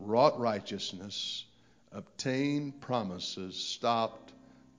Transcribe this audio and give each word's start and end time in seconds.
wrought 0.00 0.38
righteousness, 0.38 1.44
obtained 1.92 2.80
promises, 2.80 3.56
stopped 3.56 4.32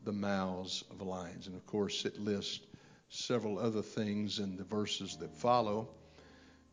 the 0.06 0.12
mouths 0.12 0.84
of 0.92 1.02
lions. 1.02 1.48
And 1.48 1.56
of 1.56 1.66
course, 1.66 2.06
it 2.06 2.20
lists 2.20 2.66
several 3.10 3.60
other 3.60 3.82
things 3.82 4.40
in 4.40 4.56
the 4.56 4.64
verses 4.64 5.18
that 5.18 5.36
follow. 5.36 5.90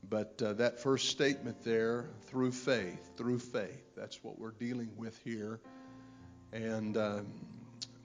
But 0.08 0.40
uh, 0.42 0.52
that 0.54 0.78
first 0.80 1.08
statement 1.08 1.64
there, 1.64 2.06
through 2.26 2.52
faith, 2.52 3.16
through 3.16 3.40
faith, 3.40 3.94
that's 3.96 4.22
what 4.22 4.38
we're 4.38 4.52
dealing 4.52 4.90
with 4.96 5.18
here. 5.24 5.58
And 6.52 6.96
um, 6.96 7.26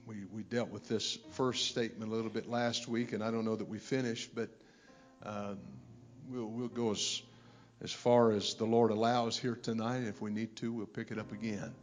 we, 0.06 0.24
we 0.32 0.42
dealt 0.42 0.70
with 0.70 0.88
this 0.88 1.18
first 1.32 1.68
statement 1.68 2.10
a 2.10 2.14
little 2.14 2.30
bit 2.30 2.48
last 2.48 2.88
week, 2.88 3.12
and 3.12 3.22
I 3.22 3.30
don't 3.30 3.44
know 3.44 3.54
that 3.54 3.68
we 3.68 3.78
finished, 3.78 4.34
but 4.34 4.48
um, 5.22 5.58
we'll, 6.28 6.46
we'll 6.46 6.68
go 6.68 6.90
as, 6.90 7.22
as 7.82 7.92
far 7.92 8.30
as 8.30 8.54
the 8.54 8.64
Lord 8.64 8.92
allows 8.92 9.36
here 9.36 9.56
tonight. 9.56 10.04
If 10.04 10.22
we 10.22 10.30
need 10.30 10.54
to, 10.56 10.72
we'll 10.72 10.86
pick 10.86 11.10
it 11.10 11.18
up 11.18 11.32
again. 11.32 11.74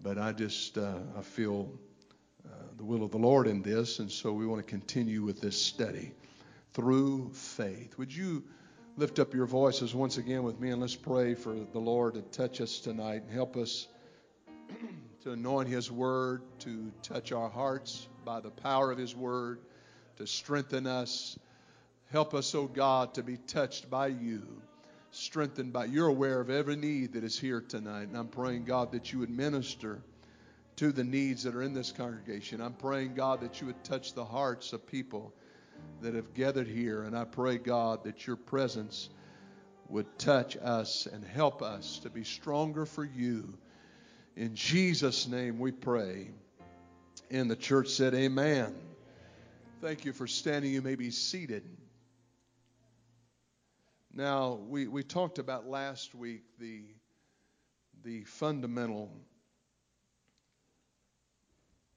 But 0.00 0.16
I 0.16 0.32
just, 0.32 0.78
uh, 0.78 0.98
I 1.18 1.22
feel 1.22 1.72
uh, 2.46 2.50
the 2.76 2.84
will 2.84 3.02
of 3.02 3.10
the 3.10 3.18
Lord 3.18 3.48
in 3.48 3.60
this, 3.60 3.98
and 3.98 4.10
so 4.10 4.32
we 4.32 4.46
want 4.46 4.64
to 4.64 4.70
continue 4.70 5.22
with 5.22 5.40
this 5.40 5.60
study 5.60 6.12
through 6.72 7.30
faith. 7.32 7.98
Would 7.98 8.14
you 8.14 8.44
lift 8.96 9.18
up 9.18 9.34
your 9.34 9.46
voices 9.46 9.92
once 9.94 10.18
again 10.18 10.44
with 10.44 10.60
me 10.60 10.70
and 10.70 10.80
let's 10.80 10.94
pray 10.94 11.34
for 11.34 11.54
the 11.54 11.80
Lord 11.80 12.14
to 12.14 12.22
touch 12.22 12.60
us 12.60 12.78
tonight 12.78 13.22
and 13.22 13.30
help 13.30 13.56
us 13.56 13.88
to 15.22 15.32
anoint 15.32 15.68
His 15.68 15.90
Word, 15.90 16.42
to 16.60 16.92
touch 17.02 17.32
our 17.32 17.48
hearts 17.48 18.06
by 18.24 18.40
the 18.40 18.50
power 18.50 18.92
of 18.92 18.98
His 18.98 19.16
Word, 19.16 19.58
to 20.16 20.26
strengthen 20.28 20.86
us. 20.86 21.36
Help 22.12 22.34
us, 22.34 22.54
O 22.54 22.60
oh 22.60 22.66
God, 22.68 23.14
to 23.14 23.24
be 23.24 23.36
touched 23.36 23.90
by 23.90 24.06
you, 24.08 24.46
strengthened 25.14 25.72
by 25.72 25.86
you're 25.86 26.08
aware 26.08 26.40
of 26.40 26.50
every 26.50 26.76
need 26.76 27.12
that 27.14 27.24
is 27.24 27.38
here 27.38 27.60
tonight. 27.60 28.08
And 28.08 28.16
I'm 28.16 28.28
praying, 28.28 28.64
God, 28.64 28.92
that 28.92 29.12
you 29.12 29.20
would 29.20 29.30
minister 29.30 30.02
to 30.76 30.92
the 30.92 31.04
needs 31.04 31.44
that 31.44 31.54
are 31.54 31.62
in 31.62 31.72
this 31.72 31.92
congregation. 31.92 32.60
I'm 32.60 32.74
praying, 32.74 33.14
God, 33.14 33.40
that 33.40 33.60
you 33.60 33.68
would 33.68 33.84
touch 33.84 34.14
the 34.14 34.24
hearts 34.24 34.72
of 34.72 34.86
people 34.86 35.32
that 36.00 36.14
have 36.14 36.34
gathered 36.34 36.66
here. 36.66 37.02
And 37.02 37.16
I 37.16 37.24
pray, 37.24 37.58
God, 37.58 38.04
that 38.04 38.26
your 38.26 38.36
presence 38.36 39.08
would 39.88 40.18
touch 40.18 40.56
us 40.56 41.06
and 41.06 41.24
help 41.24 41.62
us 41.62 42.00
to 42.00 42.10
be 42.10 42.24
stronger 42.24 42.86
for 42.86 43.04
you. 43.04 43.54
In 44.36 44.54
Jesus' 44.54 45.28
name 45.28 45.58
we 45.58 45.70
pray. 45.70 46.30
And 47.30 47.50
the 47.50 47.56
church 47.56 47.88
said, 47.88 48.14
Amen. 48.14 48.74
Thank 49.80 50.04
you 50.04 50.12
for 50.12 50.26
standing. 50.26 50.72
You 50.72 50.82
may 50.82 50.94
be 50.94 51.10
seated. 51.10 51.62
Now, 54.16 54.60
we, 54.68 54.86
we 54.86 55.02
talked 55.02 55.40
about 55.40 55.66
last 55.66 56.14
week 56.14 56.42
the, 56.60 56.84
the 58.04 58.22
fundamental 58.22 59.10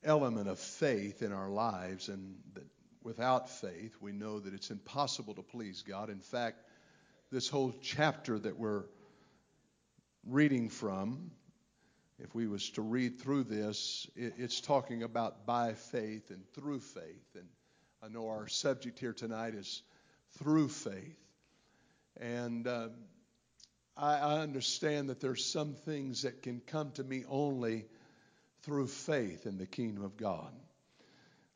element 0.04 0.50
of 0.50 0.58
faith 0.58 1.22
in 1.22 1.32
our 1.32 1.48
lives, 1.48 2.09
and 2.09 2.38
that 2.56 2.66
without 3.03 3.52
faith, 3.52 3.96
we 4.02 4.14
know 4.14 4.40
that 4.40 4.56
it's 4.56 4.72
impossible 4.72 5.36
to 5.36 5.44
please 5.44 5.84
God. 5.88 6.09
In 6.09 6.19
fact, 6.19 6.64
this 7.31 7.50
whole 7.50 7.72
chapter 7.84 8.40
that 8.40 8.58
we're 8.58 8.86
reading 10.25 10.70
from, 10.70 11.30
if 12.18 12.34
we 12.34 12.47
was 12.47 12.72
to 12.72 12.81
read 12.81 13.20
through 13.20 13.44
this, 13.44 14.09
it, 14.16 14.34
it's 14.40 14.59
talking 14.59 15.03
about 15.03 15.46
by 15.46 15.74
faith 15.74 16.31
and 16.31 16.44
through 16.56 16.80
faith. 16.80 17.36
And 17.36 17.46
I 18.02 18.08
know 18.08 18.30
our 18.30 18.47
subject 18.47 18.97
here 18.97 19.14
tonight 19.14 19.53
is 19.53 19.84
through 20.40 20.70
faith. 20.70 21.27
And 22.19 22.67
uh, 22.67 22.89
I, 23.95 24.17
I 24.17 24.39
understand 24.39 25.09
that 25.09 25.19
there's 25.19 25.45
some 25.45 25.73
things 25.73 26.23
that 26.23 26.41
can 26.41 26.61
come 26.66 26.91
to 26.94 27.03
me 27.03 27.23
only 27.29 27.85
through 28.63 28.88
faith 28.88 29.45
in 29.45 29.57
the 29.57 29.66
kingdom 29.66 30.03
of 30.03 30.17
God. 30.17 30.51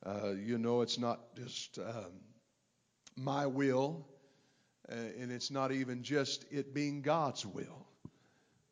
Uh, 0.05 0.31
you 0.31 0.57
know, 0.57 0.81
it's 0.81 0.97
not 0.97 1.19
just 1.35 1.77
um, 1.77 2.11
my 3.15 3.45
will, 3.45 4.05
uh, 4.91 4.95
and 5.19 5.31
it's 5.31 5.51
not 5.51 5.71
even 5.71 6.03
just 6.03 6.45
it 6.51 6.73
being 6.73 7.01
God's 7.01 7.45
will. 7.45 7.85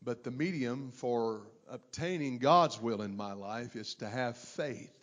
But 0.01 0.23
the 0.23 0.31
medium 0.31 0.91
for 0.91 1.41
obtaining 1.69 2.39
God's 2.39 2.81
will 2.81 3.01
in 3.01 3.15
my 3.15 3.33
life 3.33 3.75
is 3.75 3.95
to 3.95 4.09
have 4.09 4.37
faith 4.37 4.93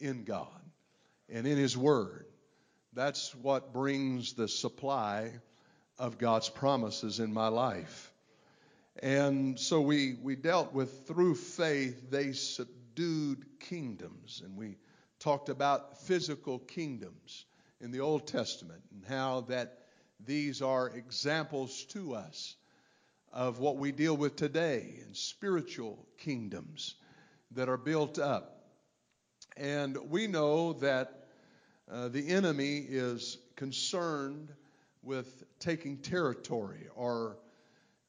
in 0.00 0.24
God 0.24 0.60
and 1.28 1.46
in 1.46 1.56
His 1.56 1.76
Word. 1.76 2.26
That's 2.92 3.34
what 3.36 3.72
brings 3.72 4.34
the 4.34 4.48
supply 4.48 5.32
of 5.98 6.18
God's 6.18 6.48
promises 6.48 7.20
in 7.20 7.32
my 7.32 7.48
life. 7.48 8.12
And 9.02 9.58
so 9.58 9.80
we, 9.80 10.16
we 10.22 10.36
dealt 10.36 10.72
with 10.72 11.06
through 11.06 11.34
faith, 11.34 12.10
they 12.10 12.32
subdued 12.32 13.44
kingdoms. 13.60 14.42
And 14.44 14.56
we 14.56 14.76
talked 15.18 15.48
about 15.48 16.02
physical 16.02 16.58
kingdoms 16.58 17.44
in 17.80 17.90
the 17.90 18.00
Old 18.00 18.26
Testament 18.26 18.82
and 18.92 19.04
how 19.04 19.42
that 19.42 19.78
these 20.24 20.62
are 20.62 20.88
examples 20.88 21.84
to 21.86 22.14
us 22.14 22.56
of 23.32 23.58
what 23.58 23.76
we 23.76 23.90
deal 23.90 24.16
with 24.16 24.36
today 24.36 24.94
in 25.04 25.12
spiritual 25.12 26.06
kingdoms 26.18 26.94
that 27.50 27.68
are 27.68 27.76
built 27.76 28.18
up. 28.18 28.64
And 29.56 29.96
we 30.08 30.28
know 30.28 30.74
that 30.74 31.26
uh, 31.90 32.08
the 32.08 32.28
enemy 32.28 32.78
is 32.78 33.38
concerned 33.56 34.52
with 35.04 35.44
taking 35.58 35.98
territory, 35.98 36.88
or 36.94 37.36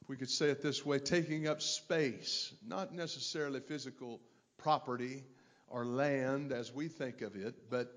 if 0.01 0.09
we 0.09 0.17
could 0.17 0.29
say 0.29 0.47
it 0.47 0.61
this 0.61 0.85
way, 0.85 0.99
taking 0.99 1.47
up 1.47 1.61
space, 1.61 2.53
not 2.65 2.93
necessarily 2.93 3.59
physical 3.59 4.21
property 4.57 5.23
or 5.67 5.85
land 5.85 6.51
as 6.51 6.73
we 6.73 6.87
think 6.87 7.21
of 7.21 7.35
it, 7.35 7.69
but 7.69 7.91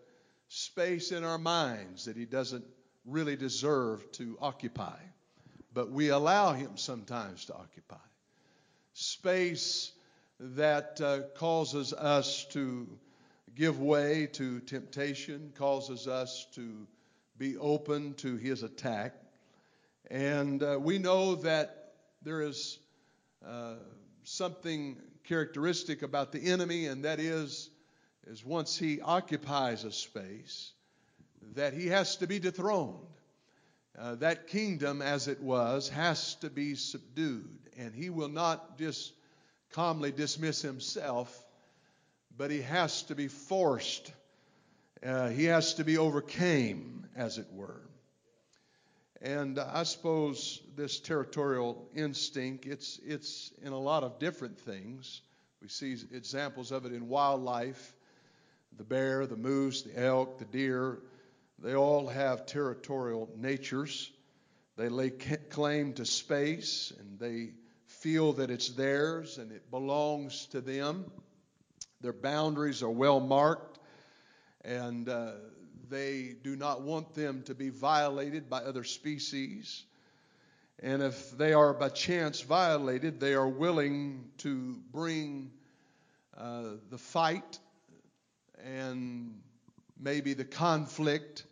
space 0.49 1.13
in 1.13 1.25
our 1.25 1.39
minds 1.39 2.07
that 2.07 2.17
he 2.17 2.25
doesn't 2.25 2.65
really 3.05 3.37
deserve 3.37 4.11
to 4.13 4.37
occupy. 4.41 4.99
But 5.73 5.91
we 5.91 6.09
allow 6.09 6.53
him 6.53 6.77
sometimes 6.77 7.45
to 7.47 7.55
occupy. 7.55 7.97
Space 8.95 9.93
that 10.41 11.01
uh, 11.01 11.21
causes 11.37 11.93
us 11.93 12.47
to 12.53 12.89
give 13.55 13.81
way 13.81 14.27
to 14.33 14.61
temptation, 14.61 15.53
causes 15.57 16.07
us 16.09 16.47
to 16.55 16.87
be 17.39 17.57
open 17.57 18.15
to 18.15 18.37
his 18.37 18.63
attack. 18.63 19.15
And 20.11 20.63
uh, 20.63 20.79
we 20.81 20.99
know 20.99 21.37
that 21.37 21.93
there 22.23 22.43
is 22.43 22.79
uh, 23.47 23.75
something 24.25 24.97
characteristic 25.25 26.03
about 26.03 26.33
the 26.33 26.51
enemy, 26.51 26.87
and 26.87 27.05
that 27.05 27.21
is, 27.21 27.71
is 28.27 28.45
once 28.45 28.77
he 28.77 29.01
occupies 29.01 29.85
a 29.85 29.93
space, 29.93 30.73
that 31.55 31.75
he 31.75 31.87
has 31.87 32.17
to 32.17 32.27
be 32.27 32.39
dethroned. 32.39 33.07
Uh, 33.99 34.15
that 34.17 34.47
kingdom, 34.47 35.03
as 35.03 35.29
it 35.29 35.41
was, 35.41 35.89
has 35.89 36.35
to 36.37 36.51
be 36.51 36.75
subdued, 36.75 37.59
and 37.77 37.95
he 37.95 38.11
will 38.11 38.29
not 38.29 38.79
just 38.79 39.13
calmly 39.73 40.11
dismiss 40.11 40.63
himself, 40.63 41.45
but 42.37 42.51
he 42.51 42.63
has 42.63 43.03
to 43.05 43.15
be 43.15 43.29
forced. 43.29 44.13
Uh, 45.05 45.29
he 45.29 45.45
has 45.45 45.75
to 45.75 45.85
be 45.85 45.97
overcame, 45.97 47.07
as 47.15 47.39
it 47.39 47.47
were. 47.53 47.81
And 49.21 49.59
I 49.59 49.83
suppose 49.85 50.61
this 50.77 50.99
territorial 51.01 51.89
instinct, 51.95 52.67
it's, 52.67 53.01
it's 53.05 53.53
in 53.63 53.73
a 53.73 53.79
lot 53.79 54.03
of 54.03 54.19
different 54.19 54.59
things. 54.61 55.23
We 55.61 55.69
see 55.69 55.97
examples 56.13 56.73
of 56.73 56.87
it 56.87 56.93
in 56.93 57.09
wildlife. 57.09 57.95
The 58.77 58.85
bear, 58.85 59.27
the 59.27 59.37
moose, 59.37 59.83
the 59.83 60.01
elk, 60.01 60.39
the 60.39 60.45
deer, 60.45 61.01
they 61.59 61.75
all 61.75 62.07
have 62.09 62.47
territorial 62.47 63.29
natures. 63.37 64.11
They 64.77 64.89
lay 64.89 65.11
claim 65.11 65.95
to 65.95 66.05
space 66.05 66.93
and 66.99 67.19
they 67.19 67.55
feel 67.87 68.35
that 68.35 68.51
it's 68.51 68.69
theirs 68.71 69.39
and 69.39 69.51
it 69.51 69.69
belongs 69.71 70.47
to 70.47 70.61
them. 70.61 71.11
Their 72.01 72.13
boundaries 72.13 72.85
are 72.85 72.91
well 72.91 73.19
marked 73.19 73.78
and 74.65 75.09
uh, 75.09 75.33
they 75.89 76.35
do 76.43 76.57
not 76.57 76.83
want 76.83 77.15
them 77.15 77.43
to 77.45 77.55
be 77.55 77.71
violated 77.71 78.51
by 78.51 78.59
other 78.59 78.85
species. 78.85 79.85
And 80.81 81.03
if 81.03 81.37
they 81.37 81.53
are 81.53 81.75
by 81.75 81.89
chance 81.89 82.41
violated, 82.41 83.21
they 83.21 83.35
are 83.35 83.49
willing 83.49 84.31
to 84.39 84.79
bring 84.93 85.51
uh, 86.37 86.75
the 86.91 86.99
fight 86.99 87.59
and 88.65 89.41
maybe 89.99 90.35
the 90.35 90.45
conflict 90.45 91.45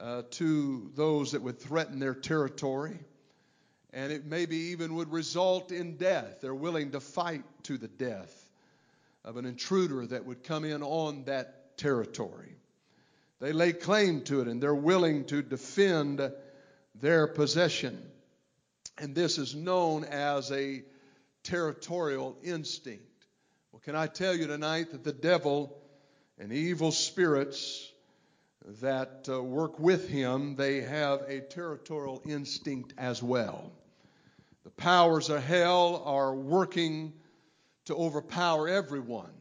uh, 0.00 0.22
to 0.30 0.90
those 0.94 1.32
that 1.32 1.42
would 1.42 1.58
threaten 1.58 1.98
their 1.98 2.14
territory. 2.14 2.98
And 3.92 4.12
it 4.12 4.24
maybe 4.24 4.56
even 4.56 4.94
would 4.94 5.10
result 5.10 5.72
in 5.72 5.96
death. 5.96 6.40
They're 6.40 6.54
willing 6.54 6.92
to 6.92 7.00
fight 7.00 7.42
to 7.64 7.76
the 7.76 7.88
death 7.88 8.32
of 9.24 9.36
an 9.36 9.44
intruder 9.44 10.06
that 10.06 10.24
would 10.24 10.44
come 10.44 10.64
in 10.64 10.82
on 10.82 11.24
that 11.24 11.59
territory. 11.80 12.54
They 13.40 13.52
lay 13.52 13.72
claim 13.72 14.20
to 14.24 14.42
it 14.42 14.48
and 14.48 14.62
they're 14.62 14.74
willing 14.74 15.24
to 15.26 15.42
defend 15.42 16.20
their 16.94 17.26
possession. 17.26 17.98
And 18.98 19.14
this 19.14 19.38
is 19.38 19.54
known 19.54 20.04
as 20.04 20.52
a 20.52 20.82
territorial 21.42 22.36
instinct. 22.42 23.04
Well, 23.72 23.80
can 23.80 23.96
I 23.96 24.08
tell 24.08 24.36
you 24.36 24.46
tonight 24.46 24.92
that 24.92 25.04
the 25.04 25.12
devil 25.12 25.78
and 26.38 26.52
evil 26.52 26.92
spirits 26.92 27.90
that 28.82 29.26
uh, 29.30 29.42
work 29.42 29.80
with 29.80 30.06
him, 30.06 30.56
they 30.56 30.82
have 30.82 31.22
a 31.22 31.40
territorial 31.40 32.20
instinct 32.26 32.92
as 32.98 33.22
well. 33.22 33.72
The 34.64 34.70
powers 34.70 35.30
of 35.30 35.42
hell 35.42 36.02
are 36.04 36.34
working 36.34 37.14
to 37.86 37.94
overpower 37.94 38.68
everyone 38.68 39.39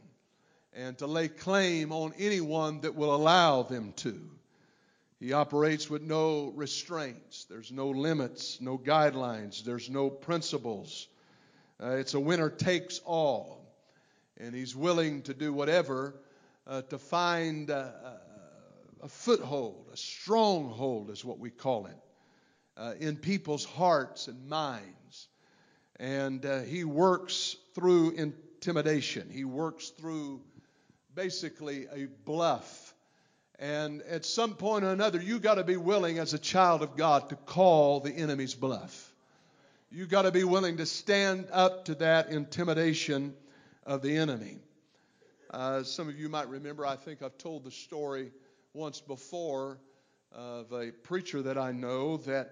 and 0.74 0.98
to 1.00 1.08
lay 1.08 1.28
claim 1.28 1.92
on 1.92 2.14
anyone 2.18 2.82
that 2.82 2.96
will 2.96 3.16
allow 3.16 3.64
them 3.64 3.94
to. 3.98 4.20
He 5.20 5.34
operates 5.34 5.90
with 5.90 6.02
no 6.02 6.52
restraints. 6.56 7.46
There's 7.50 7.72
no 7.72 7.90
limits, 7.90 8.60
no 8.62 8.78
guidelines, 8.78 9.64
there's 9.64 9.90
no 9.90 10.10
principles. 10.10 11.08
Uh, 11.82 11.92
it's 11.92 12.14
a 12.14 12.20
winner 12.20 12.50
takes 12.50 13.00
all. 13.06 13.58
And 14.38 14.56
he's 14.56 14.76
willing 14.76 15.24
to 15.24 15.34
do 15.34 15.52
whatever 15.52 16.16
uh, 16.66 16.84
to 16.84 16.98
find 16.98 17.70
uh, 17.70 17.92
a 19.02 19.08
foothold, 19.08 19.90
a 19.94 19.98
stronghold 19.98 21.10
is 21.10 21.24
what 21.24 21.40
we 21.40 21.50
call 21.50 21.88
it, 21.88 21.98
uh, 22.78 22.94
in 23.00 23.18
people's 23.18 23.66
hearts 23.66 24.28
and 24.28 24.48
minds. 24.48 25.28
And 26.00 26.46
uh, 26.46 26.62
he 26.62 26.84
works 26.84 27.56
through 27.76 28.12
intimidation, 28.12 29.30
he 29.30 29.44
works 29.44 29.90
through 29.90 30.42
basically 31.16 31.88
a 31.94 32.08
bluff 32.26 32.94
and 33.60 34.02
at 34.04 34.24
some 34.24 34.56
point 34.56 34.86
or 34.86 34.92
another, 34.92 35.22
you 35.22 35.38
got 35.38 35.56
to 35.56 35.66
be 35.66 35.76
willing 35.76 36.18
as 36.18 36.34
a 36.34 36.40
child 36.40 36.82
of 36.82 36.96
God 36.96 37.30
to 37.30 37.36
call 37.36 38.00
the 38.00 38.12
enemy's 38.12 38.56
bluff. 38.56 39.14
You 39.92 40.06
got 40.06 40.22
to 40.22 40.32
be 40.32 40.46
willing 40.46 40.78
to 40.78 40.86
stand 40.86 41.48
up 41.52 41.86
to 41.86 41.96
that 41.96 42.30
intimidation 42.30 43.34
of 43.86 44.02
the 44.02 44.16
enemy. 44.16 44.60
Uh, 45.52 45.84
some 45.84 46.08
of 46.08 46.18
you 46.18 46.30
might 46.30 46.48
remember, 46.48 46.86
I 46.86 46.96
think 46.96 47.22
I've 47.22 47.38
told 47.38 47.66
the 47.66 47.72
story 47.72 48.32
once 48.74 49.02
before 49.02 49.80
of 50.32 50.72
a 50.72 50.92
preacher 50.92 51.42
that 51.42 51.58
I 51.58 51.74
know 51.74 52.18
that 52.18 52.52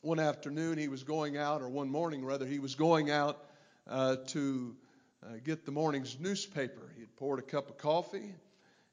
one 0.00 0.20
afternoon 0.20 0.78
he 0.78 0.88
was 0.88 1.02
going 1.02 1.36
out, 1.36 1.60
or 1.60 1.68
one 1.68 1.90
morning 1.90 2.24
rather, 2.24 2.46
he 2.46 2.58
was 2.58 2.74
going 2.74 3.10
out 3.10 3.44
uh, 3.86 4.16
to 4.28 4.76
uh, 5.26 5.38
get 5.44 5.66
the 5.66 5.72
morning's 5.72 6.18
newspaper. 6.20 6.92
He 6.94 7.00
had 7.00 7.16
poured 7.16 7.38
a 7.40 7.42
cup 7.42 7.68
of 7.68 7.78
coffee 7.78 8.34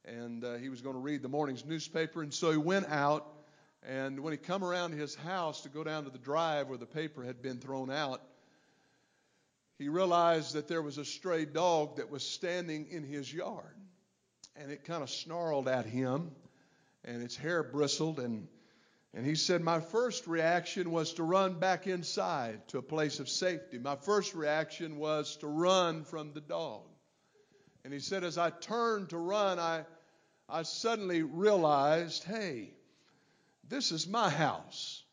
and 0.06 0.44
uh, 0.44 0.56
he 0.56 0.70
was 0.70 0.82
going 0.82 0.96
to 0.96 1.02
read 1.02 1.22
the 1.22 1.30
morning's 1.30 1.66
newspaper. 1.66 2.22
And 2.22 2.34
so 2.34 2.52
he 2.52 2.58
went 2.58 2.88
out, 2.90 3.26
and 3.84 4.20
when 4.20 4.34
he 4.34 4.38
come 4.38 4.64
around 4.64 4.94
his 4.94 5.16
house 5.16 5.62
to 5.62 5.70
go 5.70 5.84
down 5.84 6.04
to 6.06 6.10
the 6.10 6.18
drive 6.18 6.68
where 6.68 6.78
the 6.78 6.86
paper 6.86 7.24
had 7.24 7.42
been 7.42 7.60
thrown 7.60 7.90
out, 7.90 8.22
he 9.80 9.90
realized 9.90 10.54
that 10.54 10.68
there 10.68 10.82
was 10.82 10.98
a 10.98 11.06
stray 11.06 11.46
dog 11.46 11.98
that 11.98 12.10
was 12.10 12.24
standing 12.24 12.88
in 12.92 13.04
his 13.04 13.34
yard, 13.34 13.76
and 14.56 14.72
it 14.72 14.84
kind 14.84 15.04
of 15.04 15.10
snarled 15.10 15.68
at 15.68 15.86
him, 15.86 16.32
and 17.04 17.22
its 17.22 17.36
hair 17.36 17.64
bristled, 17.64 18.20
and 18.20 18.48
and 19.14 19.26
he 19.26 19.36
said, 19.36 19.62
My 19.62 19.80
first 19.80 20.26
reaction 20.26 20.92
was 20.92 21.14
to 21.14 21.24
run 21.24 21.60
back 21.60 21.86
inside 21.86 22.68
to 22.70 22.80
a 22.80 22.84
place 22.84 23.20
of 23.20 23.30
safety. 23.30 23.78
My 23.78 23.96
first 23.96 24.34
reaction 24.34 24.98
was 24.98 25.38
to 25.38 25.48
run 25.48 26.04
from 26.04 26.34
the 26.34 26.42
dog. 26.42 26.82
And 27.84 27.94
he 27.94 28.00
said, 28.00 28.24
As 28.24 28.38
I 28.38 28.50
turned 28.50 29.10
to 29.10 29.18
run, 29.18 29.60
I, 29.60 29.86
I 30.50 30.64
suddenly 30.64 31.22
realized 31.22 32.24
hey, 32.24 32.72
this 33.70 33.92
is 33.92 34.08
my 34.08 34.30
house. 34.30 35.04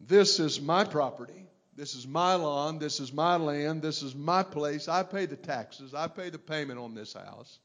This 0.00 0.40
is 0.40 0.60
my 0.60 0.84
property. 0.84 1.46
This 1.76 1.94
is 1.94 2.08
my 2.08 2.34
lawn. 2.34 2.80
This 2.80 2.98
is 2.98 3.12
my 3.12 3.36
land. 3.36 3.82
This 3.82 4.02
is 4.02 4.14
my 4.16 4.42
place. 4.42 4.88
I 4.88 5.04
pay 5.04 5.26
the 5.26 5.36
taxes. 5.36 5.94
I 5.94 6.08
pay 6.08 6.30
the 6.30 6.38
payment 6.38 6.80
on 6.80 6.94
this 6.94 7.12
house. 7.12 7.60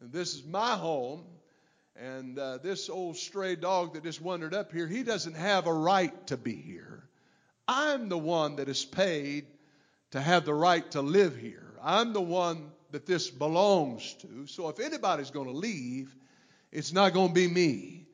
And 0.00 0.12
this 0.12 0.34
is 0.34 0.44
my 0.44 0.76
home. 0.76 1.24
And 2.00 2.38
uh, 2.38 2.58
this 2.58 2.88
old 2.88 3.16
stray 3.16 3.56
dog 3.56 3.94
that 3.94 4.04
just 4.04 4.20
wandered 4.20 4.54
up 4.54 4.72
here, 4.72 4.86
he 4.86 5.02
doesn't 5.02 5.34
have 5.34 5.66
a 5.66 5.72
right 5.72 6.26
to 6.28 6.36
be 6.36 6.54
here. 6.54 7.08
I'm 7.66 8.08
the 8.08 8.18
one 8.18 8.56
that 8.56 8.68
is 8.68 8.84
paid 8.84 9.46
to 10.12 10.20
have 10.20 10.44
the 10.44 10.54
right 10.54 10.88
to 10.92 11.02
live 11.02 11.36
here. 11.36 11.74
I'm 11.82 12.12
the 12.12 12.20
one 12.20 12.70
that 12.92 13.04
this 13.04 13.30
belongs 13.30 14.14
to. 14.20 14.46
So 14.46 14.68
if 14.68 14.80
anybody's 14.80 15.30
going 15.30 15.48
to 15.48 15.52
leave, 15.52 16.14
it's 16.72 16.92
not 16.92 17.12
going 17.12 17.28
to 17.28 17.34
be 17.34 17.48
me, 17.48 18.06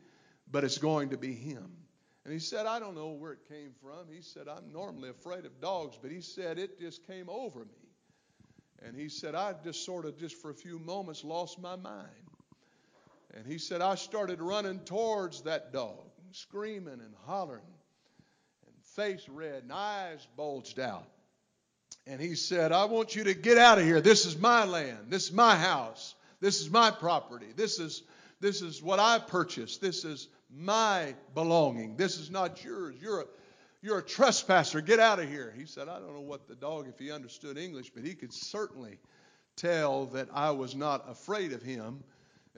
but 0.50 0.64
it's 0.64 0.78
going 0.78 1.10
to 1.10 1.18
be 1.18 1.34
him. 1.34 1.70
And 2.24 2.32
he 2.32 2.40
said, 2.40 2.64
I 2.66 2.78
don't 2.78 2.94
know 2.94 3.10
where 3.10 3.32
it 3.32 3.46
came 3.48 3.72
from. 3.82 4.06
He 4.10 4.22
said, 4.22 4.48
I'm 4.48 4.72
normally 4.72 5.10
afraid 5.10 5.44
of 5.44 5.60
dogs, 5.60 5.98
but 6.00 6.10
he 6.10 6.22
said, 6.22 6.58
it 6.58 6.80
just 6.80 7.06
came 7.06 7.28
over 7.28 7.60
me. 7.60 7.88
And 8.82 8.96
he 8.96 9.08
said, 9.08 9.34
I 9.34 9.54
just 9.62 9.84
sort 9.84 10.06
of, 10.06 10.18
just 10.18 10.40
for 10.40 10.50
a 10.50 10.54
few 10.54 10.78
moments, 10.78 11.22
lost 11.22 11.60
my 11.60 11.76
mind. 11.76 12.08
And 13.34 13.46
he 13.46 13.58
said, 13.58 13.80
I 13.80 13.96
started 13.96 14.40
running 14.40 14.78
towards 14.80 15.42
that 15.42 15.72
dog, 15.72 15.98
screaming 16.30 17.00
and 17.00 17.14
hollering, 17.26 17.62
and 18.66 18.74
face 18.94 19.28
red, 19.28 19.64
and 19.64 19.72
eyes 19.72 20.26
bulged 20.36 20.78
out. 20.78 21.08
And 22.06 22.20
he 22.20 22.34
said, 22.34 22.70
I 22.70 22.84
want 22.84 23.16
you 23.16 23.24
to 23.24 23.34
get 23.34 23.58
out 23.58 23.78
of 23.78 23.84
here. 23.84 24.00
This 24.00 24.26
is 24.26 24.38
my 24.38 24.64
land. 24.64 25.06
This 25.08 25.26
is 25.26 25.32
my 25.32 25.56
house. 25.56 26.14
This 26.40 26.60
is 26.60 26.70
my 26.70 26.90
property. 26.90 27.48
This 27.56 27.78
is, 27.78 28.02
this 28.40 28.62
is 28.62 28.82
what 28.82 29.00
I 29.00 29.18
purchased. 29.18 29.80
This 29.80 30.04
is 30.04 30.28
my 30.54 31.14
belonging. 31.34 31.96
This 31.96 32.18
is 32.18 32.30
not 32.30 32.62
yours. 32.62 32.94
You're 33.00 33.22
a, 33.22 33.24
you're 33.82 33.98
a 33.98 34.02
trespasser. 34.02 34.80
Get 34.80 35.00
out 35.00 35.18
of 35.18 35.28
here. 35.28 35.52
He 35.56 35.64
said, 35.64 35.88
I 35.88 35.98
don't 35.98 36.14
know 36.14 36.20
what 36.20 36.46
the 36.46 36.54
dog, 36.54 36.86
if 36.88 36.98
he 36.98 37.10
understood 37.10 37.58
English, 37.58 37.90
but 37.90 38.04
he 38.04 38.14
could 38.14 38.32
certainly 38.32 38.98
tell 39.56 40.06
that 40.06 40.28
I 40.32 40.50
was 40.50 40.74
not 40.74 41.10
afraid 41.10 41.52
of 41.52 41.62
him, 41.62 42.04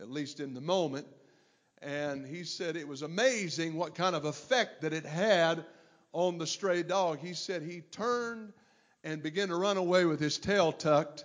at 0.00 0.10
least 0.10 0.40
in 0.40 0.54
the 0.54 0.60
moment. 0.60 1.06
And 1.82 2.26
he 2.26 2.44
said 2.44 2.76
it 2.76 2.88
was 2.88 3.02
amazing 3.02 3.74
what 3.74 3.94
kind 3.94 4.16
of 4.16 4.24
effect 4.24 4.82
that 4.82 4.92
it 4.92 5.04
had 5.04 5.64
on 6.12 6.38
the 6.38 6.46
stray 6.46 6.82
dog. 6.82 7.18
He 7.18 7.34
said 7.34 7.62
he 7.62 7.80
turned 7.80 8.52
and 9.04 9.22
began 9.22 9.48
to 9.48 9.56
run 9.56 9.76
away 9.76 10.04
with 10.04 10.18
his 10.18 10.38
tail 10.38 10.72
tucked 10.72 11.24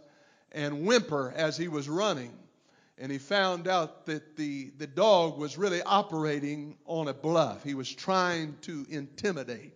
and 0.51 0.85
whimper 0.85 1.33
as 1.35 1.57
he 1.57 1.67
was 1.67 1.87
running. 1.87 2.37
And 2.97 3.11
he 3.11 3.17
found 3.17 3.67
out 3.67 4.05
that 4.05 4.35
the, 4.35 4.71
the 4.77 4.87
dog 4.87 5.39
was 5.39 5.57
really 5.57 5.81
operating 5.81 6.77
on 6.85 7.07
a 7.07 7.13
bluff. 7.13 7.63
He 7.63 7.73
was 7.73 7.91
trying 7.91 8.57
to 8.61 8.85
intimidate. 8.89 9.73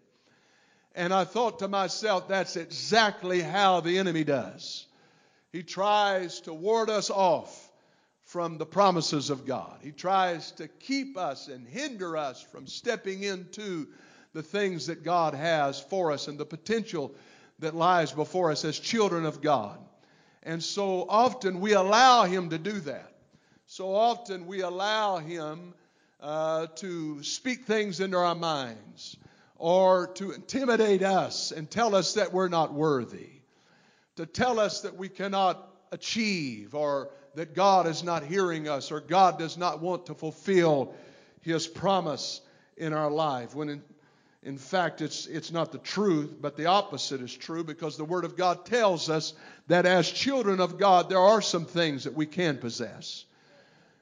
And 0.94 1.14
I 1.14 1.24
thought 1.24 1.60
to 1.60 1.68
myself, 1.68 2.28
that's 2.28 2.56
exactly 2.56 3.42
how 3.42 3.80
the 3.80 3.98
enemy 3.98 4.24
does. 4.24 4.86
He 5.52 5.64
tries 5.64 6.42
to 6.42 6.54
ward 6.54 6.90
us 6.90 7.10
off 7.10 7.65
from 8.36 8.58
the 8.58 8.66
promises 8.66 9.30
of 9.30 9.46
God. 9.46 9.78
He 9.82 9.94
tries 9.94 10.52
to 10.52 10.68
keep 10.68 11.16
us 11.16 11.48
and 11.48 11.66
hinder 11.66 12.18
us 12.18 12.42
from 12.42 12.68
stepping 12.68 13.24
into 13.24 13.88
the 14.34 14.44
things 14.44 14.88
that 14.88 15.06
God 15.06 15.34
has 15.34 15.80
for 15.80 16.12
us 16.12 16.28
and 16.28 16.38
the 16.38 16.46
potential 16.46 17.16
that 17.60 17.74
lies 17.74 18.12
before 18.12 18.52
us 18.52 18.66
as 18.66 18.78
children 18.78 19.26
of 19.26 19.42
God. 19.42 19.80
And 20.44 20.62
so 20.62 21.06
often 21.08 21.62
we 21.62 21.76
allow 21.76 22.26
Him 22.26 22.50
to 22.50 22.58
do 22.58 22.74
that. 22.82 23.14
So 23.68 23.96
often 23.96 24.48
we 24.48 24.60
allow 24.60 25.20
Him 25.20 25.74
uh, 26.20 26.68
to 26.76 27.24
speak 27.24 27.64
things 27.64 28.02
into 28.02 28.18
our 28.18 28.36
minds 28.36 29.16
or 29.56 30.08
to 30.16 30.32
intimidate 30.32 31.04
us 31.04 31.54
and 31.54 31.72
tell 31.72 31.96
us 31.96 32.16
that 32.16 32.34
we're 32.34 32.50
not 32.50 32.74
worthy, 32.74 33.30
to 34.18 34.26
tell 34.26 34.60
us 34.60 34.82
that 34.82 34.98
we 34.98 35.08
cannot 35.08 35.72
achieve 35.94 36.76
or 36.76 37.12
that 37.36 37.54
God 37.54 37.88
is 37.88 38.04
not 38.04 38.24
hearing 38.24 38.68
us 38.68 38.92
or 38.92 39.00
God 39.00 39.40
does 39.40 39.58
not 39.58 39.82
want 39.82 40.08
to 40.08 40.14
fulfill 40.14 40.94
His 41.42 41.68
promise 41.68 42.42
in 42.78 42.94
our 42.94 43.12
life. 43.12 43.56
When 43.56 43.70
in, 43.70 43.84
in 44.44 44.58
fact, 44.58 45.02
it's, 45.02 45.26
it's 45.26 45.52
not 45.52 45.72
the 45.72 45.80
truth, 45.80 46.36
but 46.40 46.56
the 46.56 46.68
opposite 46.68 47.22
is 47.22 47.36
true 47.36 47.64
because 47.64 47.98
the 47.98 48.06
Word 48.06 48.26
of 48.26 48.38
God 48.38 48.66
tells 48.66 49.10
us 49.10 49.34
that 49.68 49.86
as 49.86 50.10
children 50.10 50.60
of 50.60 50.78
God, 50.78 51.10
there 51.10 51.20
are 51.20 51.42
some 51.42 51.66
things 51.66 52.04
that 52.04 52.14
we 52.14 52.26
can 52.26 52.58
possess. 52.58 53.26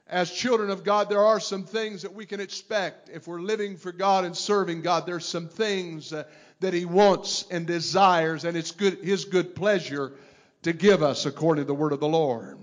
as 0.06 0.30
children 0.30 0.70
of 0.70 0.84
God, 0.84 1.08
there 1.08 1.24
are 1.24 1.40
some 1.40 1.64
things 1.64 2.02
that 2.02 2.12
we 2.12 2.26
can 2.26 2.40
expect. 2.40 3.08
If 3.08 3.26
we're 3.26 3.40
living 3.40 3.76
for 3.76 3.90
God 3.90 4.24
and 4.24 4.36
serving 4.36 4.82
God, 4.82 5.06
there's 5.06 5.24
some 5.24 5.48
things 5.48 6.12
uh, 6.12 6.24
that 6.60 6.74
He 6.74 6.84
wants 6.84 7.46
and 7.50 7.66
desires, 7.66 8.44
and 8.44 8.56
it's 8.56 8.72
good, 8.72 8.98
His 9.02 9.24
good 9.24 9.54
pleasure 9.54 10.12
to 10.62 10.72
give 10.72 11.02
us 11.02 11.26
according 11.26 11.64
to 11.64 11.66
the 11.66 11.74
word 11.74 11.92
of 11.92 12.00
the 12.00 12.08
Lord. 12.08 12.58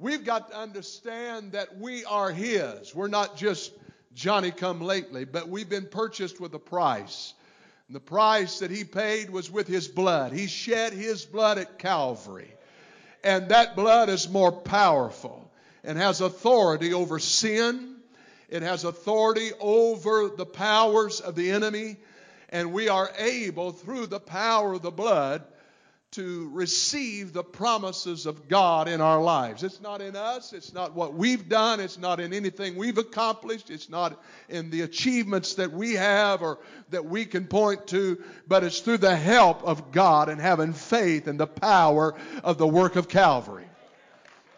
We've 0.00 0.24
got 0.24 0.50
to 0.50 0.56
understand 0.56 1.52
that 1.52 1.76
we 1.76 2.04
are 2.04 2.30
His. 2.30 2.94
We're 2.94 3.08
not 3.08 3.36
just 3.36 3.72
Johnny 4.14 4.52
come 4.52 4.80
lately, 4.80 5.24
but 5.24 5.48
we've 5.48 5.68
been 5.68 5.86
purchased 5.86 6.40
with 6.40 6.54
a 6.54 6.58
price. 6.60 7.34
And 7.88 7.96
the 7.96 8.00
price 8.00 8.60
that 8.60 8.70
He 8.70 8.84
paid 8.84 9.28
was 9.28 9.50
with 9.50 9.66
His 9.66 9.88
blood. 9.88 10.32
He 10.32 10.46
shed 10.46 10.92
His 10.92 11.24
blood 11.24 11.58
at 11.58 11.80
Calvary. 11.80 12.52
And 13.24 13.48
that 13.48 13.74
blood 13.74 14.08
is 14.08 14.28
more 14.28 14.52
powerful 14.52 15.50
and 15.82 15.98
has 15.98 16.20
authority 16.20 16.94
over 16.94 17.18
sin. 17.18 17.96
It 18.48 18.62
has 18.62 18.84
authority 18.84 19.50
over 19.58 20.28
the 20.28 20.46
powers 20.46 21.18
of 21.18 21.34
the 21.34 21.50
enemy. 21.50 21.96
And 22.50 22.72
we 22.72 22.88
are 22.88 23.10
able, 23.18 23.72
through 23.72 24.06
the 24.06 24.20
power 24.20 24.74
of 24.74 24.82
the 24.82 24.92
blood, 24.92 25.42
to 26.12 26.48
receive 26.54 27.34
the 27.34 27.44
promises 27.44 28.24
of 28.24 28.48
God 28.48 28.88
in 28.88 29.02
our 29.02 29.22
lives. 29.22 29.62
It's 29.62 29.80
not 29.80 30.00
in 30.00 30.16
us, 30.16 30.54
it's 30.54 30.72
not 30.72 30.94
what 30.94 31.12
we've 31.12 31.48
done, 31.48 31.80
it's 31.80 31.98
not 31.98 32.18
in 32.18 32.32
anything 32.32 32.76
we've 32.76 32.96
accomplished, 32.96 33.68
it's 33.68 33.90
not 33.90 34.18
in 34.48 34.70
the 34.70 34.80
achievements 34.80 35.54
that 35.54 35.70
we 35.70 35.94
have 35.94 36.40
or 36.40 36.58
that 36.90 37.04
we 37.04 37.26
can 37.26 37.46
point 37.46 37.88
to, 37.88 38.22
but 38.46 38.64
it's 38.64 38.80
through 38.80 38.98
the 38.98 39.14
help 39.14 39.62
of 39.64 39.92
God 39.92 40.30
and 40.30 40.40
having 40.40 40.72
faith 40.72 41.28
in 41.28 41.36
the 41.36 41.46
power 41.46 42.14
of 42.42 42.56
the 42.56 42.66
work 42.66 42.96
of 42.96 43.08
Calvary. 43.08 43.66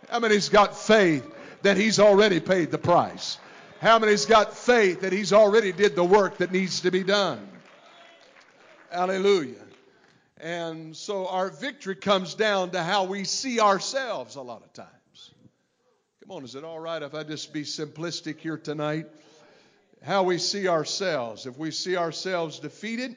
How 0.09 0.21
many's 0.21 0.49
got 0.51 0.77
faith 0.77 1.29
that 1.63 1.77
he's 1.77 1.99
already 1.99 2.39
paid 2.39 2.71
the 2.71 2.79
price? 2.79 3.39
How 3.81 3.99
many's 3.99 4.27
got 4.27 4.57
faith 4.57 5.01
that 5.01 5.13
he's 5.13 5.33
already 5.33 5.73
did 5.73 5.97
the 5.97 6.05
work 6.05 6.39
that 6.39 6.53
needs 6.53 6.83
to 6.83 6.93
be 6.93 7.03
done? 7.03 7.49
Hallelujah. 8.91 9.70
And 10.43 10.97
so 10.97 11.29
our 11.29 11.51
victory 11.51 11.97
comes 11.97 12.35
down 12.35 12.71
to 12.71 12.83
how 12.83 13.05
we 13.05 13.25
see 13.25 13.61
ourselves 13.61 14.37
a 14.37 14.41
lot 14.41 14.63
of 14.63 14.73
times. 14.73 15.33
Come 16.23 16.31
on, 16.31 16.45
is 16.45 16.55
it 16.55 16.65
all 16.65 16.81
right 16.81 17.03
if 17.03 17.15
I 17.15 17.25
just 17.25 17.53
be 17.53 17.63
simplistic 17.63 18.39
here 18.39 18.57
tonight? 18.57 19.07
How 20.03 20.23
we 20.23 20.39
see 20.39 20.67
ourselves. 20.67 21.45
If 21.45 21.59
we 21.59 21.71
see 21.71 21.97
ourselves 21.97 22.59
defeated, 22.59 23.17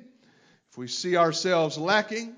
if 0.69 0.77
we 0.77 0.87
see 0.87 1.15
ourselves 1.15 1.77
lacking, 1.77 2.35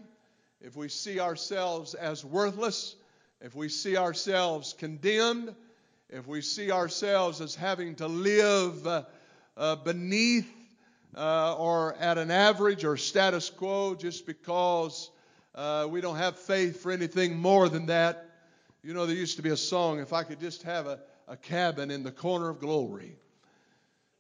if 0.62 0.76
we 0.76 0.90
see 0.90 1.20
ourselves 1.20 1.96
as 1.96 2.24
worthless, 2.24 2.96
if 3.42 3.56
we 3.56 3.70
see 3.70 3.98
ourselves 3.98 4.74
condemned, 4.74 5.56
if 6.10 6.28
we 6.28 6.42
see 6.42 6.72
ourselves 6.72 7.42
as 7.42 7.56
having 7.56 7.96
to 7.96 8.08
live 8.08 8.86
uh, 8.86 9.04
uh, 9.58 9.78
beneath 9.78 10.48
uh, 11.16 11.56
or 11.56 11.96
at 11.96 12.18
an 12.18 12.32
average 12.32 12.84
or 12.84 12.98
status 12.98 13.50
quo 13.50 13.96
just 13.96 14.26
because 14.26 15.10
uh, 15.54 15.88
we 15.90 16.02
don't 16.02 16.18
have 16.18 16.38
faith 16.38 16.82
for 16.82 16.92
anything 16.92 17.38
more 17.38 17.70
than 17.70 17.86
that. 17.88 18.30
You 18.84 18.94
know, 18.94 19.06
there 19.06 19.16
used 19.16 19.38
to 19.38 19.42
be 19.42 19.50
a 19.50 19.58
song, 19.58 20.00
If 20.00 20.14
I 20.14 20.24
Could 20.24 20.40
Just 20.40 20.64
Have 20.64 20.88
a, 20.88 21.00
a 21.28 21.38
Cabin 21.38 21.90
in 21.90 22.04
the 22.04 22.12
Corner 22.12 22.50
of 22.50 22.60
Glory. 22.60 23.16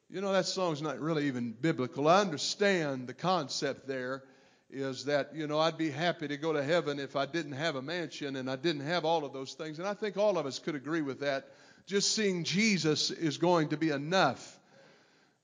You 0.10 0.22
know, 0.22 0.32
that 0.32 0.46
song's 0.46 0.82
not 0.82 1.00
really 1.00 1.28
even 1.28 1.52
biblical. 1.52 2.08
I 2.08 2.22
understand 2.22 3.08
the 3.08 3.14
concept 3.14 3.88
there 3.88 4.24
is 4.70 5.06
that, 5.06 5.36
you 5.36 5.48
know, 5.48 5.60
I'd 5.60 5.78
be 5.78 5.90
happy 5.90 6.28
to 6.28 6.38
go 6.38 6.54
to 6.54 6.64
heaven 6.64 7.00
if 7.00 7.16
I 7.16 7.26
didn't 7.26 7.54
have 7.54 7.76
a 7.76 7.82
mansion 7.82 8.36
and 8.36 8.50
I 8.50 8.56
didn't 8.56 8.86
have 8.86 9.06
all 9.06 9.26
of 9.26 9.34
those 9.34 9.54
things. 9.54 9.80
And 9.80 9.88
I 9.88 9.94
think 9.94 10.18
all 10.18 10.38
of 10.38 10.46
us 10.46 10.60
could 10.60 10.76
agree 10.76 11.02
with 11.02 11.20
that. 11.20 11.50
Just 11.86 12.16
seeing 12.16 12.44
Jesus 12.44 13.12
is 13.12 13.38
going 13.38 13.70
to 13.70 13.78
be 13.78 13.90
enough. 13.90 14.60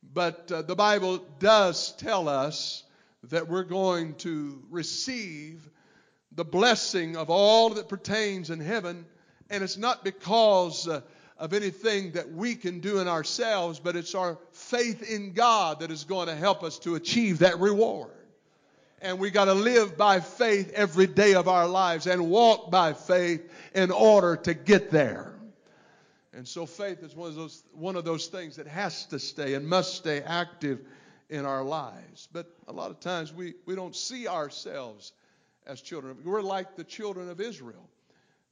But 0.04 0.52
uh, 0.52 0.62
the 0.64 0.76
Bible 0.76 1.20
does 1.40 1.94
tell 1.94 2.28
us 2.28 2.84
that 3.24 3.48
we're 3.48 3.64
going 3.64 4.16
to 4.16 4.62
receive 4.70 5.70
the 6.32 6.46
blessing 6.46 7.18
of 7.18 7.30
all 7.30 7.72
that 7.72 7.90
pertains 7.90 8.50
in 8.50 8.60
heaven. 8.60 9.06
And 9.50 9.64
it's 9.64 9.78
not 9.78 10.04
because 10.04 10.88
uh, 10.88 11.02
of 11.38 11.54
anything 11.54 12.12
that 12.12 12.32
we 12.32 12.56
can 12.56 12.80
do 12.80 13.00
in 13.00 13.08
ourselves, 13.08 13.80
but 13.80 13.96
it's 13.96 14.16
our 14.16 14.38
faith 14.52 15.02
in 15.10 15.34
God 15.34 15.80
that 15.80 15.92
is 15.92 16.04
going 16.04 16.28
to 16.28 16.36
help 16.36 16.64
us 16.64 16.80
to 16.80 16.96
achieve 16.96 17.40
that 17.40 17.60
reward. 17.60 18.12
And 19.02 19.18
we 19.18 19.32
got 19.32 19.46
to 19.46 19.54
live 19.54 19.98
by 19.98 20.20
faith 20.20 20.72
every 20.74 21.08
day 21.08 21.34
of 21.34 21.48
our 21.48 21.68
lives 21.68 22.06
and 22.06 22.30
walk 22.30 22.70
by 22.70 22.94
faith 22.94 23.42
in 23.74 23.90
order 23.90 24.36
to 24.38 24.54
get 24.54 24.92
there. 24.92 25.34
And 26.34 26.48
so 26.48 26.66
faith 26.66 27.04
is 27.04 27.16
one 27.16 27.30
of 27.30 27.36
those 27.36 27.64
one 27.74 27.96
of 27.96 28.06
those 28.06 28.28
things 28.28 28.56
that 28.56 28.68
has 28.68 29.06
to 29.08 29.20
stay 29.20 29.54
and 29.54 29.68
must 29.68 29.96
stay 29.96 30.22
active 30.22 30.80
in 31.30 31.46
our 31.46 31.64
lives. 31.64 32.28
But 32.32 32.48
a 32.68 32.72
lot 32.72 32.92
of 32.92 33.00
times 33.00 33.34
we, 33.34 33.56
we 33.66 33.76
don't 33.76 33.96
see 33.96 34.28
ourselves 34.28 35.14
as 35.68 35.82
children. 35.82 36.18
We're 36.24 36.42
like 36.42 36.76
the 36.76 36.84
children 36.84 37.30
of 37.30 37.42
Israel 37.42 37.90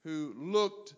who 0.04 0.34
looked 0.36 0.94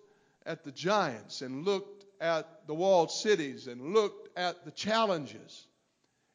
at 0.46 0.64
the 0.64 0.72
giants 0.72 1.42
and 1.42 1.64
looked 1.64 2.04
at 2.20 2.66
the 2.66 2.74
walled 2.74 3.10
cities 3.10 3.66
and 3.66 3.92
looked 3.94 4.36
at 4.36 4.64
the 4.64 4.70
challenges 4.70 5.66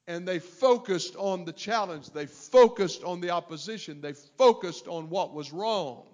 and 0.08 0.26
they 0.26 0.40
focused 0.40 1.16
on 1.18 1.44
the 1.44 1.52
challenge. 1.52 2.10
They 2.12 2.26
focused 2.26 3.04
on 3.04 3.20
the 3.20 3.32
opposition. 3.32 4.00
They 4.00 4.14
focused 4.14 4.88
on 4.88 5.10
what 5.10 5.34
was 5.34 5.52
wrong. 5.52 6.06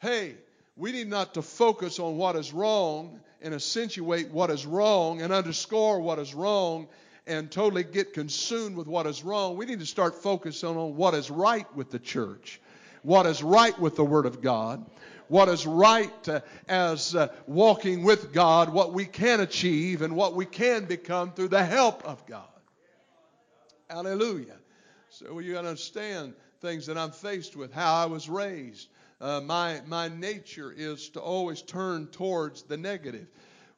Hey, 0.00 0.36
we 0.76 0.92
need 0.92 1.08
not 1.08 1.34
to 1.34 1.42
focus 1.42 1.98
on 1.98 2.16
what 2.16 2.36
is 2.36 2.52
wrong 2.52 3.20
and 3.40 3.54
accentuate 3.54 4.30
what 4.30 4.50
is 4.50 4.66
wrong 4.66 5.22
and 5.22 5.32
underscore 5.32 6.00
what 6.00 6.18
is 6.18 6.34
wrong 6.34 6.88
and 7.26 7.50
totally 7.50 7.82
get 7.82 8.12
consumed 8.12 8.76
with 8.76 8.86
what 8.86 9.06
is 9.06 9.24
wrong. 9.24 9.56
We 9.56 9.66
need 9.66 9.80
to 9.80 9.86
start 9.86 10.22
focusing 10.22 10.76
on 10.76 10.96
what 10.96 11.14
is 11.14 11.30
right 11.30 11.66
with 11.74 11.90
the 11.90 11.98
church, 11.98 12.60
what 13.02 13.26
is 13.26 13.42
right 13.42 13.76
with 13.78 13.96
the 13.96 14.04
Word 14.04 14.26
of 14.26 14.42
God, 14.42 14.84
what 15.28 15.48
is 15.48 15.66
right 15.66 16.28
uh, 16.28 16.40
as 16.68 17.16
uh, 17.16 17.28
walking 17.46 18.04
with 18.04 18.32
God, 18.32 18.72
what 18.72 18.92
we 18.92 19.06
can 19.06 19.40
achieve, 19.40 20.02
and 20.02 20.14
what 20.14 20.34
we 20.34 20.46
can 20.46 20.84
become 20.84 21.32
through 21.32 21.48
the 21.48 21.64
help 21.64 22.04
of 22.04 22.24
God. 22.26 22.44
Hallelujah. 23.90 24.56
So 25.08 25.38
you 25.40 25.58
understand 25.58 26.34
things 26.60 26.86
that 26.86 26.96
I'm 26.98 27.10
faced 27.10 27.56
with, 27.56 27.72
how 27.72 27.94
I 27.94 28.06
was 28.06 28.28
raised. 28.28 28.88
Uh, 29.20 29.40
my, 29.40 29.80
my 29.86 30.08
nature 30.08 30.72
is 30.76 31.08
to 31.10 31.20
always 31.20 31.62
turn 31.62 32.06
towards 32.08 32.62
the 32.64 32.76
negative. 32.76 33.26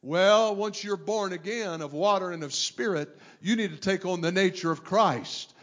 Well, 0.03 0.57
once 0.57 0.83
you're 0.83 0.97
born 0.97 1.33
again 1.33 1.81
of 1.81 1.93
water 1.93 2.31
and 2.31 2.43
of 2.43 2.53
spirit, 2.53 3.09
you 3.41 3.57
need 3.57 3.71
to 3.71 3.77
take 3.77 4.05
on 4.05 4.21
the 4.21 4.33
nature 4.33 4.71
of 4.71 4.85
Christ. 4.85 5.55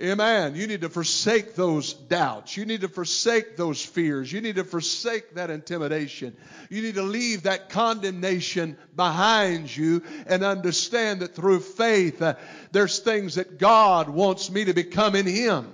Amen. 0.00 0.56
You 0.56 0.66
need 0.66 0.80
to 0.80 0.88
forsake 0.88 1.54
those 1.54 1.92
doubts. 1.92 2.56
You 2.56 2.64
need 2.64 2.80
to 2.80 2.88
forsake 2.88 3.56
those 3.56 3.84
fears. 3.84 4.32
You 4.32 4.40
need 4.40 4.56
to 4.56 4.64
forsake 4.64 5.36
that 5.36 5.50
intimidation. 5.50 6.36
You 6.68 6.82
need 6.82 6.96
to 6.96 7.02
leave 7.02 7.44
that 7.44 7.68
condemnation 7.68 8.76
behind 8.96 9.74
you 9.74 10.02
and 10.26 10.42
understand 10.42 11.20
that 11.20 11.36
through 11.36 11.60
faith, 11.60 12.20
uh, 12.20 12.34
there's 12.72 12.98
things 12.98 13.36
that 13.36 13.58
God 13.58 14.08
wants 14.08 14.50
me 14.50 14.64
to 14.64 14.74
become 14.74 15.14
in 15.14 15.26
Him. 15.26 15.72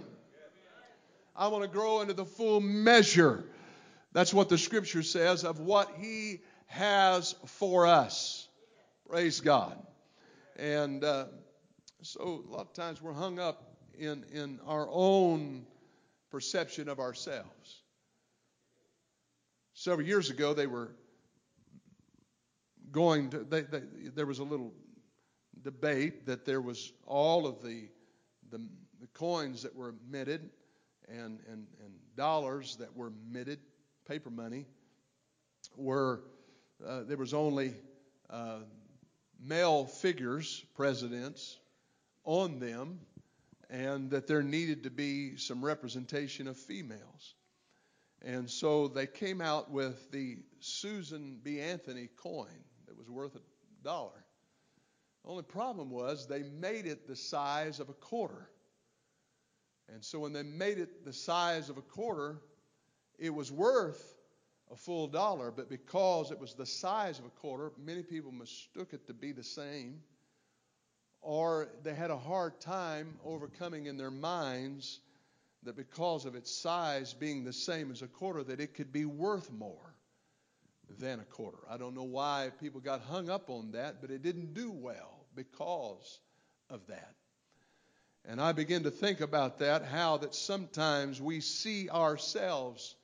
I 1.40 1.48
want 1.48 1.62
to 1.62 1.70
grow 1.70 2.02
into 2.02 2.12
the 2.12 2.26
full 2.26 2.60
measure. 2.60 3.46
That's 4.12 4.34
what 4.34 4.50
the 4.50 4.58
scripture 4.58 5.02
says 5.02 5.42
of 5.42 5.58
what 5.58 5.90
He 5.98 6.42
has 6.66 7.34
for 7.46 7.86
us. 7.86 8.46
Praise 9.08 9.40
God. 9.40 9.74
And 10.56 11.02
uh, 11.02 11.28
so 12.02 12.44
a 12.46 12.52
lot 12.52 12.66
of 12.66 12.74
times 12.74 13.00
we're 13.00 13.14
hung 13.14 13.38
up 13.38 13.74
in, 13.98 14.26
in 14.30 14.60
our 14.66 14.86
own 14.90 15.64
perception 16.30 16.90
of 16.90 17.00
ourselves. 17.00 17.84
Several 19.72 20.06
years 20.06 20.28
ago, 20.28 20.52
they 20.52 20.66
were 20.66 20.90
going 22.92 23.30
to, 23.30 23.38
they, 23.38 23.62
they, 23.62 23.80
there 24.14 24.26
was 24.26 24.40
a 24.40 24.44
little 24.44 24.74
debate 25.62 26.26
that 26.26 26.44
there 26.44 26.60
was 26.60 26.92
all 27.06 27.46
of 27.46 27.62
the, 27.62 27.88
the, 28.50 28.58
the 29.00 29.06
coins 29.14 29.62
that 29.62 29.74
were 29.74 29.94
minted 30.10 30.50
and, 31.10 31.40
and, 31.48 31.66
and 31.84 31.92
dollars 32.16 32.76
that 32.76 32.96
were 32.96 33.12
minted, 33.30 33.58
paper 34.06 34.30
money, 34.30 34.66
were, 35.76 36.22
uh, 36.86 37.02
there 37.02 37.16
was 37.16 37.34
only 37.34 37.74
uh, 38.28 38.60
male 39.42 39.86
figures, 39.86 40.64
presidents, 40.74 41.58
on 42.24 42.58
them, 42.58 43.00
and 43.68 44.10
that 44.10 44.26
there 44.26 44.42
needed 44.42 44.84
to 44.84 44.90
be 44.90 45.36
some 45.36 45.64
representation 45.64 46.48
of 46.48 46.56
females. 46.56 47.34
And 48.22 48.50
so 48.50 48.88
they 48.88 49.06
came 49.06 49.40
out 49.40 49.70
with 49.70 50.10
the 50.10 50.38
Susan 50.58 51.40
B. 51.42 51.60
Anthony 51.60 52.08
coin 52.16 52.48
that 52.86 52.96
was 52.96 53.08
worth 53.08 53.34
a 53.36 53.40
dollar. 53.82 54.24
The 55.24 55.30
only 55.30 55.42
problem 55.42 55.90
was 55.90 56.26
they 56.26 56.42
made 56.42 56.86
it 56.86 57.06
the 57.06 57.16
size 57.16 57.80
of 57.80 57.88
a 57.88 57.94
quarter. 57.94 58.48
And 59.92 60.04
so 60.04 60.18
when 60.20 60.32
they 60.32 60.42
made 60.42 60.78
it 60.78 61.04
the 61.04 61.12
size 61.12 61.68
of 61.68 61.78
a 61.78 61.82
quarter, 61.82 62.38
it 63.18 63.30
was 63.30 63.50
worth 63.50 64.16
a 64.70 64.76
full 64.76 65.08
dollar, 65.08 65.50
but 65.50 65.68
because 65.68 66.30
it 66.30 66.38
was 66.38 66.54
the 66.54 66.66
size 66.66 67.18
of 67.18 67.24
a 67.24 67.30
quarter, 67.30 67.72
many 67.76 68.02
people 68.02 68.30
mistook 68.30 68.92
it 68.92 69.06
to 69.06 69.14
be 69.14 69.32
the 69.32 69.42
same, 69.42 70.00
or 71.20 71.68
they 71.82 71.94
had 71.94 72.10
a 72.10 72.16
hard 72.16 72.60
time 72.60 73.18
overcoming 73.24 73.86
in 73.86 73.96
their 73.96 74.10
minds 74.10 75.00
that 75.64 75.76
because 75.76 76.24
of 76.24 76.34
its 76.34 76.50
size 76.50 77.12
being 77.12 77.44
the 77.44 77.52
same 77.52 77.90
as 77.90 78.00
a 78.00 78.06
quarter, 78.06 78.42
that 78.44 78.60
it 78.60 78.74
could 78.74 78.92
be 78.92 79.04
worth 79.04 79.50
more 79.52 79.94
than 80.98 81.20
a 81.20 81.24
quarter. 81.24 81.58
I 81.68 81.76
don't 81.76 81.94
know 81.94 82.04
why 82.04 82.50
people 82.60 82.80
got 82.80 83.02
hung 83.02 83.28
up 83.28 83.50
on 83.50 83.72
that, 83.72 84.00
but 84.00 84.10
it 84.10 84.22
didn't 84.22 84.54
do 84.54 84.70
well 84.70 85.26
because 85.34 86.20
of 86.70 86.86
that. 86.86 87.14
And 88.28 88.40
I 88.40 88.52
begin 88.52 88.84
to 88.84 88.90
think 88.90 89.20
about 89.20 89.58
that, 89.58 89.84
how 89.84 90.18
that 90.18 90.34
sometimes 90.34 91.20
we 91.20 91.40
see 91.40 91.88
ourselves 91.88 92.94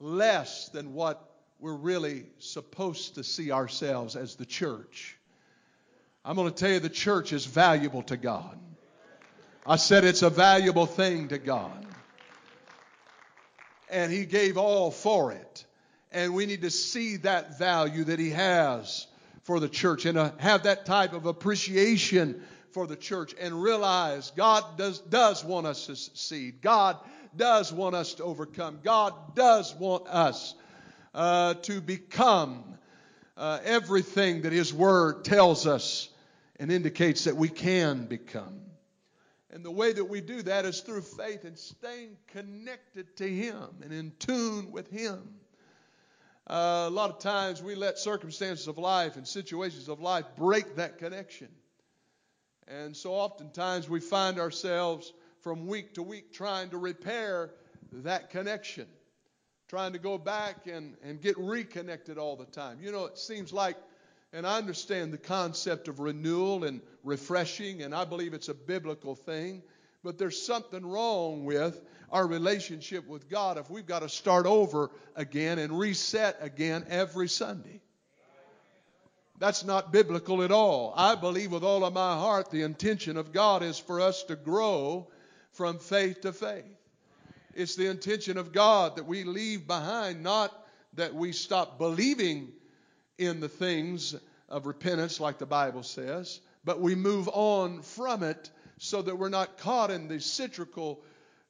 less 0.00 0.68
than 0.70 0.94
what 0.94 1.30
we're 1.60 1.76
really 1.76 2.26
supposed 2.38 3.14
to 3.14 3.24
see 3.24 3.52
ourselves 3.52 4.16
as 4.16 4.36
the 4.36 4.46
church. 4.46 5.16
I'm 6.24 6.36
going 6.36 6.50
to 6.50 6.54
tell 6.54 6.70
you 6.70 6.80
the 6.80 6.88
church 6.88 7.32
is 7.32 7.46
valuable 7.46 8.02
to 8.04 8.16
God. 8.16 8.58
I 9.66 9.76
said 9.76 10.04
it's 10.04 10.22
a 10.22 10.30
valuable 10.30 10.86
thing 10.86 11.28
to 11.28 11.38
God. 11.38 11.86
And 13.90 14.10
He 14.12 14.24
gave 14.24 14.56
all 14.56 14.90
for 14.90 15.32
it. 15.32 15.64
And 16.10 16.34
we 16.34 16.46
need 16.46 16.62
to 16.62 16.70
see 16.70 17.16
that 17.18 17.58
value 17.58 18.04
that 18.04 18.18
He 18.18 18.30
has 18.30 19.06
for 19.42 19.60
the 19.60 19.68
church 19.68 20.06
and 20.06 20.16
uh, 20.16 20.32
have 20.38 20.62
that 20.62 20.86
type 20.86 21.12
of 21.12 21.26
appreciation 21.26 22.42
for 22.74 22.86
the 22.88 22.96
church 22.96 23.34
and 23.40 23.62
realize 23.62 24.32
God 24.36 24.76
does, 24.76 24.98
does 24.98 25.44
want 25.44 25.66
us 25.66 25.86
to 25.86 25.94
succeed. 25.94 26.60
God 26.60 26.98
does 27.36 27.72
want 27.72 27.94
us 27.94 28.14
to 28.14 28.24
overcome. 28.24 28.80
God 28.82 29.36
does 29.36 29.74
want 29.76 30.08
us 30.08 30.54
uh, 31.14 31.54
to 31.54 31.80
become 31.80 32.64
uh, 33.36 33.60
everything 33.64 34.42
that 34.42 34.52
His 34.52 34.74
Word 34.74 35.24
tells 35.24 35.68
us 35.68 36.08
and 36.58 36.70
indicates 36.72 37.24
that 37.24 37.36
we 37.36 37.48
can 37.48 38.06
become. 38.06 38.60
And 39.50 39.64
the 39.64 39.70
way 39.70 39.92
that 39.92 40.06
we 40.06 40.20
do 40.20 40.42
that 40.42 40.64
is 40.64 40.80
through 40.80 41.02
faith 41.02 41.44
and 41.44 41.56
staying 41.56 42.16
connected 42.32 43.16
to 43.18 43.28
Him 43.28 43.68
and 43.84 43.92
in 43.92 44.12
tune 44.18 44.72
with 44.72 44.90
Him. 44.90 45.22
Uh, 46.48 46.86
a 46.88 46.90
lot 46.90 47.10
of 47.10 47.20
times 47.20 47.62
we 47.62 47.76
let 47.76 47.98
circumstances 47.98 48.66
of 48.66 48.78
life 48.78 49.16
and 49.16 49.26
situations 49.26 49.88
of 49.88 50.00
life 50.00 50.24
break 50.36 50.76
that 50.76 50.98
connection. 50.98 51.48
And 52.68 52.96
so 52.96 53.12
oftentimes 53.12 53.88
we 53.88 54.00
find 54.00 54.38
ourselves 54.38 55.12
from 55.40 55.66
week 55.66 55.94
to 55.94 56.02
week 56.02 56.32
trying 56.32 56.70
to 56.70 56.78
repair 56.78 57.50
that 57.92 58.30
connection, 58.30 58.86
trying 59.68 59.92
to 59.92 59.98
go 59.98 60.16
back 60.16 60.66
and, 60.66 60.96
and 61.02 61.20
get 61.20 61.36
reconnected 61.38 62.18
all 62.18 62.36
the 62.36 62.46
time. 62.46 62.78
You 62.80 62.90
know, 62.90 63.04
it 63.04 63.18
seems 63.18 63.52
like, 63.52 63.76
and 64.32 64.46
I 64.46 64.56
understand 64.56 65.12
the 65.12 65.18
concept 65.18 65.88
of 65.88 66.00
renewal 66.00 66.64
and 66.64 66.80
refreshing, 67.02 67.82
and 67.82 67.94
I 67.94 68.04
believe 68.04 68.34
it's 68.34 68.48
a 68.48 68.54
biblical 68.54 69.14
thing, 69.14 69.62
but 70.02 70.18
there's 70.18 70.40
something 70.40 70.84
wrong 70.84 71.44
with 71.44 71.80
our 72.10 72.26
relationship 72.26 73.06
with 73.06 73.28
God 73.28 73.58
if 73.58 73.70
we've 73.70 73.86
got 73.86 74.00
to 74.00 74.08
start 74.08 74.46
over 74.46 74.90
again 75.14 75.58
and 75.58 75.78
reset 75.78 76.38
again 76.40 76.86
every 76.88 77.28
Sunday. 77.28 77.80
That's 79.38 79.64
not 79.64 79.92
biblical 79.92 80.42
at 80.42 80.52
all. 80.52 80.94
I 80.96 81.16
believe 81.16 81.52
with 81.52 81.64
all 81.64 81.84
of 81.84 81.92
my 81.92 82.14
heart 82.14 82.50
the 82.50 82.62
intention 82.62 83.16
of 83.16 83.32
God 83.32 83.62
is 83.62 83.78
for 83.78 84.00
us 84.00 84.22
to 84.24 84.36
grow 84.36 85.08
from 85.52 85.78
faith 85.78 86.20
to 86.22 86.32
faith. 86.32 86.64
It's 87.54 87.76
the 87.76 87.88
intention 87.88 88.38
of 88.38 88.52
God 88.52 88.96
that 88.96 89.06
we 89.06 89.24
leave 89.24 89.66
behind, 89.66 90.22
not 90.22 90.52
that 90.94 91.14
we 91.14 91.32
stop 91.32 91.78
believing 91.78 92.48
in 93.18 93.40
the 93.40 93.48
things 93.48 94.14
of 94.48 94.66
repentance, 94.66 95.20
like 95.20 95.38
the 95.38 95.46
Bible 95.46 95.82
says, 95.82 96.40
but 96.64 96.80
we 96.80 96.94
move 96.94 97.28
on 97.32 97.82
from 97.82 98.22
it 98.22 98.50
so 98.78 99.02
that 99.02 99.16
we're 99.16 99.28
not 99.28 99.58
caught 99.58 99.90
in 99.90 100.08
the 100.08 100.20
cyclical, 100.20 101.00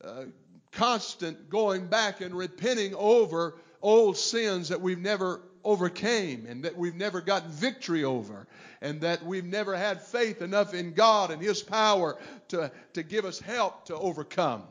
uh, 0.03 0.25
constant 0.73 1.49
going 1.49 1.87
back 1.87 2.21
and 2.21 2.35
repenting 2.35 2.95
over 2.95 3.57
old 3.81 4.17
sins 4.17 4.69
that 4.69 4.81
we've 4.81 4.99
never 4.99 5.41
overcame 5.65 6.47
and 6.47 6.65
that 6.65 6.77
we've 6.77 6.95
never 6.95 7.21
got 7.21 7.47
victory 7.47 8.05
over 8.05 8.47
and 8.81 9.01
that 9.01 9.25
we've 9.25 9.45
never 9.45 9.77
had 9.77 10.03
faith 10.03 10.43
enough 10.43 10.75
in 10.75 10.93
God 10.93 11.31
and 11.31 11.43
His 11.43 11.63
power 11.63 12.19
to, 12.49 12.71
to 12.93 13.03
give 13.03 13.25
us 13.25 13.41
help 13.41 13.87
to 13.87 13.97
overcome. 13.97 14.63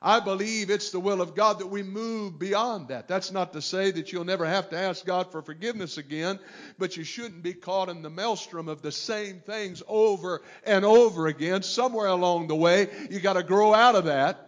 I 0.00 0.20
believe 0.20 0.70
it's 0.70 0.90
the 0.90 1.00
will 1.00 1.20
of 1.20 1.34
God 1.34 1.58
that 1.58 1.66
we 1.66 1.82
move 1.82 2.38
beyond 2.38 2.88
that. 2.88 3.08
That's 3.08 3.32
not 3.32 3.54
to 3.54 3.62
say 3.62 3.90
that 3.90 4.12
you'll 4.12 4.24
never 4.24 4.46
have 4.46 4.70
to 4.70 4.78
ask 4.78 5.04
God 5.04 5.32
for 5.32 5.42
forgiveness 5.42 5.98
again, 5.98 6.38
but 6.78 6.96
you 6.96 7.02
shouldn't 7.02 7.42
be 7.42 7.54
caught 7.54 7.88
in 7.88 8.02
the 8.02 8.10
maelstrom 8.10 8.68
of 8.68 8.82
the 8.82 8.92
same 8.92 9.40
things 9.40 9.82
over 9.88 10.42
and 10.64 10.84
over 10.84 11.26
again. 11.26 11.62
Somewhere 11.62 12.06
along 12.06 12.48
the 12.48 12.54
way, 12.54 12.88
you 13.10 13.20
got 13.20 13.32
to 13.32 13.42
grow 13.42 13.74
out 13.74 13.94
of 13.96 14.04
that 14.04 14.45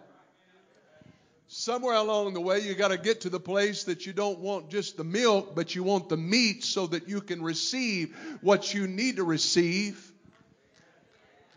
somewhere 1.49 1.95
along 1.95 2.35
the 2.35 2.41
way, 2.41 2.59
you 2.59 2.75
got 2.75 2.89
to 2.89 2.97
get 2.97 3.21
to 3.21 3.29
the 3.29 3.39
place 3.39 3.85
that 3.85 4.05
you 4.05 4.13
don't 4.13 4.39
want 4.39 4.69
just 4.69 4.97
the 4.97 5.03
milk, 5.03 5.55
but 5.55 5.73
you 5.73 5.83
want 5.83 6.07
the 6.07 6.17
meat 6.17 6.63
so 6.63 6.85
that 6.87 7.09
you 7.09 7.21
can 7.21 7.41
receive 7.41 8.15
what 8.41 8.73
you 8.73 8.87
need 8.87 9.17
to 9.17 9.23
receive 9.23 10.11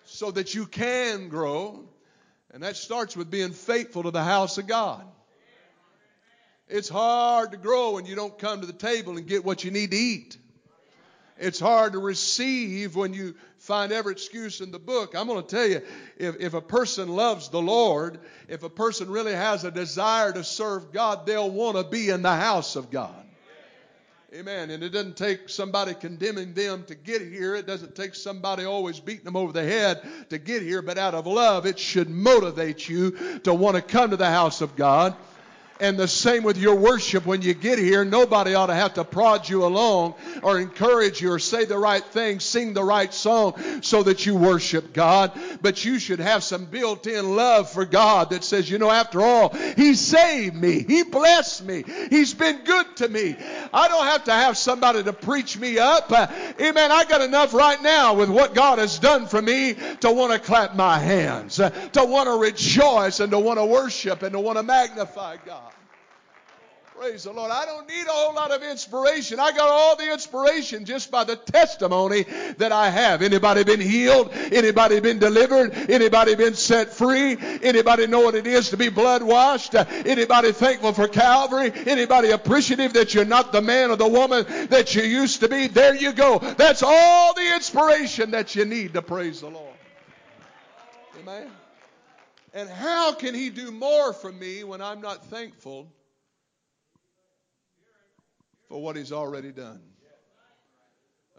so 0.07 0.31
that 0.31 0.55
you 0.55 0.67
can 0.67 1.29
grow. 1.29 1.85
And 2.53 2.63
that 2.63 2.77
starts 2.77 3.17
with 3.17 3.31
being 3.31 3.53
faithful 3.53 4.03
to 4.05 4.11
the 4.11 4.25
house 4.25 4.59
of 4.59 4.67
God. 4.67 5.07
It's 6.69 6.89
hard 6.89 7.53
to 7.53 7.59
grow 7.59 7.93
when 7.93 8.07
you 8.07 8.15
don't 8.15 8.39
come 8.39 8.61
to 8.61 8.67
the 8.67 8.73
table 8.73 9.19
and 9.19 9.27
get 9.27 9.45
what 9.45 9.63
you 9.63 9.71
need 9.71 9.91
to 9.91 9.97
eat. 9.97 10.39
It's 11.39 11.59
hard 11.59 11.95
to 11.95 11.99
receive 11.99 12.95
when 12.95 13.15
you 13.15 13.35
find 13.59 13.93
every 13.93 14.13
excuse 14.13 14.61
in 14.61 14.71
the 14.71 14.79
book. 14.79 15.15
I'm 15.17 15.27
going 15.27 15.43
to 15.43 15.49
tell 15.49 15.67
you, 15.67 15.83
if, 16.17 16.41
if 16.41 16.55
a 16.55 16.61
person 16.61 17.09
loves 17.09 17.49
the 17.49 17.63
Lord, 17.63 18.21
if 18.49 18.63
a 18.63 18.71
person 18.71 19.11
really 19.11 19.33
has 19.33 19.65
a 19.65 19.71
desire 19.71 20.33
to 20.33 20.45
serve 20.45 20.93
God, 20.93 21.27
they'll 21.27 21.51
want 21.51 21.77
to 21.77 21.85
be 21.85 22.11
in 22.11 22.23
the 22.23 22.35
house 22.35 22.77
of 22.77 22.91
God. 22.91 23.15
Amen. 24.35 24.71
And 24.71 24.83
it 24.83 24.91
doesn't 24.91 25.19
take 25.19 25.51
somebody 25.51 25.93
condemning 25.93 26.55
them 26.55 26.85
to 26.85 26.95
get 26.95 27.21
here. 27.21 27.55
It 27.55 27.67
doesn't 27.67 27.95
take 27.95 28.15
somebody 28.15 28.65
always 28.65 28.99
beating 28.99 29.25
them 29.25 29.37
over 29.37 29.53
the 29.53 29.63
head 29.63 30.03
to 30.31 30.39
get 30.39 30.63
here. 30.63 30.81
But 30.81 30.97
out 30.97 31.15
of 31.15 31.27
love, 31.27 31.67
it 31.67 31.79
should 31.79 32.09
motivate 32.09 32.89
you 32.89 33.41
to 33.41 33.53
want 33.53 33.77
to 33.77 33.83
come 33.83 34.09
to 34.09 34.17
the 34.17 34.31
house 34.31 34.63
of 34.63 34.75
God. 34.75 35.15
And 35.81 35.99
the 35.99 36.09
same 36.09 36.43
with 36.43 36.59
your 36.59 36.77
worship 36.77 37.27
when 37.27 37.43
you 37.43 37.55
get 37.55 37.79
here. 37.79 38.05
Nobody 38.05 38.55
ought 38.55 38.67
to 38.67 38.75
have 38.75 38.95
to 38.95 39.05
prod 39.05 39.49
you 39.49 39.65
along 39.65 40.15
or 40.43 40.61
encourage 40.61 41.21
you 41.21 41.33
or 41.33 41.39
say 41.39 41.65
the 41.65 41.79
right 41.79 42.05
thing, 42.05 42.41
sing 42.41 42.73
the 42.73 42.85
right 42.85 43.13
song 43.13 43.83
so 43.83 44.03
that 44.05 44.25
you 44.25 44.37
worship 44.37 44.93
God. 44.93 45.33
But 45.61 45.85
you 45.85 45.99
should 45.99 46.21
have 46.21 46.45
some 46.45 46.67
built 46.67 47.07
in 47.07 47.37
love 47.37 47.71
for 47.71 47.85
God 47.85 48.31
that 48.31 48.45
says, 48.45 48.71
you 48.71 48.79
know, 48.79 48.91
after 48.91 49.23
all, 49.23 49.49
He 49.77 49.95
saved 49.95 50.55
me. 50.55 50.85
He 50.87 51.03
blessed 51.03 51.65
me. 51.65 51.85
He's 52.11 52.35
been 52.35 52.63
good 52.65 52.97
to 52.97 53.09
me. 53.09 53.37
I 53.73 53.89
don't 53.89 54.07
have 54.07 54.25
to 54.25 54.33
have 54.33 54.57
somebody 54.57 55.03
to 55.03 55.13
preach 55.13 55.59
me 55.59 55.79
up. 55.79 56.11
Uh, 56.13 56.27
amen. 56.61 56.93
I 56.93 57.05
got 57.05 57.23
enough 57.23 57.55
right 57.55 57.83
now 57.83 58.15
with 58.15 58.31
what 58.31 58.55
God 58.55 58.79
has 58.79 58.99
done 58.99 59.27
for 59.27 59.41
me 59.41 59.75
to 60.01 60.13
want 60.13 60.33
to 60.33 60.39
clap 60.39 60.75
my 60.77 60.99
hands, 60.99 61.59
uh, 61.59 61.71
to 61.71 62.05
want 62.05 62.29
to 62.29 62.37
rejoice 62.37 63.21
and 63.21 63.31
to 63.33 63.39
want 63.39 63.59
to 63.59 63.67
worship 63.67 64.23
and 64.23 64.33
to 64.33 64.41
want 64.41 64.59
to 64.59 64.63
magnify 64.63 65.37
God. 65.45 65.72
Praise 67.03 67.25
the 67.25 67.33
Lord. 67.33 67.51
I 67.51 67.65
don't 67.65 67.89
need 67.89 68.07
a 68.07 68.13
whole 68.13 68.33
lot 68.33 68.53
of 68.53 68.63
inspiration. 68.63 69.41
I 69.41 69.51
got 69.51 69.69
all 69.69 69.97
the 69.97 70.13
inspiration 70.13 70.85
just 70.85 71.11
by 71.11 71.25
the 71.25 71.35
testimony 71.35 72.23
that 72.59 72.71
I 72.71 72.91
have. 72.91 73.23
Anybody 73.23 73.65
been 73.65 73.81
healed? 73.81 74.31
Anybody 74.33 75.01
been 75.01 75.19
delivered? 75.19 75.73
Anybody 75.91 76.37
been 76.37 76.55
set 76.55 76.93
free? 76.93 77.37
Anybody 77.61 78.07
know 78.07 78.21
what 78.21 78.37
it 78.37 78.47
is 78.47 78.71
to 78.71 78.77
be 78.77 78.89
blood 78.89 79.25
washed? 79.25 79.75
Anybody 79.75 80.53
thankful 80.53 80.93
for 80.93 81.09
Calvary? 81.09 81.73
Anybody 81.75 82.31
appreciative 82.31 82.93
that 82.93 83.15
you're 83.15 83.25
not 83.25 83.51
the 83.51 83.63
man 83.63 83.91
or 83.91 83.97
the 83.97 84.07
woman 84.07 84.47
that 84.69 84.95
you 84.95 85.03
used 85.03 85.41
to 85.41 85.49
be? 85.49 85.67
There 85.67 85.97
you 85.97 86.13
go. 86.13 86.39
That's 86.39 86.85
all 86.85 87.35
the 87.35 87.53
inspiration 87.57 88.31
that 88.31 88.55
you 88.55 88.65
need 88.65 88.95
to 88.95 89.03
praise 89.03 89.41
the 89.41 89.49
Lord. 89.49 89.75
Amen. 91.21 91.51
And 92.55 92.69
how 92.69 93.13
can 93.13 93.35
he 93.35 93.51
do 93.51 93.73
more 93.73 94.13
for 94.13 94.31
me 94.31 94.63
when 94.63 94.81
I'm 94.81 95.01
not 95.01 95.27
thankful? 95.27 95.89
For 98.73 98.81
what 98.81 98.97
He's 98.97 99.13
already 99.13 99.53
done. 99.53 99.83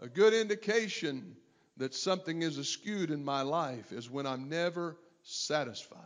A 0.00 0.06
good 0.06 0.32
indication 0.34 1.34
that 1.78 1.92
something 1.92 2.42
is 2.42 2.58
askewed 2.58 3.10
in 3.10 3.24
my 3.24 3.42
life 3.42 3.90
is 3.90 4.08
when 4.08 4.24
I'm 4.24 4.48
never 4.48 4.96
satisfied. 5.24 5.98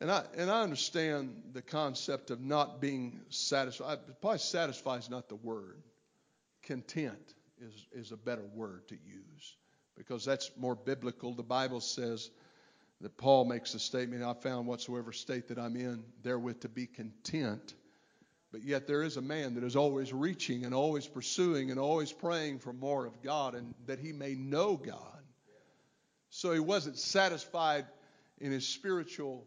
And 0.00 0.10
I, 0.10 0.24
and 0.36 0.50
I 0.50 0.62
understand 0.62 1.40
the 1.52 1.62
concept 1.62 2.32
of 2.32 2.40
not 2.40 2.80
being 2.80 3.20
satisfied. 3.28 3.98
Probably 4.20 4.40
satisfied 4.40 5.02
is 5.02 5.10
not 5.10 5.28
the 5.28 5.36
word. 5.36 5.80
Content 6.64 7.34
is, 7.60 7.86
is 7.92 8.10
a 8.10 8.16
better 8.16 8.44
word 8.56 8.88
to 8.88 8.94
use 8.94 9.56
because 9.96 10.24
that's 10.24 10.50
more 10.56 10.74
biblical. 10.74 11.32
The 11.32 11.44
Bible 11.44 11.80
says 11.80 12.28
that 13.02 13.16
Paul 13.18 13.44
makes 13.44 13.74
the 13.74 13.78
statement, 13.78 14.24
I 14.24 14.34
found 14.34 14.66
whatsoever 14.66 15.12
state 15.12 15.46
that 15.48 15.60
I'm 15.60 15.76
in, 15.76 16.02
therewith 16.24 16.62
to 16.62 16.68
be 16.68 16.86
content. 16.88 17.74
But 18.50 18.62
yet 18.64 18.86
there 18.86 19.02
is 19.02 19.16
a 19.16 19.22
man 19.22 19.54
that 19.54 19.64
is 19.64 19.76
always 19.76 20.12
reaching 20.12 20.64
and 20.64 20.74
always 20.74 21.06
pursuing 21.06 21.70
and 21.70 21.78
always 21.78 22.12
praying 22.12 22.60
for 22.60 22.72
more 22.72 23.04
of 23.04 23.22
God 23.22 23.54
and 23.54 23.74
that 23.86 23.98
he 23.98 24.12
may 24.12 24.34
know 24.34 24.76
God. 24.76 25.22
So 26.30 26.52
he 26.52 26.60
wasn't 26.60 26.98
satisfied 26.98 27.86
in 28.40 28.52
his 28.52 28.66
spiritual, 28.66 29.46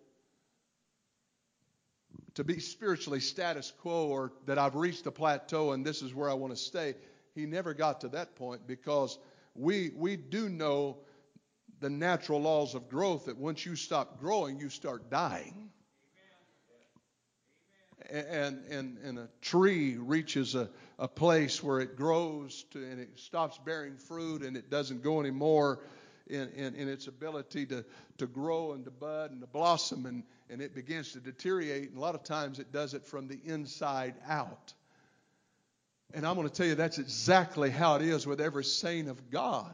to 2.36 2.44
be 2.44 2.60
spiritually 2.60 3.20
status 3.20 3.74
quo 3.82 4.08
or 4.08 4.34
that 4.46 4.60
I've 4.60 4.76
reached 4.76 5.06
a 5.08 5.12
plateau 5.12 5.72
and 5.72 5.86
this 5.86 6.02
is 6.02 6.14
where 6.14 6.30
I 6.30 6.34
want 6.34 6.54
to 6.54 6.58
stay. 6.58 6.96
He 7.34 7.46
never 7.46 7.74
got 7.74 8.02
to 8.02 8.10
that 8.10 8.36
point 8.36 8.68
because 8.68 9.18
we, 9.56 9.92
we 9.96 10.16
do 10.16 10.48
know 10.48 10.98
the 11.80 11.90
natural 11.90 12.42
laws 12.42 12.76
of 12.76 12.88
growth 12.88 13.26
that 13.26 13.38
once 13.38 13.66
you 13.66 13.76
stop 13.76 14.20
growing, 14.20 14.60
you 14.60 14.70
start 14.70 15.10
dying. 15.10 15.72
And, 18.12 18.60
and, 18.69 18.97
and 19.06 19.19
a 19.19 19.30
tree 19.41 19.95
reaches 19.97 20.54
a, 20.54 20.69
a 21.00 21.08
place 21.08 21.63
where 21.63 21.80
it 21.80 21.95
grows 21.95 22.65
to, 22.71 22.80
and 22.80 23.00
it 23.00 23.17
stops 23.17 23.58
bearing 23.65 23.95
fruit 23.95 24.41
and 24.41 24.58
it 24.58 24.69
doesn't 24.69 25.02
go 25.02 25.21
anymore 25.21 25.80
in, 26.28 26.50
in, 26.50 26.76
in 26.76 26.89
its 26.89 27.08
ability 27.08 27.65
to, 27.67 27.86
to 28.17 28.28
grow 28.28 28.74
and 28.74 28.84
to 28.86 28.91
bud 28.91 29.32
and 29.32 29.39
to 29.39 29.47
blossom 29.47 30.06
and, 30.06 30.24
and 30.50 30.62
it 30.62 30.76
begins 30.76 31.13
to 31.13 31.19
deteriorate. 31.19 31.89
And 31.89 31.97
a 31.97 32.02
lot 32.02 32.15
of 32.15 32.24
times 32.24 32.60
it 32.60 32.74
does 32.74 32.93
it 32.93 33.06
from 33.06 33.28
the 33.28 33.39
inside 33.45 34.15
out. 34.28 34.74
And 36.13 36.28
I'm 36.28 36.36
going 36.36 36.47
to 36.47 36.54
tell 36.54 36.67
you 36.67 36.76
that's 36.76 36.97
exactly 36.97 37.69
how 37.69 37.95
it 37.95 38.02
is 38.02 38.28
with 38.28 38.41
every 38.41 38.65
saint 38.65 39.08
of 39.08 39.30
God 39.30 39.71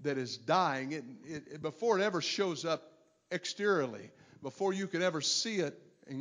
that 0.00 0.18
is 0.18 0.36
dying. 0.36 0.92
It, 0.92 1.04
it, 1.26 1.62
before 1.62 1.98
it 1.98 2.02
ever 2.02 2.20
shows 2.20 2.64
up 2.64 2.92
exteriorly, 3.32 4.10
before 4.42 4.72
you 4.72 4.86
can 4.86 5.02
ever 5.02 5.20
see 5.20 5.56
it, 5.56 5.76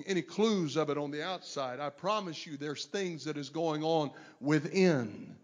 any 0.05 0.21
clues 0.21 0.77
of 0.77 0.89
it 0.89 0.97
on 0.97 1.11
the 1.11 1.23
outside, 1.23 1.79
I 1.79 1.89
promise 1.89 2.45
you 2.45 2.57
there's 2.57 2.85
things 2.85 3.25
that 3.25 3.37
is 3.37 3.49
going 3.49 3.83
on 3.83 4.11
within. 4.39 5.35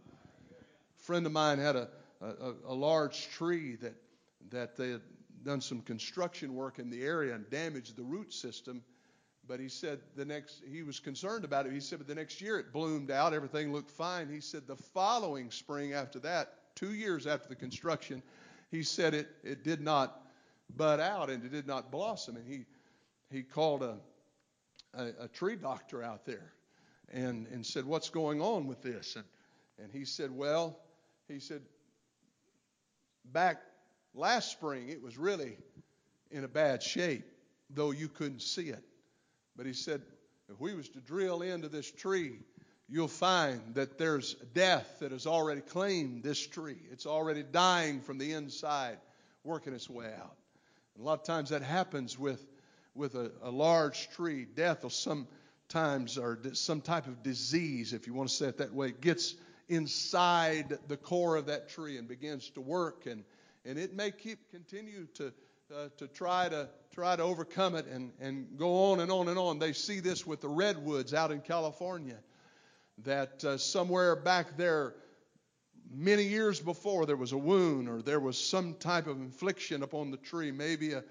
A 0.99 1.03
friend 1.03 1.25
of 1.25 1.31
mine 1.31 1.59
had 1.59 1.75
a, 1.75 1.89
a, 2.21 2.53
a 2.67 2.73
large 2.73 3.29
tree 3.29 3.75
that, 3.77 3.95
that 4.51 4.77
they 4.77 4.91
had 4.91 5.01
done 5.43 5.61
some 5.61 5.81
construction 5.81 6.53
work 6.55 6.79
in 6.79 6.89
the 6.89 7.03
area 7.03 7.35
and 7.35 7.49
damaged 7.49 7.95
the 7.95 8.03
root 8.03 8.33
system. 8.33 8.83
But 9.47 9.59
he 9.59 9.67
said 9.67 9.99
the 10.15 10.25
next, 10.25 10.61
he 10.69 10.83
was 10.83 10.99
concerned 10.99 11.43
about 11.43 11.65
it. 11.65 11.73
He 11.73 11.79
said, 11.79 11.97
but 11.97 12.07
the 12.07 12.15
next 12.15 12.39
year 12.39 12.59
it 12.59 12.71
bloomed 12.71 13.09
out, 13.09 13.33
everything 13.33 13.73
looked 13.73 13.91
fine. 13.91 14.29
He 14.29 14.41
said 14.41 14.67
the 14.67 14.75
following 14.75 15.49
spring 15.49 15.93
after 15.93 16.19
that, 16.19 16.53
two 16.75 16.93
years 16.93 17.25
after 17.25 17.49
the 17.49 17.55
construction, 17.55 18.21
he 18.69 18.83
said 18.83 19.13
it, 19.13 19.27
it 19.43 19.63
did 19.63 19.81
not 19.81 20.21
bud 20.75 20.99
out 20.99 21.29
and 21.29 21.43
it 21.43 21.51
did 21.51 21.65
not 21.65 21.91
blossom. 21.91 22.35
And 22.35 22.47
he, 22.47 22.65
he 23.31 23.41
called 23.41 23.81
a, 23.81 23.97
a, 24.93 25.07
a 25.21 25.27
tree 25.27 25.55
doctor 25.55 26.03
out 26.03 26.25
there 26.25 26.51
and, 27.11 27.47
and 27.47 27.65
said, 27.65 27.85
What's 27.85 28.09
going 28.09 28.41
on 28.41 28.67
with 28.67 28.81
this? 28.81 29.15
And, 29.15 29.25
and 29.81 29.91
he 29.91 30.05
said, 30.05 30.31
Well, 30.31 30.77
he 31.27 31.39
said, 31.39 31.61
back 33.25 33.61
last 34.13 34.51
spring, 34.51 34.89
it 34.89 35.01
was 35.01 35.17
really 35.17 35.57
in 36.31 36.43
a 36.43 36.47
bad 36.47 36.81
shape, 36.81 37.25
though 37.69 37.91
you 37.91 38.07
couldn't 38.07 38.41
see 38.41 38.69
it. 38.69 38.83
But 39.55 39.65
he 39.65 39.73
said, 39.73 40.01
if 40.49 40.59
we 40.59 40.73
was 40.73 40.89
to 40.89 40.99
drill 40.99 41.41
into 41.41 41.69
this 41.69 41.91
tree 41.91 42.39
you'll 42.89 43.07
find 43.07 43.75
that 43.75 43.97
there's 43.97 44.33
death 44.53 44.99
that 44.99 45.11
has 45.11 45.27
already 45.27 45.61
claimed 45.61 46.23
this 46.23 46.45
tree. 46.45 46.79
It's 46.91 47.05
already 47.05 47.43
dying 47.43 48.01
from 48.01 48.17
the 48.17 48.33
inside, 48.33 48.97
working 49.43 49.73
its 49.73 49.89
way 49.89 50.07
out. 50.07 50.35
And 50.95 51.03
a 51.03 51.05
lot 51.05 51.19
of 51.19 51.25
times 51.25 51.51
that 51.51 51.61
happens 51.61 52.17
with, 52.17 52.43
with 52.95 53.15
a, 53.15 53.31
a 53.41 53.49
large 53.49 54.09
tree. 54.09 54.45
Death 54.45 54.83
will 54.83 54.89
sometimes, 54.89 56.17
or 56.17 56.39
some 56.53 56.81
type 56.81 57.07
of 57.07 57.23
disease, 57.23 57.93
if 57.93 58.07
you 58.07 58.13
want 58.13 58.29
to 58.29 58.35
say 58.35 58.47
it 58.47 58.57
that 58.57 58.73
way, 58.73 58.91
gets 58.91 59.35
inside 59.67 60.77
the 60.87 60.97
core 60.97 61.35
of 61.35 61.45
that 61.45 61.69
tree 61.69 61.97
and 61.97 62.07
begins 62.07 62.49
to 62.51 62.61
work. 62.61 63.05
And, 63.05 63.23
and 63.65 63.77
it 63.77 63.95
may 63.95 64.11
keep 64.11 64.49
continue 64.51 65.05
to, 65.15 65.33
uh, 65.73 65.89
to 65.97 66.07
try 66.07 66.49
to 66.49 66.69
try 66.91 67.15
to 67.15 67.23
overcome 67.23 67.75
it 67.75 67.85
and, 67.85 68.11
and 68.19 68.57
go 68.57 68.91
on 68.91 68.99
and 68.99 69.11
on 69.11 69.27
and 69.29 69.37
on. 69.37 69.59
They 69.59 69.73
see 69.73 69.99
this 69.99 70.25
with 70.25 70.41
the 70.41 70.49
redwoods 70.49 71.13
out 71.13 71.31
in 71.31 71.39
California 71.39 72.17
that 73.05 73.43
uh, 73.45 73.57
somewhere 73.57 74.15
back 74.15 74.57
there, 74.57 74.95
many 75.93 76.23
years 76.23 76.59
before, 76.59 77.05
there 77.05 77.15
was 77.15 77.31
a 77.31 77.37
wound 77.37 77.87
or 77.87 78.01
there 78.01 78.19
was 78.19 78.37
some 78.37 78.73
type 78.75 79.07
of 79.07 79.17
infliction 79.17 79.83
upon 79.83 80.11
the 80.11 80.17
tree, 80.17 80.51
maybe 80.51 80.93
a 80.93 81.03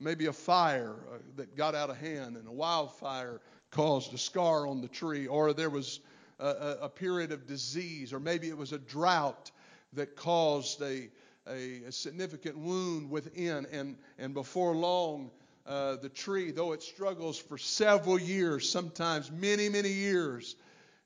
maybe 0.00 0.26
a 0.26 0.32
fire 0.32 0.96
uh, 1.12 1.18
that 1.36 1.56
got 1.56 1.74
out 1.74 1.90
of 1.90 1.96
hand 1.96 2.36
and 2.36 2.46
a 2.46 2.52
wildfire 2.52 3.40
caused 3.70 4.14
a 4.14 4.18
scar 4.18 4.66
on 4.66 4.80
the 4.80 4.88
tree, 4.88 5.26
or 5.26 5.52
there 5.52 5.70
was 5.70 6.00
a, 6.38 6.76
a 6.82 6.88
period 6.88 7.32
of 7.32 7.46
disease, 7.46 8.12
or 8.12 8.20
maybe 8.20 8.48
it 8.48 8.56
was 8.56 8.72
a 8.72 8.78
drought 8.78 9.50
that 9.92 10.16
caused 10.16 10.80
a, 10.82 11.08
a, 11.48 11.82
a 11.86 11.92
significant 11.92 12.56
wound 12.56 13.10
within, 13.10 13.66
and, 13.72 13.96
and 14.18 14.34
before 14.34 14.74
long, 14.74 15.30
uh, 15.66 15.96
the 15.96 16.08
tree, 16.08 16.52
though 16.52 16.72
it 16.72 16.82
struggles 16.82 17.38
for 17.38 17.58
several 17.58 18.18
years, 18.18 18.68
sometimes 18.68 19.32
many, 19.32 19.68
many 19.68 19.90
years, 19.90 20.56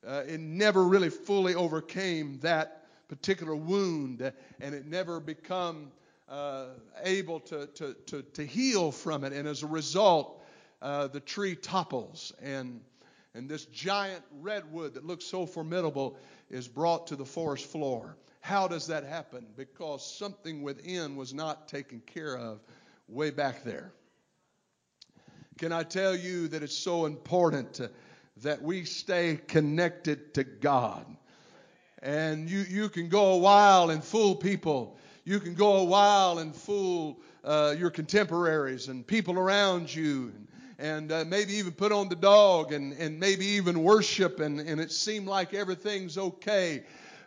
uh, 0.07 0.23
it 0.27 0.41
never 0.41 0.85
really 0.85 1.11
fully 1.11 1.55
overcame 1.55 2.39
that 2.41 2.87
particular 3.09 3.57
wound, 3.57 4.33
and 4.61 4.75
it 4.75 4.87
never 4.87 5.19
become 5.19 5.91
uh, 6.31 6.67
able 7.03 7.41
to, 7.41 7.67
to, 7.67 7.95
to, 8.07 8.23
to, 8.23 8.47
heal 8.47 8.93
from 8.93 9.25
it. 9.25 9.33
And 9.33 9.49
as 9.49 9.63
a 9.63 9.67
result, 9.67 10.41
uh, 10.81 11.09
the 11.09 11.21
tree 11.21 11.57
topples, 11.57 12.33
and, 12.41 12.81
and 13.35 13.49
this 13.49 13.65
giant 13.67 14.23
redwood 14.41 14.95
that 14.95 15.05
looks 15.05 15.25
so 15.25 15.45
formidable 15.45 16.17
is 16.49 16.69
brought 16.69 17.09
to 17.09 17.17
the 17.17 17.25
forest 17.25 17.67
floor. 17.67 18.17
How 18.41 18.69
does 18.69 18.87
that 18.87 19.05
happen? 19.05 19.45
Because 19.57 20.07
something 20.07 20.63
within 20.63 21.17
was 21.17 21.35
not 21.35 21.69
taken 21.69 22.01
care 22.01 22.39
of 22.39 22.61
way 23.09 23.31
back 23.31 23.65
there. 23.65 23.93
Can 25.59 25.73
I 25.73 25.83
tell 25.83 26.17
you 26.17 26.49
that 26.49 26.63
it's 26.63 26.77
so 26.77 27.07
important 27.07 27.75
to 27.75 27.91
that 28.43 28.63
we 28.63 28.85
stay 28.85 29.39
connected 29.49 30.35
to 30.35 30.45
God. 30.45 31.05
And 32.03 32.49
you, 32.49 32.61
you 32.61 32.89
can 32.89 33.09
go 33.09 33.33
a 33.33 33.39
while 33.39 33.91
and 33.91 34.03
fool 34.03 34.35
people. 34.35 34.97
You 35.25 35.41
can 35.41 35.55
go 35.55 35.79
a 35.79 35.85
while 35.85 36.39
and 36.39 36.55
fool 36.55 37.19
uh, 37.45 37.75
your 37.79 37.91
contemporaries 37.91 38.89
and 38.89 39.07
people 39.07 39.39
around 39.39 39.95
you. 39.95 40.33
And, 40.35 40.47
and 40.79 41.13
uh, 41.13 41.25
maybe 41.27 41.55
even 41.55 41.73
put 41.73 41.93
on 41.93 42.09
the 42.09 42.17
dog 42.17 42.73
and, 42.73 42.95
and 42.95 43.21
maybe 43.21 43.45
even 43.45 43.83
worship 43.83 44.41
and, 44.41 44.61
and 44.61 44.81
it 44.81 44.91
seem 44.91 45.27
like 45.27 45.53
everything's 45.53 46.17
okay. 46.17 46.85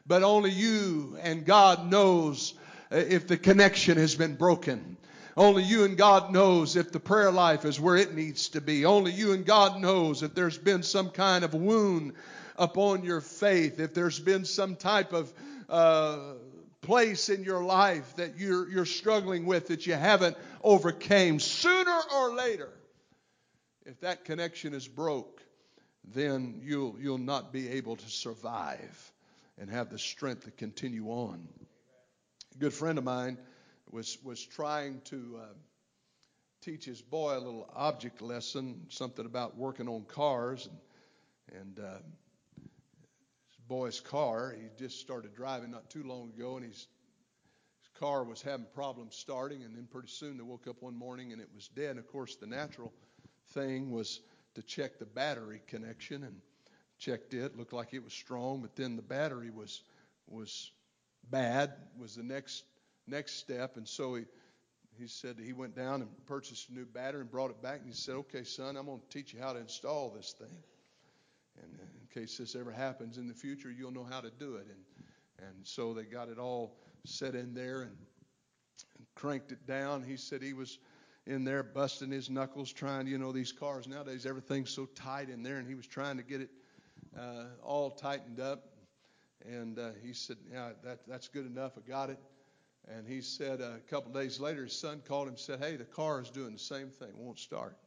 But 0.07 0.23
only 0.23 0.49
you 0.49 1.17
and 1.21 1.45
God 1.45 1.89
knows 1.89 2.55
uh, 2.91 2.97
if 2.97 3.27
the 3.27 3.37
connection 3.37 3.97
has 3.97 4.15
been 4.15 4.35
broken. 4.35 4.97
Only 5.37 5.63
you 5.63 5.83
and 5.83 5.97
God 5.97 6.31
knows 6.31 6.75
if 6.75 6.91
the 6.91 6.99
prayer 6.99 7.31
life 7.31 7.65
is 7.65 7.79
where 7.79 7.95
it 7.95 8.13
needs 8.13 8.49
to 8.49 8.61
be. 8.61 8.85
Only 8.85 9.11
you 9.11 9.33
and 9.33 9.45
God 9.45 9.79
knows 9.79 10.21
if 10.21 10.35
there's 10.35 10.57
been 10.57 10.83
some 10.83 11.09
kind 11.09 11.43
of 11.43 11.53
wound 11.53 12.13
upon 12.57 13.03
your 13.03 13.21
faith, 13.21 13.79
if 13.79 13.93
there's 13.93 14.19
been 14.19 14.45
some 14.45 14.75
type 14.75 15.11
of 15.13 15.33
uh, 15.69 16.33
place 16.83 17.29
in 17.29 17.43
your 17.43 17.63
life 17.63 18.15
that 18.17 18.37
you're, 18.37 18.69
you're 18.69 18.85
struggling 18.85 19.45
with 19.45 19.67
that 19.67 19.87
you 19.87 19.93
haven't 19.93 20.37
overcame. 20.61 21.39
Sooner 21.39 21.99
or 22.15 22.35
later, 22.35 22.69
if 23.85 23.99
that 24.01 24.25
connection 24.25 24.73
is 24.73 24.87
broke, 24.87 25.41
then 26.13 26.61
you'll, 26.63 26.95
you'll 26.99 27.17
not 27.17 27.51
be 27.51 27.69
able 27.69 27.95
to 27.95 28.09
survive 28.09 29.11
and 29.59 29.69
have 29.69 29.89
the 29.89 29.99
strength 29.99 30.45
to 30.45 30.51
continue 30.51 31.07
on. 31.07 31.47
A 32.55 32.57
good 32.59 32.73
friend 32.73 32.97
of 32.97 33.03
mine 33.03 33.37
was 33.91 34.17
was 34.23 34.43
trying 34.43 35.01
to 35.05 35.39
uh, 35.41 35.45
teach 36.61 36.85
his 36.85 37.01
boy 37.01 37.37
a 37.37 37.39
little 37.39 37.69
object 37.75 38.21
lesson, 38.21 38.85
something 38.89 39.25
about 39.25 39.57
working 39.57 39.87
on 39.87 40.03
cars, 40.03 40.67
and, 41.51 41.61
and 41.61 41.79
uh, 41.79 41.97
boy's 43.73 43.99
car. 43.99 44.55
He 44.55 44.67
just 44.77 44.99
started 44.99 45.33
driving 45.33 45.71
not 45.71 45.89
too 45.89 46.03
long 46.03 46.31
ago, 46.37 46.57
and 46.57 46.65
his 46.65 46.87
his 47.81 47.99
car 47.99 48.23
was 48.23 48.39
having 48.39 48.67
problems 48.75 49.15
starting, 49.15 49.63
and 49.63 49.75
then 49.75 49.87
pretty 49.89 50.09
soon 50.09 50.37
they 50.37 50.43
woke 50.43 50.67
up 50.67 50.83
one 50.83 50.95
morning 50.95 51.33
and 51.33 51.41
it 51.41 51.49
was 51.55 51.69
dead. 51.69 51.97
Of 51.97 52.07
course, 52.07 52.35
the 52.35 52.45
natural 52.45 52.93
thing 53.53 53.89
was 53.91 54.19
to 54.53 54.61
check 54.61 54.99
the 54.99 55.07
battery 55.07 55.59
connection, 55.65 56.23
and 56.23 56.39
checked 56.99 57.33
it. 57.33 57.57
Looked 57.57 57.73
like 57.73 57.95
it 57.95 58.03
was 58.03 58.13
strong, 58.13 58.61
but 58.61 58.75
then 58.75 58.95
the 58.95 59.01
battery 59.01 59.49
was 59.49 59.81
was 60.27 60.69
bad. 61.31 61.73
Was 61.97 62.15
the 62.15 62.23
next 62.23 62.63
next 63.07 63.39
step. 63.39 63.75
And 63.75 63.87
so 63.87 64.13
he, 64.13 64.25
he 64.99 65.07
said 65.07 65.37
he 65.43 65.53
went 65.53 65.75
down 65.75 66.01
and 66.03 66.09
purchased 66.27 66.69
a 66.69 66.73
new 66.75 66.85
battery 66.85 67.21
and 67.21 67.31
brought 67.31 67.49
it 67.49 67.61
back. 67.63 67.79
And 67.79 67.87
he 67.87 67.95
said, 67.95 68.15
Okay, 68.17 68.43
son, 68.43 68.77
I'm 68.77 68.85
going 68.85 68.99
to 68.99 69.17
teach 69.17 69.33
you 69.33 69.39
how 69.41 69.53
to 69.53 69.59
install 69.59 70.11
this 70.15 70.35
thing. 70.37 70.57
And 71.61 71.71
in 71.79 72.02
case 72.13 72.37
this 72.37 72.55
ever 72.55 72.71
happens 72.71 73.17
in 73.17 73.27
the 73.27 73.33
future, 73.33 73.71
you'll 73.71 73.91
know 73.91 74.07
how 74.09 74.21
to 74.21 74.31
do 74.39 74.55
it. 74.55 74.67
And, 74.67 75.47
and 75.47 75.55
so 75.63 75.93
they 75.93 76.03
got 76.03 76.29
it 76.29 76.37
all 76.37 76.75
set 77.05 77.35
in 77.35 77.53
there 77.53 77.81
and, 77.81 77.97
and 78.97 79.07
cranked 79.15 79.51
it 79.51 79.65
down. 79.65 80.03
He 80.03 80.17
said 80.17 80.41
he 80.41 80.53
was 80.53 80.79
in 81.25 81.43
there 81.43 81.63
busting 81.63 82.11
his 82.11 82.29
knuckles 82.29 82.71
trying, 82.71 83.07
you 83.07 83.17
know, 83.17 83.31
these 83.31 83.51
cars 83.51 83.87
nowadays, 83.87 84.25
everything's 84.25 84.69
so 84.69 84.85
tight 84.93 85.29
in 85.29 85.41
there, 85.43 85.57
and 85.57 85.67
he 85.67 85.75
was 85.75 85.87
trying 85.87 86.17
to 86.17 86.23
get 86.23 86.41
it 86.41 86.49
uh, 87.17 87.45
all 87.63 87.91
tightened 87.91 88.39
up. 88.39 88.69
And 89.45 89.77
uh, 89.77 89.91
he 90.01 90.13
said, 90.13 90.37
Yeah, 90.51 90.69
that, 90.83 90.99
that's 91.07 91.27
good 91.27 91.45
enough. 91.45 91.73
I 91.77 91.87
got 91.87 92.09
it. 92.09 92.19
And 92.89 93.07
he 93.07 93.21
said 93.21 93.61
uh, 93.61 93.75
a 93.77 93.89
couple 93.89 94.11
days 94.11 94.39
later, 94.39 94.63
his 94.63 94.73
son 94.73 95.01
called 95.07 95.27
him 95.27 95.33
and 95.33 95.39
said, 95.39 95.59
Hey, 95.59 95.75
the 95.75 95.85
car 95.85 96.21
is 96.21 96.29
doing 96.29 96.53
the 96.53 96.59
same 96.59 96.89
thing, 96.89 97.09
won't 97.15 97.39
start. 97.39 97.77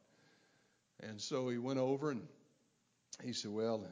And 1.00 1.20
so 1.20 1.48
he 1.48 1.58
went 1.58 1.78
over 1.78 2.10
and 2.10 2.22
he 3.22 3.32
said, 3.32 3.50
Well, 3.50 3.86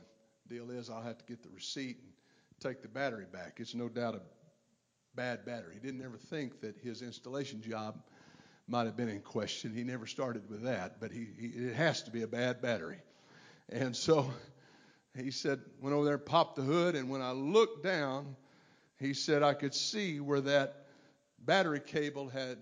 deal 0.49 0.71
is 0.71 0.91
I'll 0.91 1.03
have 1.03 1.19
to 1.19 1.25
get 1.25 1.43
the 1.43 1.49
receipt 1.51 1.99
and 2.03 2.13
take 2.61 2.83
the 2.83 2.89
battery 2.89 3.27
back. 3.31 3.59
It's 3.59 3.75
no 3.75 3.89
doubt 3.89 4.15
a 4.15 4.21
bad 5.15 5.45
battery. 5.45 5.75
He 5.75 5.81
didn't 5.81 6.05
ever 6.05 6.17
think 6.17 6.61
that 6.61 6.77
his 6.79 7.03
installation 7.03 7.63
job 7.63 8.03
might 8.67 8.87
have 8.87 8.97
been 8.97 9.09
in 9.09 9.21
question. 9.21 9.75
He 9.75 9.85
never 9.85 10.07
started 10.07 10.49
with 10.49 10.63
that, 10.63 11.01
but 11.01 11.13
he, 11.13 11.27
he 11.39 11.47
it 11.49 11.75
has 11.75 12.03
to 12.05 12.11
be 12.11 12.23
a 12.23 12.27
bad 12.27 12.63
battery. 12.63 12.99
And 13.69 13.95
so 13.95 14.31
he 15.17 15.31
said, 15.31 15.61
went 15.81 15.95
over 15.95 16.05
there 16.05 16.19
popped 16.19 16.57
the 16.57 16.63
hood, 16.63 16.95
and 16.95 17.09
when 17.09 17.23
I 17.23 17.33
looked 17.33 17.85
down, 17.85 18.37
he 18.99 19.15
said 19.15 19.43
I 19.43 19.55
could 19.55 19.75
see 19.75 20.21
where 20.21 20.41
that 20.43 20.87
battery 21.39 21.81
cable 21.81 22.29
had, 22.29 22.59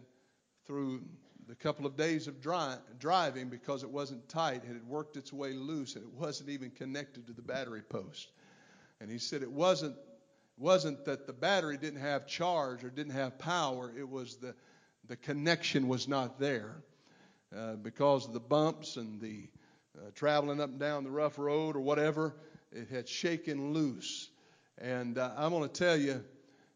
through 0.66 1.02
the 1.48 1.54
couple 1.54 1.86
of 1.86 1.96
days 1.96 2.28
of 2.28 2.40
dri- 2.40 2.76
driving, 2.98 3.48
because 3.48 3.82
it 3.82 3.90
wasn't 3.90 4.28
tight, 4.28 4.62
it 4.64 4.68
had 4.68 4.86
worked 4.86 5.16
its 5.16 5.32
way 5.32 5.52
loose, 5.52 5.96
and 5.96 6.04
it 6.04 6.12
wasn't 6.12 6.50
even 6.50 6.70
connected 6.70 7.26
to 7.26 7.32
the 7.32 7.42
battery 7.42 7.82
post. 7.82 8.30
And 9.00 9.10
he 9.10 9.18
said 9.18 9.42
it 9.42 9.52
wasn't 9.52 9.96
wasn't 10.58 11.06
that 11.06 11.26
the 11.26 11.32
battery 11.32 11.76
didn't 11.76 12.00
have 12.00 12.26
charge 12.26 12.84
or 12.84 12.90
didn't 12.90 13.14
have 13.14 13.38
power. 13.38 13.92
It 13.98 14.08
was 14.08 14.36
the 14.36 14.54
the 15.08 15.16
connection 15.16 15.88
was 15.88 16.06
not 16.06 16.38
there 16.38 16.76
uh, 17.56 17.74
because 17.74 18.26
of 18.26 18.32
the 18.32 18.40
bumps 18.40 18.96
and 18.96 19.20
the 19.20 19.48
uh, 19.98 20.10
traveling 20.14 20.60
up 20.60 20.70
and 20.70 20.78
down 20.78 21.04
the 21.04 21.10
rough 21.10 21.38
road 21.38 21.76
or 21.76 21.80
whatever. 21.80 22.34
It 22.70 22.88
had 22.88 23.08
shaken 23.08 23.72
loose. 23.72 24.30
And 24.78 25.18
uh, 25.18 25.32
I'm 25.36 25.50
going 25.50 25.68
to 25.68 25.74
tell 25.74 25.96
you, 25.96 26.24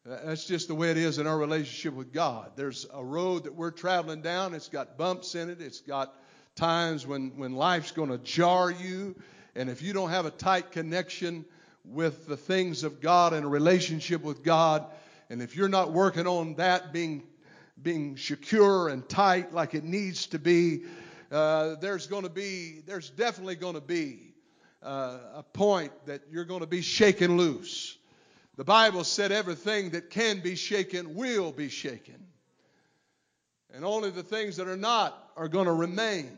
that's 0.06 0.44
just 0.44 0.68
the 0.68 0.74
way 0.74 0.90
it 0.90 0.96
is 0.96 1.18
in 1.18 1.26
our 1.26 1.36
relationship 1.36 1.94
with 1.94 2.12
God. 2.12 2.52
There's 2.54 2.86
a 2.94 3.04
road 3.04 3.44
that 3.44 3.54
we're 3.54 3.72
traveling 3.72 4.22
down. 4.22 4.54
It's 4.54 4.68
got 4.68 4.96
bumps 4.96 5.34
in 5.34 5.50
it. 5.50 5.60
It's 5.60 5.80
got 5.80 6.14
times 6.54 7.06
when, 7.06 7.36
when 7.36 7.54
life's 7.54 7.90
going 7.90 8.10
to 8.10 8.18
jar 8.18 8.70
you. 8.70 9.16
And 9.56 9.68
if 9.68 9.82
you 9.82 9.92
don't 9.92 10.10
have 10.10 10.24
a 10.24 10.30
tight 10.30 10.70
connection 10.70 11.44
with 11.84 12.26
the 12.28 12.36
things 12.36 12.84
of 12.84 13.00
God 13.00 13.32
and 13.32 13.44
a 13.44 13.48
relationship 13.48 14.22
with 14.22 14.44
God, 14.44 14.86
and 15.28 15.42
if 15.42 15.56
you're 15.56 15.68
not 15.68 15.92
working 15.92 16.26
on 16.26 16.54
that 16.54 16.92
being 16.92 17.24
being 17.82 18.16
secure 18.16 18.88
and 18.88 19.06
tight 19.08 19.52
like 19.52 19.74
it 19.74 19.84
needs 19.84 20.26
to 20.28 20.38
be, 20.38 20.84
uh, 21.30 21.74
there's 21.76 22.06
going 22.06 22.22
to 22.22 22.30
be, 22.30 22.80
there's 22.86 23.10
definitely 23.10 23.54
going 23.54 23.74
to 23.74 23.82
be 23.82 24.32
uh, 24.82 25.18
a 25.34 25.42
point 25.42 25.92
that 26.06 26.22
you're 26.30 26.46
going 26.46 26.60
to 26.60 26.66
be 26.66 26.80
shaken 26.80 27.36
loose. 27.36 27.98
The 28.56 28.64
Bible 28.64 29.04
said 29.04 29.32
everything 29.32 29.90
that 29.90 30.10
can 30.10 30.40
be 30.40 30.54
shaken 30.54 31.14
will 31.14 31.52
be 31.52 31.68
shaken. 31.68 32.14
And 33.74 33.84
only 33.84 34.10
the 34.10 34.22
things 34.22 34.56
that 34.56 34.68
are 34.68 34.76
not 34.76 35.30
are 35.36 35.48
going 35.48 35.66
to 35.66 35.72
remain. 35.72 36.30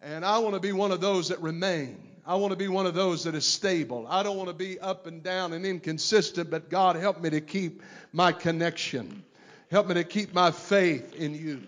And 0.00 0.24
I 0.24 0.38
want 0.38 0.54
to 0.54 0.60
be 0.60 0.72
one 0.72 0.92
of 0.92 1.00
those 1.00 1.28
that 1.28 1.40
remain. 1.40 1.98
I 2.26 2.36
want 2.36 2.52
to 2.52 2.56
be 2.56 2.68
one 2.68 2.86
of 2.86 2.94
those 2.94 3.24
that 3.24 3.34
is 3.34 3.44
stable. 3.44 4.06
I 4.08 4.22
don't 4.22 4.36
want 4.36 4.48
to 4.48 4.54
be 4.54 4.78
up 4.78 5.06
and 5.06 5.22
down 5.22 5.52
and 5.52 5.66
inconsistent, 5.66 6.50
but 6.50 6.70
God 6.70 6.96
help 6.96 7.20
me 7.20 7.30
to 7.30 7.40
keep 7.40 7.82
my 8.12 8.32
connection. 8.32 9.24
Help 9.70 9.88
me 9.88 9.94
to 9.94 10.04
keep 10.04 10.32
my 10.32 10.50
faith 10.52 11.14
in 11.14 11.34
you. 11.34 11.62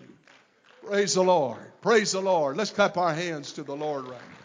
Praise 0.85 1.15
the 1.15 1.23
Lord. 1.23 1.59
Praise 1.81 2.13
the 2.13 2.21
Lord. 2.21 2.55
Let's 2.57 2.71
clap 2.71 2.97
our 2.97 3.13
hands 3.13 3.51
to 3.53 3.63
the 3.63 3.75
Lord 3.75 4.05
right 4.05 4.21
now. 4.31 4.36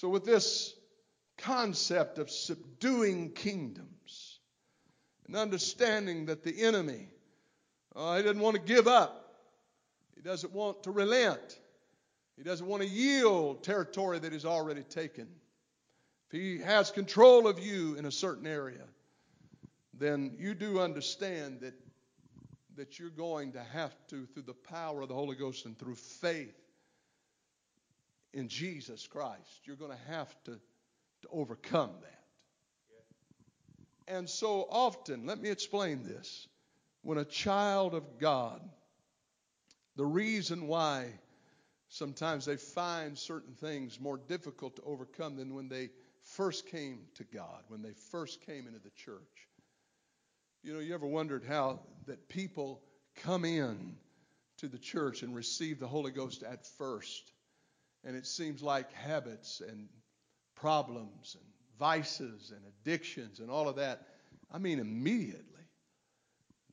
So, 0.00 0.08
with 0.08 0.24
this 0.24 0.74
concept 1.36 2.18
of 2.18 2.30
subduing 2.30 3.32
kingdoms 3.32 4.40
and 5.26 5.36
understanding 5.36 6.24
that 6.24 6.42
the 6.42 6.62
enemy, 6.62 7.08
uh, 7.94 8.16
he 8.16 8.22
doesn't 8.22 8.40
want 8.40 8.56
to 8.56 8.62
give 8.62 8.88
up, 8.88 9.34
he 10.16 10.22
doesn't 10.22 10.54
want 10.54 10.84
to 10.84 10.90
relent, 10.90 11.60
he 12.38 12.42
doesn't 12.42 12.66
want 12.66 12.82
to 12.82 12.88
yield 12.88 13.62
territory 13.62 14.18
that 14.20 14.32
he's 14.32 14.46
already 14.46 14.84
taken. 14.84 15.28
If 16.30 16.32
He 16.32 16.60
has 16.60 16.90
control 16.90 17.46
of 17.46 17.58
you 17.58 17.96
in 17.96 18.06
a 18.06 18.10
certain 18.10 18.46
area, 18.46 18.86
then 19.92 20.34
you 20.38 20.54
do 20.54 20.80
understand 20.80 21.60
that, 21.60 21.74
that 22.76 22.98
you're 22.98 23.10
going 23.10 23.52
to 23.52 23.62
have 23.62 23.94
to, 24.08 24.24
through 24.24 24.44
the 24.44 24.54
power 24.54 25.02
of 25.02 25.08
the 25.08 25.14
Holy 25.14 25.36
Ghost 25.36 25.66
and 25.66 25.78
through 25.78 25.96
faith 25.96 26.56
in 28.32 28.48
Jesus 28.48 29.06
Christ, 29.06 29.60
you're 29.64 29.76
going 29.76 29.92
to 29.92 30.12
have 30.12 30.28
to, 30.44 30.52
to 30.52 31.28
overcome 31.32 31.90
that. 32.02 32.20
And 34.14 34.28
so 34.28 34.66
often, 34.70 35.26
let 35.26 35.40
me 35.40 35.50
explain 35.50 36.02
this. 36.02 36.48
When 37.02 37.18
a 37.18 37.24
child 37.24 37.94
of 37.94 38.18
God, 38.18 38.60
the 39.96 40.04
reason 40.04 40.66
why 40.66 41.06
sometimes 41.88 42.44
they 42.44 42.56
find 42.56 43.16
certain 43.16 43.54
things 43.54 44.00
more 44.00 44.18
difficult 44.18 44.76
to 44.76 44.82
overcome 44.82 45.36
than 45.36 45.54
when 45.54 45.68
they 45.68 45.90
first 46.22 46.66
came 46.66 47.00
to 47.16 47.24
God, 47.24 47.62
when 47.68 47.82
they 47.82 47.92
first 48.10 48.44
came 48.46 48.66
into 48.66 48.80
the 48.80 48.90
church. 48.90 49.48
You 50.62 50.74
know, 50.74 50.80
you 50.80 50.94
ever 50.94 51.06
wondered 51.06 51.44
how 51.44 51.80
that 52.06 52.28
people 52.28 52.82
come 53.16 53.44
in 53.44 53.96
to 54.58 54.68
the 54.68 54.78
church 54.78 55.22
and 55.22 55.34
receive 55.34 55.80
the 55.80 55.88
Holy 55.88 56.10
Ghost 56.10 56.42
at 56.42 56.66
first, 56.66 57.32
and 58.04 58.16
it 58.16 58.26
seems 58.26 58.62
like 58.62 58.92
habits 58.92 59.60
and 59.66 59.88
problems 60.54 61.36
and 61.38 61.44
vices 61.78 62.52
and 62.54 62.60
addictions 62.66 63.40
and 63.40 63.50
all 63.50 63.68
of 63.68 63.76
that. 63.76 64.06
I 64.52 64.58
mean, 64.58 64.78
immediately, 64.78 65.44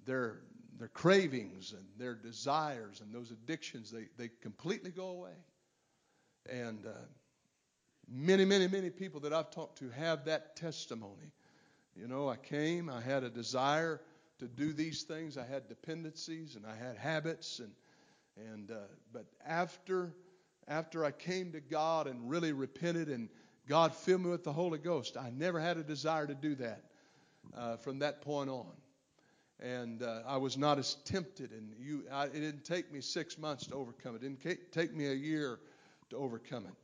their 0.06 0.40
their 0.80 0.90
cravings 0.90 1.74
and 1.74 1.86
their 1.98 2.14
desires 2.14 3.02
and 3.02 3.14
those 3.14 3.32
addictions 3.32 3.92
they 3.92 4.08
they 4.18 4.30
completely 4.42 4.92
go 4.92 5.08
away, 5.10 5.36
and 6.50 6.86
uh, 6.86 6.92
Many, 8.10 8.46
many, 8.46 8.68
many 8.68 8.90
people 8.90 9.20
that 9.22 9.34
I've 9.34 9.52
talked 9.52 9.80
to 9.80 9.90
have 9.90 10.24
that 10.26 10.56
testimony. 10.56 11.32
You 11.94 12.08
know, 12.08 12.30
I 12.30 12.38
came, 12.38 12.90
I 12.90 13.02
had 13.02 13.24
a 13.24 13.30
desire 13.30 14.02
to 14.40 14.48
do 14.48 14.72
these 14.72 15.04
things, 15.04 15.38
I 15.38 15.46
had 15.46 15.68
dependencies 15.68 16.56
and 16.56 16.66
I 16.66 16.76
had 16.76 16.96
habits, 16.98 17.60
and 17.60 17.72
and 18.52 18.72
uh, 18.72 18.76
but 19.12 19.26
after 19.46 20.14
after 20.68 21.06
I 21.06 21.12
came 21.12 21.52
to 21.54 21.62
God 21.62 22.08
and 22.08 22.30
really 22.30 22.52
repented 22.52 23.10
and 23.10 23.30
God 23.68 23.94
filled 23.94 24.22
me 24.22 24.30
with 24.30 24.44
the 24.44 24.54
Holy 24.54 24.80
Ghost, 24.80 25.18
I 25.18 25.30
never 25.30 25.60
had 25.60 25.78
a 25.78 25.84
desire 25.84 26.26
to 26.28 26.36
do 26.36 26.56
that 26.56 26.84
uh, 27.56 27.78
from 27.78 28.00
that 28.00 28.22
point 28.22 28.50
on. 28.50 28.72
And 29.60 30.04
uh, 30.04 30.22
I 30.28 30.38
was 30.38 30.58
not 30.58 30.78
as 30.78 30.96
tempted, 31.06 31.52
and 31.52 31.74
you, 31.80 32.04
I, 32.12 32.26
it 32.26 32.34
didn't 32.34 32.64
take 32.64 32.94
me 32.94 33.02
six 33.02 33.38
months 33.40 33.66
to 33.68 33.76
overcome 33.76 34.16
it. 34.16 34.24
It 34.24 34.40
didn't 34.44 34.72
take 34.72 34.94
me 34.94 35.08
a 35.08 35.14
year 35.14 35.60
to 36.12 36.18
overcome 36.18 36.66
it. 36.66 36.76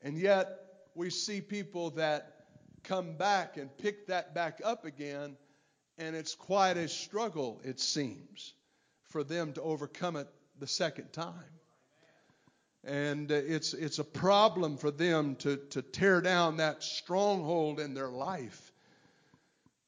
And 0.00 0.16
yet, 0.16 0.48
we 0.94 1.10
see 1.10 1.40
people 1.40 1.90
that 1.90 2.46
come 2.82 3.16
back 3.16 3.58
and 3.58 3.68
pick 3.76 4.06
that 4.06 4.34
back 4.34 4.60
up 4.64 4.86
again, 4.86 5.36
and 5.98 6.16
it's 6.16 6.34
quite 6.34 6.78
a 6.78 6.88
struggle, 6.88 7.60
it 7.62 7.78
seems, 7.78 8.54
for 9.10 9.22
them 9.22 9.52
to 9.52 9.62
overcome 9.62 10.16
it 10.16 10.28
the 10.58 10.66
second 10.66 11.12
time. 11.12 11.57
And 12.88 13.30
uh, 13.30 13.34
it's, 13.34 13.74
it's 13.74 13.98
a 13.98 14.04
problem 14.04 14.78
for 14.78 14.90
them 14.90 15.36
to, 15.40 15.58
to 15.70 15.82
tear 15.82 16.22
down 16.22 16.56
that 16.56 16.82
stronghold 16.82 17.80
in 17.80 17.92
their 17.92 18.08
life. 18.08 18.72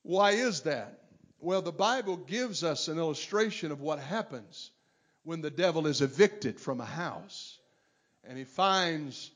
Why 0.03 0.33
is 0.33 0.63
that? 0.63 0.99
Well, 1.41 1.63
the 1.63 1.73
Bible 1.73 2.19
gives 2.19 2.63
us 2.63 2.89
an 2.89 2.99
illustration 2.99 3.73
of 3.73 3.81
what 3.81 4.01
happens 4.01 4.71
when 5.25 5.41
the 5.41 5.51
devil 5.51 5.87
is 5.87 6.03
evicted 6.03 6.61
from 6.61 6.81
a 6.81 6.85
house 6.85 7.59
and 8.25 8.37
he 8.37 8.45
finds 8.45 9.31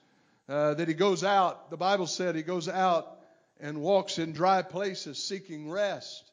uh, 0.46 0.74
that 0.74 0.88
he 0.88 0.94
goes 0.94 1.24
out, 1.24 1.70
the 1.70 1.77
Bible 1.79 2.07
said 2.07 2.35
he 2.35 2.42
goes 2.42 2.68
out 2.68 3.18
and 3.61 3.81
walks 3.81 4.18
in 4.18 4.33
dry 4.33 4.61
places 4.61 5.22
seeking 5.22 5.70
rest. 5.70 6.31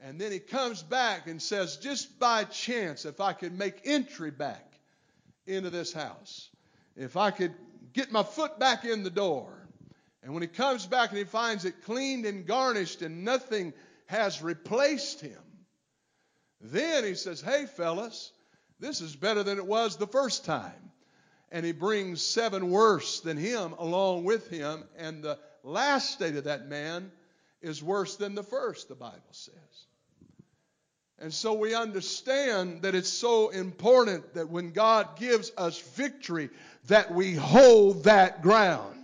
And 0.00 0.20
then 0.20 0.32
he 0.32 0.40
comes 0.40 0.82
back 0.82 1.28
and 1.28 1.40
says, 1.40 1.76
just 1.76 2.18
by 2.18 2.42
chance, 2.42 3.04
if 3.04 3.20
I 3.20 3.32
could 3.32 3.56
make 3.56 3.82
entry 3.84 4.32
back 4.32 4.71
into 5.46 5.70
this 5.70 5.92
house, 5.92 6.50
if 6.96 7.16
I 7.16 7.30
could 7.30 7.54
get 7.92 8.12
my 8.12 8.22
foot 8.22 8.58
back 8.58 8.84
in 8.84 9.02
the 9.02 9.10
door. 9.10 9.58
And 10.22 10.32
when 10.34 10.42
he 10.42 10.48
comes 10.48 10.86
back 10.86 11.10
and 11.10 11.18
he 11.18 11.24
finds 11.24 11.64
it 11.64 11.84
cleaned 11.84 12.26
and 12.26 12.46
garnished 12.46 13.02
and 13.02 13.24
nothing 13.24 13.72
has 14.06 14.40
replaced 14.40 15.20
him, 15.20 15.40
then 16.60 17.04
he 17.04 17.14
says, 17.14 17.40
Hey, 17.40 17.66
fellas, 17.66 18.30
this 18.78 19.00
is 19.00 19.16
better 19.16 19.42
than 19.42 19.58
it 19.58 19.66
was 19.66 19.96
the 19.96 20.06
first 20.06 20.44
time 20.44 20.92
and 21.52 21.66
he 21.66 21.72
brings 21.72 22.22
seven 22.22 22.70
worse 22.70 23.20
than 23.20 23.36
him 23.36 23.74
along 23.78 24.24
with 24.24 24.48
him. 24.48 24.82
And 24.96 25.22
the 25.22 25.38
last 25.62 26.10
state 26.10 26.34
of 26.34 26.44
that 26.44 26.66
man 26.66 27.12
is 27.60 27.82
worse 27.82 28.16
than 28.16 28.34
the 28.34 28.42
first, 28.42 28.88
the 28.88 28.94
Bible 28.94 29.20
says. 29.30 29.54
And 31.22 31.32
so 31.32 31.52
we 31.52 31.72
understand 31.72 32.82
that 32.82 32.96
it's 32.96 33.08
so 33.08 33.50
important 33.50 34.34
that 34.34 34.50
when 34.50 34.72
God 34.72 35.16
gives 35.16 35.52
us 35.56 35.78
victory, 35.78 36.50
that 36.88 37.14
we 37.14 37.34
hold 37.36 38.02
that 38.04 38.42
ground. 38.42 38.96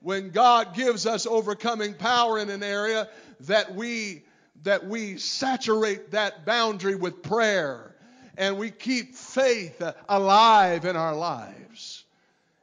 When 0.00 0.30
God 0.30 0.74
gives 0.74 1.06
us 1.06 1.26
overcoming 1.26 1.92
power 1.92 2.38
in 2.38 2.48
an 2.48 2.62
area, 2.62 3.10
that 3.40 3.74
we 3.74 4.22
that 4.62 4.86
we 4.86 5.18
saturate 5.18 6.12
that 6.12 6.46
boundary 6.46 6.94
with 6.94 7.22
prayer 7.22 7.94
and 8.38 8.56
we 8.56 8.70
keep 8.70 9.14
faith 9.14 9.82
alive 10.08 10.86
in 10.86 10.96
our 10.96 11.14
lives. 11.14 12.04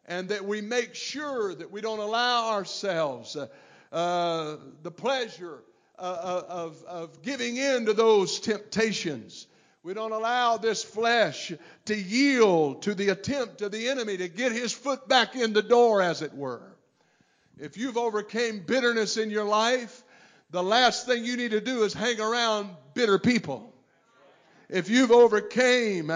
And 0.07 0.29
that 0.29 0.43
we 0.43 0.61
make 0.61 0.95
sure 0.95 1.53
that 1.53 1.69
we 1.69 1.81
don't 1.81 1.99
allow 1.99 2.53
ourselves 2.53 3.35
uh, 3.35 3.47
uh, 3.91 4.57
the 4.81 4.89
pleasure 4.89 5.59
of, 5.99 6.83
of 6.83 7.21
giving 7.21 7.57
in 7.57 7.85
to 7.85 7.93
those 7.93 8.39
temptations. 8.39 9.47
We 9.81 9.93
don't 9.93 10.11
allow 10.11 10.57
this 10.57 10.83
flesh 10.83 11.53
to 11.85 11.95
yield 11.95 12.83
to 12.83 12.93
the 12.93 13.09
attempt 13.09 13.61
of 13.61 13.71
the 13.71 13.87
enemy 13.87 14.17
to 14.17 14.27
get 14.27 14.51
his 14.51 14.73
foot 14.73 15.07
back 15.07 15.35
in 15.35 15.53
the 15.53 15.61
door, 15.61 16.01
as 16.01 16.21
it 16.21 16.33
were. 16.33 16.61
If 17.57 17.77
you've 17.77 17.97
overcame 17.97 18.63
bitterness 18.65 19.17
in 19.17 19.29
your 19.29 19.45
life, 19.45 20.03
the 20.51 20.63
last 20.63 21.05
thing 21.05 21.23
you 21.23 21.37
need 21.37 21.51
to 21.51 21.61
do 21.61 21.83
is 21.83 21.93
hang 21.93 22.19
around 22.19 22.69
bitter 22.93 23.19
people. 23.19 23.73
If 24.69 24.89
you've 24.89 25.11
overcame 25.11 26.11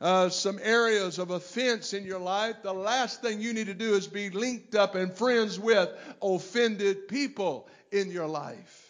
uh, 0.00 0.28
some 0.28 0.58
areas 0.62 1.18
of 1.18 1.30
offense 1.30 1.92
in 1.92 2.04
your 2.04 2.20
life, 2.20 2.56
the 2.62 2.72
last 2.72 3.20
thing 3.20 3.40
you 3.40 3.52
need 3.52 3.66
to 3.66 3.74
do 3.74 3.94
is 3.94 4.06
be 4.06 4.30
linked 4.30 4.74
up 4.74 4.94
and 4.94 5.12
friends 5.12 5.58
with 5.58 5.90
offended 6.22 7.08
people 7.08 7.68
in 7.92 8.10
your 8.10 8.26
life. 8.26 8.87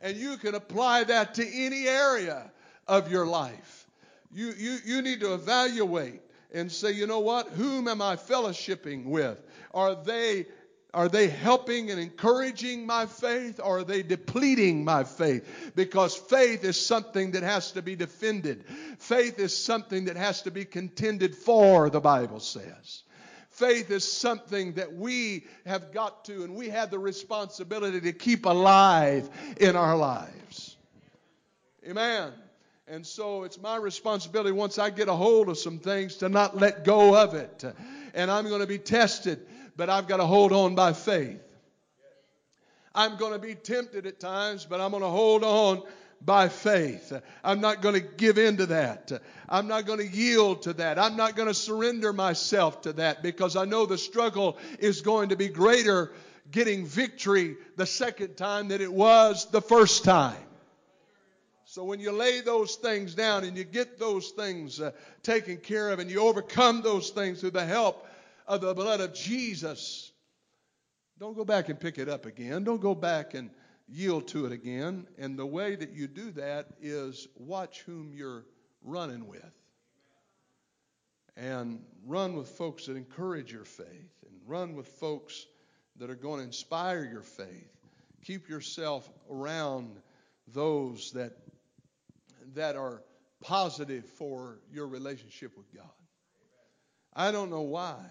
And 0.00 0.16
you 0.16 0.36
can 0.36 0.54
apply 0.54 1.04
that 1.04 1.34
to 1.34 1.46
any 1.46 1.88
area 1.88 2.50
of 2.86 3.10
your 3.10 3.26
life. 3.26 3.86
You, 4.32 4.52
you, 4.56 4.78
you 4.84 5.02
need 5.02 5.20
to 5.20 5.34
evaluate 5.34 6.20
and 6.52 6.70
say, 6.70 6.92
you 6.92 7.06
know 7.06 7.20
what? 7.20 7.48
Whom 7.48 7.88
am 7.88 8.02
I 8.02 8.16
fellowshipping 8.16 9.06
with? 9.06 9.38
Are 9.72 9.94
they 9.94 10.46
are 10.94 11.10
they 11.10 11.28
helping 11.28 11.90
and 11.90 12.00
encouraging 12.00 12.86
my 12.86 13.04
faith 13.04 13.60
or 13.62 13.80
are 13.80 13.84
they 13.84 14.02
depleting 14.02 14.82
my 14.82 15.04
faith? 15.04 15.72
Because 15.76 16.16
faith 16.16 16.64
is 16.64 16.86
something 16.86 17.32
that 17.32 17.42
has 17.42 17.72
to 17.72 17.82
be 17.82 17.96
defended. 17.96 18.64
Faith 18.98 19.38
is 19.38 19.54
something 19.54 20.06
that 20.06 20.16
has 20.16 20.40
to 20.42 20.50
be 20.50 20.64
contended 20.64 21.34
for, 21.34 21.90
the 21.90 22.00
Bible 22.00 22.40
says. 22.40 23.02
Faith 23.56 23.90
is 23.90 24.10
something 24.10 24.74
that 24.74 24.92
we 24.92 25.46
have 25.64 25.90
got 25.90 26.26
to, 26.26 26.44
and 26.44 26.54
we 26.54 26.68
have 26.68 26.90
the 26.90 26.98
responsibility 26.98 28.02
to 28.02 28.12
keep 28.12 28.44
alive 28.44 29.30
in 29.58 29.76
our 29.76 29.96
lives. 29.96 30.76
Amen. 31.88 32.34
And 32.86 33.06
so 33.06 33.44
it's 33.44 33.58
my 33.58 33.76
responsibility 33.76 34.52
once 34.52 34.78
I 34.78 34.90
get 34.90 35.08
a 35.08 35.14
hold 35.14 35.48
of 35.48 35.56
some 35.56 35.78
things 35.78 36.16
to 36.16 36.28
not 36.28 36.58
let 36.58 36.84
go 36.84 37.16
of 37.16 37.32
it. 37.32 37.64
And 38.12 38.30
I'm 38.30 38.46
going 38.46 38.60
to 38.60 38.66
be 38.66 38.76
tested, 38.76 39.40
but 39.74 39.88
I've 39.88 40.06
got 40.06 40.18
to 40.18 40.26
hold 40.26 40.52
on 40.52 40.74
by 40.74 40.92
faith. 40.92 41.40
I'm 42.94 43.16
going 43.16 43.32
to 43.32 43.38
be 43.38 43.54
tempted 43.54 44.04
at 44.04 44.20
times, 44.20 44.66
but 44.66 44.82
I'm 44.82 44.90
going 44.90 45.02
to 45.02 45.08
hold 45.08 45.42
on 45.44 45.82
by 46.20 46.48
faith. 46.48 47.12
I'm 47.44 47.60
not 47.60 47.82
going 47.82 47.94
to 47.94 48.00
give 48.00 48.38
in 48.38 48.56
to 48.58 48.66
that. 48.66 49.12
I'm 49.48 49.68
not 49.68 49.86
going 49.86 49.98
to 49.98 50.08
yield 50.08 50.62
to 50.62 50.72
that. 50.74 50.98
I'm 50.98 51.16
not 51.16 51.36
going 51.36 51.48
to 51.48 51.54
surrender 51.54 52.12
myself 52.12 52.82
to 52.82 52.94
that 52.94 53.22
because 53.22 53.56
I 53.56 53.64
know 53.64 53.86
the 53.86 53.98
struggle 53.98 54.58
is 54.78 55.02
going 55.02 55.28
to 55.28 55.36
be 55.36 55.48
greater 55.48 56.12
getting 56.50 56.86
victory 56.86 57.56
the 57.76 57.86
second 57.86 58.36
time 58.36 58.68
than 58.68 58.80
it 58.80 58.92
was 58.92 59.50
the 59.50 59.60
first 59.60 60.04
time. 60.04 60.36
So 61.64 61.84
when 61.84 62.00
you 62.00 62.12
lay 62.12 62.40
those 62.40 62.76
things 62.76 63.14
down 63.14 63.44
and 63.44 63.56
you 63.56 63.64
get 63.64 63.98
those 63.98 64.30
things 64.30 64.80
uh, 64.80 64.92
taken 65.22 65.58
care 65.58 65.90
of 65.90 65.98
and 65.98 66.10
you 66.10 66.20
overcome 66.20 66.80
those 66.80 67.10
things 67.10 67.40
through 67.40 67.50
the 67.50 67.66
help 67.66 68.06
of 68.46 68.60
the 68.60 68.72
blood 68.72 69.00
of 69.00 69.12
Jesus, 69.12 70.10
don't 71.18 71.36
go 71.36 71.44
back 71.44 71.68
and 71.68 71.78
pick 71.78 71.98
it 71.98 72.08
up 72.08 72.24
again. 72.24 72.64
Don't 72.64 72.80
go 72.80 72.94
back 72.94 73.34
and 73.34 73.50
yield 73.88 74.28
to 74.28 74.46
it 74.46 74.52
again. 74.52 75.06
And 75.18 75.38
the 75.38 75.46
way 75.46 75.76
that 75.76 75.92
you 75.92 76.06
do 76.06 76.30
that 76.32 76.68
is 76.80 77.28
watch 77.36 77.80
whom 77.82 78.12
you're 78.14 78.44
running 78.82 79.26
with. 79.26 79.42
And 81.36 81.84
run 82.06 82.34
with 82.34 82.48
folks 82.48 82.86
that 82.86 82.96
encourage 82.96 83.52
your 83.52 83.64
faith, 83.64 84.24
and 84.26 84.40
run 84.46 84.74
with 84.74 84.88
folks 84.88 85.46
that 85.96 86.08
are 86.08 86.14
going 86.14 86.40
to 86.40 86.46
inspire 86.46 87.04
your 87.04 87.22
faith. 87.22 87.70
Keep 88.24 88.48
yourself 88.48 89.08
around 89.30 89.98
those 90.48 91.12
that, 91.12 91.32
that 92.54 92.76
are 92.76 93.02
positive 93.42 94.04
for 94.04 94.60
your 94.72 94.86
relationship 94.88 95.56
with 95.56 95.72
God. 95.74 95.90
I 97.12 97.32
don't 97.32 97.50
know 97.50 97.62
why 97.62 98.02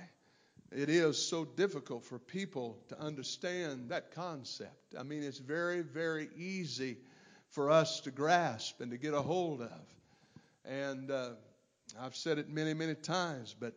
it 0.75 0.89
is 0.89 1.17
so 1.17 1.45
difficult 1.45 2.03
for 2.03 2.19
people 2.19 2.77
to 2.89 2.99
understand 2.99 3.89
that 3.89 4.11
concept. 4.13 4.93
I 4.99 5.03
mean, 5.03 5.23
it's 5.23 5.37
very, 5.37 5.81
very 5.81 6.27
easy 6.35 6.97
for 7.49 7.71
us 7.71 8.01
to 8.01 8.11
grasp 8.11 8.81
and 8.81 8.91
to 8.91 8.97
get 8.97 9.13
a 9.13 9.21
hold 9.21 9.61
of. 9.61 9.95
And 10.65 11.11
uh, 11.11 11.29
I've 11.97 12.15
said 12.15 12.39
it 12.39 12.49
many, 12.49 12.73
many 12.73 12.93
times, 12.95 13.55
but, 13.57 13.73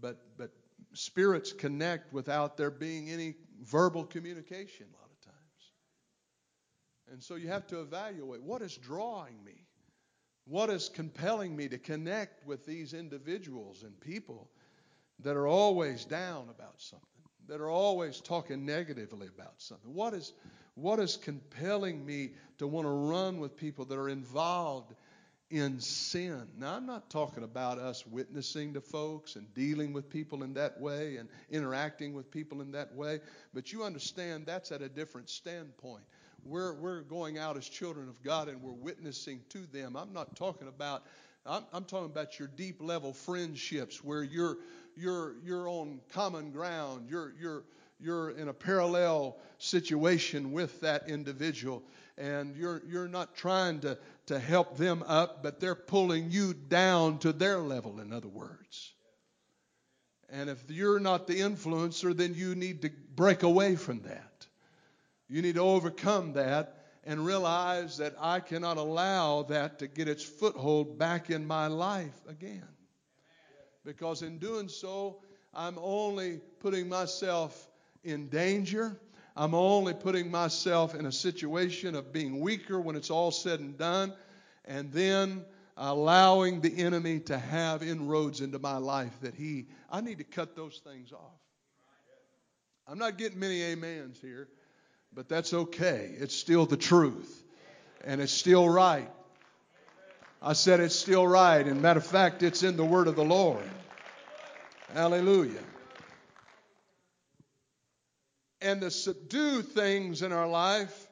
but, 0.00 0.18
but 0.38 0.52
spirits 0.92 1.52
connect 1.52 2.12
without 2.12 2.56
there 2.56 2.70
being 2.70 3.10
any 3.10 3.34
verbal 3.64 4.04
communication 4.04 4.86
a 4.92 4.96
lot 4.96 5.10
of 5.10 5.20
times. 5.24 5.72
And 7.10 7.20
so 7.20 7.34
you 7.34 7.48
have 7.48 7.66
to 7.68 7.80
evaluate 7.80 8.42
what 8.42 8.62
is 8.62 8.76
drawing 8.76 9.42
me? 9.44 9.64
What 10.44 10.70
is 10.70 10.88
compelling 10.88 11.56
me 11.56 11.68
to 11.70 11.78
connect 11.78 12.46
with 12.46 12.64
these 12.64 12.94
individuals 12.94 13.82
and 13.82 13.98
people 13.98 14.48
that 15.20 15.36
are 15.36 15.46
always 15.46 16.04
down 16.04 16.48
about 16.50 16.80
something, 16.80 17.08
that 17.48 17.60
are 17.60 17.70
always 17.70 18.20
talking 18.20 18.66
negatively 18.66 19.28
about 19.28 19.54
something? 19.58 19.94
What 19.94 20.14
is, 20.14 20.32
what 20.74 20.98
is 20.98 21.16
compelling 21.16 22.04
me 22.04 22.30
to 22.58 22.66
want 22.66 22.86
to 22.86 22.90
run 22.90 23.38
with 23.40 23.56
people 23.56 23.84
that 23.86 23.98
are 23.98 24.08
involved 24.08 24.94
in 25.50 25.80
sin? 25.80 26.46
Now, 26.58 26.74
I'm 26.74 26.86
not 26.86 27.08
talking 27.08 27.44
about 27.44 27.78
us 27.78 28.06
witnessing 28.06 28.74
to 28.74 28.80
folks 28.80 29.36
and 29.36 29.52
dealing 29.54 29.92
with 29.92 30.10
people 30.10 30.42
in 30.42 30.54
that 30.54 30.80
way 30.80 31.16
and 31.16 31.28
interacting 31.50 32.14
with 32.14 32.30
people 32.30 32.60
in 32.60 32.72
that 32.72 32.94
way, 32.94 33.20
but 33.54 33.72
you 33.72 33.84
understand 33.84 34.44
that's 34.46 34.70
at 34.72 34.82
a 34.82 34.88
different 34.88 35.30
standpoint. 35.30 36.04
We're, 36.44 36.74
we're 36.74 37.00
going 37.00 37.38
out 37.38 37.56
as 37.56 37.68
children 37.68 38.08
of 38.08 38.22
God 38.22 38.48
and 38.48 38.62
we're 38.62 38.72
witnessing 38.72 39.40
to 39.50 39.66
them. 39.66 39.96
I'm 39.96 40.12
not 40.12 40.36
talking 40.36 40.68
about 40.68 41.04
I'm, 41.48 41.64
I'm, 41.72 41.84
talking 41.84 42.06
about 42.06 42.38
your 42.38 42.48
deep 42.48 42.82
level 42.82 43.12
friendships 43.12 44.02
where 44.02 44.24
you're 44.24 44.58
you're 44.96 45.34
you're 45.44 45.68
on 45.68 46.00
common 46.12 46.50
ground. 46.50 47.06
You're 47.08 47.32
you're 47.38 47.64
you're 47.98 48.30
in 48.30 48.48
a 48.48 48.52
parallel 48.52 49.38
situation 49.58 50.52
with 50.52 50.80
that 50.80 51.08
individual. 51.08 51.82
And 52.18 52.56
you're 52.56 52.82
you're 52.86 53.08
not 53.08 53.34
trying 53.36 53.80
to 53.80 53.98
to 54.26 54.38
help 54.38 54.76
them 54.76 55.04
up 55.06 55.42
but 55.42 55.60
they're 55.60 55.74
pulling 55.74 56.30
you 56.30 56.54
down 56.54 57.18
to 57.18 57.32
their 57.32 57.58
level 57.58 58.00
in 58.00 58.12
other 58.12 58.28
words. 58.28 58.92
And 60.28 60.50
if 60.50 60.64
you're 60.68 60.98
not 60.98 61.26
the 61.26 61.40
influencer 61.40 62.16
then 62.16 62.34
you 62.34 62.54
need 62.54 62.82
to 62.82 62.90
break 63.14 63.42
away 63.42 63.76
from 63.76 64.00
that. 64.02 64.46
You 65.28 65.42
need 65.42 65.56
to 65.56 65.62
overcome 65.62 66.34
that 66.34 66.84
and 67.04 67.24
realize 67.24 67.98
that 67.98 68.14
I 68.18 68.40
cannot 68.40 68.78
allow 68.78 69.42
that 69.44 69.78
to 69.80 69.86
get 69.86 70.08
its 70.08 70.24
foothold 70.24 70.98
back 70.98 71.30
in 71.30 71.46
my 71.46 71.66
life 71.66 72.18
again 72.28 72.66
because 73.86 74.22
in 74.22 74.38
doing 74.38 74.68
so, 74.68 75.20
I'm 75.54 75.78
only 75.78 76.40
putting 76.60 76.88
myself 76.88 77.70
in 78.04 78.28
danger. 78.28 79.00
I'm 79.36 79.54
only 79.54 79.94
putting 79.94 80.30
myself 80.30 80.94
in 80.94 81.06
a 81.06 81.12
situation 81.12 81.94
of 81.94 82.12
being 82.12 82.40
weaker 82.40 82.80
when 82.80 82.96
it's 82.96 83.10
all 83.10 83.30
said 83.30 83.60
and 83.60 83.78
done, 83.78 84.12
and 84.64 84.92
then 84.92 85.44
allowing 85.76 86.60
the 86.60 86.76
enemy 86.78 87.20
to 87.20 87.38
have 87.38 87.82
inroads 87.82 88.40
into 88.40 88.58
my 88.58 88.78
life 88.78 89.12
that 89.22 89.34
he, 89.34 89.66
I 89.90 90.00
need 90.00 90.18
to 90.18 90.24
cut 90.24 90.56
those 90.56 90.80
things 90.84 91.12
off. 91.12 91.40
I'm 92.88 92.98
not 92.98 93.18
getting 93.18 93.38
many 93.38 93.72
amens 93.72 94.18
here, 94.20 94.48
but 95.12 95.28
that's 95.28 95.52
okay. 95.52 96.14
It's 96.18 96.34
still 96.34 96.66
the 96.66 96.76
truth, 96.76 97.44
and 98.04 98.20
it's 98.20 98.32
still 98.32 98.68
right. 98.68 99.10
I 100.42 100.52
said 100.52 100.80
it's 100.80 100.94
still 100.94 101.26
right. 101.26 101.66
And 101.66 101.82
matter 101.82 101.98
of 101.98 102.06
fact, 102.06 102.42
it's 102.42 102.62
in 102.62 102.76
the 102.76 102.84
word 102.84 103.08
of 103.08 103.16
the 103.16 103.24
Lord. 103.24 103.68
Hallelujah. 104.92 105.62
And 108.60 108.80
to 108.80 108.90
subdue 108.90 109.62
things 109.62 110.22
in 110.22 110.32
our 110.32 110.48
life, 110.48 111.08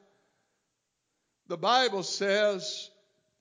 the 1.47 1.57
Bible 1.57 2.03
says, 2.03 2.89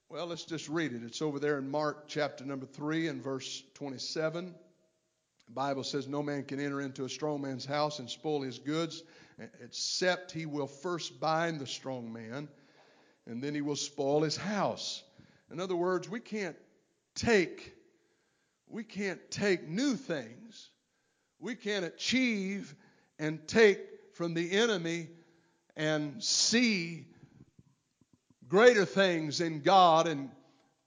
well, 0.08 0.26
let's 0.26 0.44
just 0.44 0.68
read 0.68 0.92
it. 0.92 1.02
It's 1.04 1.22
over 1.22 1.38
there 1.38 1.58
in 1.58 1.70
Mark 1.70 2.04
chapter 2.08 2.44
number 2.44 2.66
3 2.66 3.08
and 3.08 3.22
verse 3.22 3.62
27. 3.74 4.54
The 5.46 5.52
Bible 5.52 5.84
says 5.84 6.08
no 6.08 6.22
man 6.22 6.44
can 6.44 6.58
enter 6.58 6.80
into 6.80 7.04
a 7.04 7.08
strong 7.08 7.42
man's 7.42 7.64
house 7.64 7.98
and 7.98 8.08
spoil 8.08 8.42
his 8.42 8.58
goods, 8.58 9.02
except 9.62 10.32
he 10.32 10.46
will 10.46 10.66
first 10.66 11.20
bind 11.20 11.60
the 11.60 11.66
strong 11.66 12.12
man, 12.12 12.48
and 13.26 13.42
then 13.42 13.54
he 13.54 13.60
will 13.60 13.76
spoil 13.76 14.22
his 14.22 14.36
house. 14.36 15.02
In 15.50 15.60
other 15.60 15.76
words, 15.76 16.08
we 16.08 16.20
can't 16.20 16.56
take 17.14 17.74
we 18.68 18.82
can't 18.82 19.20
take 19.30 19.68
new 19.68 19.94
things. 19.94 20.70
We 21.38 21.54
can't 21.54 21.84
achieve 21.84 22.74
and 23.18 23.46
take 23.46 23.78
from 24.14 24.34
the 24.34 24.50
enemy 24.50 25.08
and 25.76 26.22
see 26.22 27.06
greater 28.48 28.84
things 28.84 29.40
in 29.40 29.60
God 29.60 30.08
and 30.08 30.30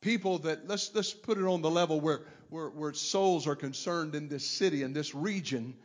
people 0.02 0.40
that 0.40 0.68
let's 0.68 0.94
let's 0.94 1.14
put 1.14 1.38
it 1.38 1.46
on 1.46 1.62
the 1.62 1.70
level 1.70 2.00
where 2.00 2.22
where, 2.50 2.70
where 2.70 2.94
souls 2.94 3.48
are 3.48 3.56
concerned 3.56 4.16
in 4.16 4.28
this 4.28 4.46
city 4.46 4.84
and 4.84 4.96
this 4.96 5.14
region. 5.14 5.76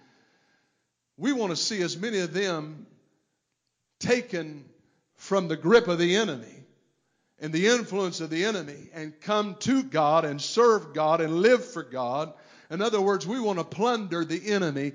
We 1.17 1.33
want 1.33 1.51
to 1.51 1.57
see 1.57 1.83
as 1.83 1.97
many 1.97 2.21
of 2.21 2.33
them 2.33 2.87
taken 4.01 4.65
from 5.17 5.49
the 5.49 5.57
grip 5.57 5.89
of 5.89 5.99
the 5.99 6.17
enemy 6.17 6.62
and 7.43 7.53
the 7.53 7.67
influence 7.67 8.21
of 8.21 8.31
the 8.31 8.45
enemy 8.45 8.89
and 8.95 9.21
come 9.21 9.57
to 9.57 9.83
God 9.83 10.25
and 10.25 10.41
serve 10.41 10.95
God 10.95 11.21
and 11.21 11.43
live 11.43 11.65
for 11.65 11.83
God. 11.83 12.33
In 12.71 12.81
other 12.81 13.01
words, 13.01 13.27
we 13.27 13.41
want 13.41 13.59
to 13.59 13.65
plunder 13.65 14.25
the 14.25 14.53
enemy. 14.53 14.93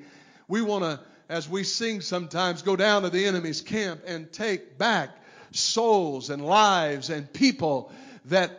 We 0.48 0.62
want 0.62 0.86
to, 0.86 1.00
as 1.28 1.50
we 1.50 1.66
sing 1.66 2.00
sometimes, 2.00 2.62
go 2.62 2.78
down 2.78 3.02
to 3.04 3.10
the 3.10 3.26
enemy's 3.26 3.62
camp 3.62 4.02
and 4.08 4.32
take 4.32 4.78
back 4.78 5.10
souls 5.52 6.30
and 6.30 6.43
lives 6.43 7.10
and 7.10 7.32
people 7.32 7.91
that 8.26 8.52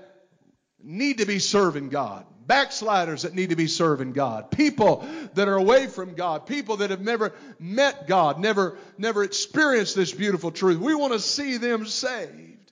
need 0.84 1.18
to 1.18 1.26
be 1.26 1.38
serving 1.38 1.88
God. 1.88 2.26
Backsliders 2.46 3.22
that 3.22 3.34
need 3.34 3.50
to 3.50 3.56
be 3.56 3.68
serving 3.68 4.12
God. 4.12 4.50
People 4.50 5.06
that 5.32 5.48
are 5.48 5.56
away 5.56 5.86
from 5.86 6.14
God. 6.14 6.46
People 6.46 6.78
that 6.78 6.90
have 6.90 7.00
never 7.00 7.32
met 7.58 8.06
God, 8.06 8.38
never, 8.38 8.76
never 8.98 9.22
experienced 9.22 9.96
this 9.96 10.12
beautiful 10.12 10.50
truth. 10.50 10.78
We 10.78 10.94
want 10.94 11.14
to 11.14 11.20
see 11.20 11.56
them 11.56 11.86
saved. 11.86 12.67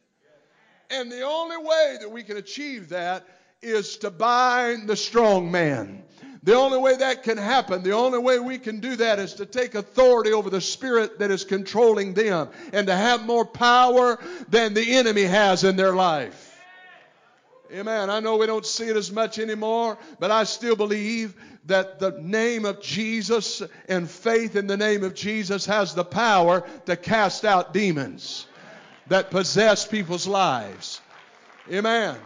And 0.91 1.11
the 1.11 1.23
only 1.23 1.57
way 1.57 1.97
that 2.01 2.11
we 2.11 2.23
can 2.23 2.37
achieve 2.37 2.91
that 2.91 3.27
is 3.63 3.97
to 3.99 4.11
bind 4.11 4.89
the 4.89 4.97
strong 4.97 5.51
man. 5.51 6.03
The 6.43 6.55
only 6.55 6.79
way 6.79 6.97
that 6.97 7.25
can 7.25 7.39
happen, 7.39 7.83
the 7.83 7.93
only 7.93 8.21
way 8.21 8.39
we 8.39 8.59
can 8.59 8.79
do 8.79 8.95
that 8.97 9.19
is 9.19 9.35
to 9.35 9.47
take 9.47 9.75
authority 9.75 10.33
over 10.33 10.49
the 10.49 10.61
spirit 10.61 11.19
that 11.19 11.33
is 11.33 11.45
controlling 11.45 12.15
them 12.15 12.51
and 12.73 12.87
to 12.87 12.95
have 12.95 13.27
more 13.27 13.45
power 13.45 14.21
than 14.49 14.73
the 14.73 14.95
enemy 14.95 15.25
has 15.25 15.65
in 15.65 15.75
their 15.75 15.93
life. 15.93 16.57
Amen. 17.73 18.11
I 18.11 18.21
know 18.21 18.37
we 18.37 18.47
don't 18.47 18.65
see 18.65 18.87
it 18.87 18.97
as 18.97 19.11
much 19.11 19.41
anymore, 19.41 19.99
but 20.21 20.31
I 20.31 20.45
still 20.45 20.77
believe 20.77 21.35
that 21.65 21.99
the 21.99 22.13
name 22.21 22.65
of 22.65 22.81
Jesus 22.81 23.61
and 23.89 24.09
faith 24.09 24.55
in 24.55 24.69
the 24.69 24.77
name 24.77 25.03
of 25.03 25.15
Jesus 25.15 25.67
has 25.67 25.95
the 25.95 26.05
power 26.05 26.65
to 26.85 26.95
cast 26.95 27.45
out 27.45 27.75
demons 27.75 28.47
that 29.09 29.31
possess 29.31 29.87
people's 29.87 30.27
lives. 30.27 31.01
Amen. 31.73 32.17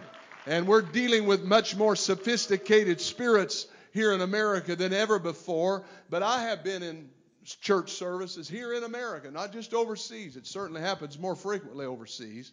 And 0.47 0.67
we're 0.67 0.83
dealing 0.83 1.27
with 1.27 1.45
much 1.45 1.77
more 1.77 1.97
sophisticated 1.97 3.01
spirits 3.01 3.67
here 3.93 4.13
in 4.13 4.21
America 4.21 4.77
than 4.77 4.93
ever 4.93 5.19
before. 5.19 5.85
But 6.09 6.23
I 6.23 6.43
have 6.43 6.65
been 6.65 6.83
in 6.83 7.11
church 7.45 7.93
services 7.93 8.49
here 8.49 8.73
in 8.73 8.85
America, 8.85 9.31
not 9.31 9.53
just 9.53 9.75
overseas. 9.75 10.37
It 10.37 10.47
certainly 10.47 10.81
happens 10.81 11.19
more 11.19 11.37
frequently 11.37 11.87
overseas. 11.87 12.53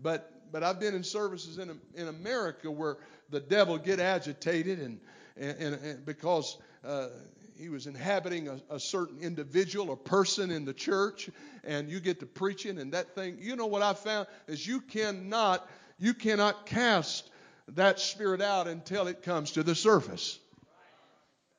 But 0.00 0.30
but 0.52 0.62
I've 0.62 0.78
been 0.78 0.94
in 0.94 1.04
services 1.04 1.58
in 1.58 1.80
in 1.94 2.08
America 2.08 2.70
where 2.70 2.98
the 3.30 3.40
devil 3.40 3.78
get 3.78 4.00
agitated 4.00 4.80
and 4.80 5.00
and, 5.36 5.74
and 5.74 6.06
because 6.06 6.56
uh, 6.84 7.08
he 7.56 7.68
was 7.68 7.86
inhabiting 7.86 8.48
a, 8.48 8.60
a, 8.70 8.80
certain 8.80 9.20
individual 9.20 9.90
or 9.90 9.96
person 9.96 10.50
in 10.50 10.64
the 10.64 10.74
church, 10.74 11.30
and 11.62 11.88
you 11.88 12.00
get 12.00 12.20
to 12.20 12.26
preaching 12.26 12.78
and 12.78 12.92
that 12.92 13.14
thing. 13.14 13.38
You 13.40 13.56
know 13.56 13.66
what 13.66 13.82
I 13.82 13.94
found 13.94 14.26
is 14.48 14.66
you 14.66 14.80
cannot 14.80 15.66
you 15.98 16.14
cannot 16.14 16.66
cast 16.66 17.30
that 17.68 18.00
spirit 18.00 18.40
out 18.40 18.66
until 18.66 19.06
it 19.06 19.22
comes 19.22 19.52
to 19.52 19.62
the 19.62 19.74
surface. 19.74 20.38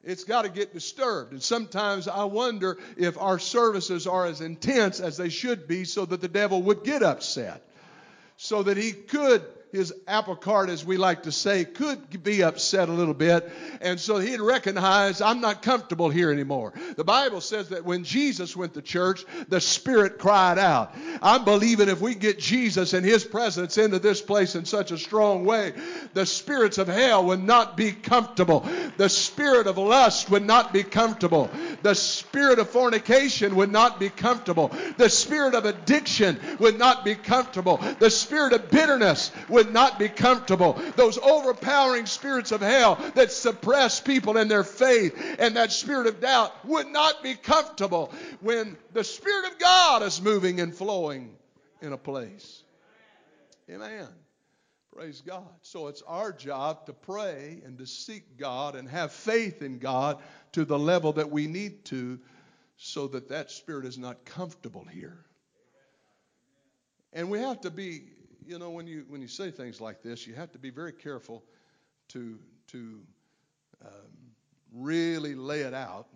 It's 0.04 0.24
got 0.24 0.44
to 0.44 0.50
get 0.50 0.74
disturbed. 0.74 1.32
And 1.32 1.42
sometimes 1.42 2.08
I 2.08 2.26
wonder 2.26 2.78
if 2.96 3.18
our 3.18 3.40
services 3.40 4.06
are 4.06 4.26
as 4.26 4.40
intense 4.40 5.00
as 5.00 5.18
they 5.18 5.30
should 5.30 5.68
be 5.68 5.84
so 5.84 6.06
that 6.06 6.22
the 6.22 6.28
devil 6.28 6.62
would 6.64 6.84
get 6.84 7.02
upset. 7.02 7.64
So 8.38 8.64
that 8.64 8.78
he 8.78 8.92
could 8.92 9.44
his 9.72 9.94
apple 10.08 10.36
cart, 10.36 10.70
as 10.70 10.86
we 10.86 10.98
like 10.98 11.24
to 11.24 11.32
say, 11.32 11.66
could 11.66 12.24
be 12.24 12.44
upset 12.44 12.90
a 12.90 12.94
little 12.94 13.14
bit. 13.14 13.52
And 13.82 14.00
so 14.00 14.18
he'd 14.18 14.40
recognize, 14.40 15.22
I'm 15.22 15.42
not 15.42 15.62
comfortable 15.62 16.10
here 16.10 16.32
anymore. 16.32 16.74
The 16.96 17.04
Bible 17.04 17.42
says 17.42 17.70
that 17.70 17.86
when 17.86 18.04
Jesus 18.04 18.56
went 18.56 18.74
to 18.76 18.82
church, 18.82 19.26
the 19.50 19.62
Spirit 19.62 20.18
cried 20.20 20.58
out. 20.58 20.96
I'm 21.22 21.46
believing 21.46 21.90
if 21.90 22.02
we 22.02 22.16
get 22.16 22.40
Jesus 22.40 22.94
and 22.94 23.06
his 23.06 23.24
presence 23.24 23.78
into 23.78 24.00
this 24.00 24.22
place 24.22 24.56
in 24.56 24.66
such 24.66 24.92
a 24.92 24.98
strong 24.98 25.46
way, 25.46 25.74
the 26.14 26.26
spirits 26.26 26.78
of 26.78 26.88
hell 26.88 27.26
would 27.26 27.44
not 27.44 27.76
be 27.76 27.92
comfortable. 27.92 28.66
The 28.98 29.10
spirit 29.10 29.68
of 29.68 29.78
lust 29.78 30.30
would 30.30 30.46
not 30.46 30.74
be 30.74 30.84
comfortable. 30.84 31.50
The 31.82 31.96
spirit 31.96 32.60
of 32.60 32.70
fornication 32.70 33.56
would 33.56 33.72
not 33.72 34.00
be 34.00 34.10
comfortable. 34.10 34.72
The 34.98 35.10
spirit 35.10 35.56
of 35.56 35.66
addiction 35.66 36.40
would 36.60 36.78
not 36.78 37.04
be 37.04 37.16
comfortable. 37.16 37.78
The 38.00 38.10
spirit 38.10 38.54
of 38.54 38.70
bitterness 38.70 39.32
would 39.56 39.74
not 39.74 39.98
be 39.98 40.10
comfortable. 40.10 40.74
Those 40.96 41.18
overpowering 41.18 42.06
spirits 42.06 42.52
of 42.52 42.62
hell 42.62 42.96
that 43.16 43.32
suppress 43.32 44.00
people 44.00 44.38
in 44.38 44.48
their 44.48 44.64
faith 44.64 45.16
and 45.40 45.56
that 45.56 45.72
spirit 45.72 46.08
of 46.08 46.20
doubt 46.20 46.54
would 46.66 46.88
not 46.88 47.24
be 47.24 47.36
comfortable 47.36 48.12
when 48.42 48.78
the 48.94 49.04
Spirit 49.04 49.52
of 49.52 49.58
God 49.58 50.04
is 50.04 50.22
moving 50.22 50.60
and 50.60 50.76
flowing 50.76 51.36
in 51.82 51.94
a 51.94 51.98
place. 51.98 52.64
Amen. 53.70 54.08
Praise 54.94 55.22
God. 55.22 55.48
So 55.62 55.88
it's 55.88 56.02
our 56.04 56.32
job 56.32 56.86
to 56.86 56.94
pray 56.94 57.62
and 57.66 57.78
to 57.80 57.88
seek 57.88 58.38
God 58.38 58.76
and 58.76 58.88
have 58.90 59.12
faith 59.12 59.62
in 59.62 59.80
God 59.80 60.20
to 60.54 60.66
the 60.66 60.80
level 60.80 61.14
that 61.14 61.32
we 61.32 61.48
need 61.48 61.86
to 61.86 62.20
so 62.78 63.08
that 63.08 63.30
that 63.30 63.52
spirit 63.52 63.86
is 63.86 63.98
not 63.98 64.26
comfortable 64.26 64.86
here. 64.86 65.26
And 67.14 67.30
we 67.30 67.40
have 67.40 67.62
to 67.62 67.72
be 67.72 68.04
you 68.48 68.60
know, 68.60 68.70
when 68.70 68.88
you 68.88 69.06
when 69.08 69.22
you 69.22 69.28
say 69.28 69.52
things 69.52 69.82
like 69.82 70.02
this, 70.02 70.28
you 70.28 70.34
have 70.36 70.52
to 70.52 70.60
be 70.60 70.70
very 70.70 70.94
careful 70.94 71.44
to 72.10 72.38
to 72.68 73.00
um, 73.84 73.92
really 74.74 75.36
lay 75.36 75.62
it 75.62 75.74
out 75.74 76.08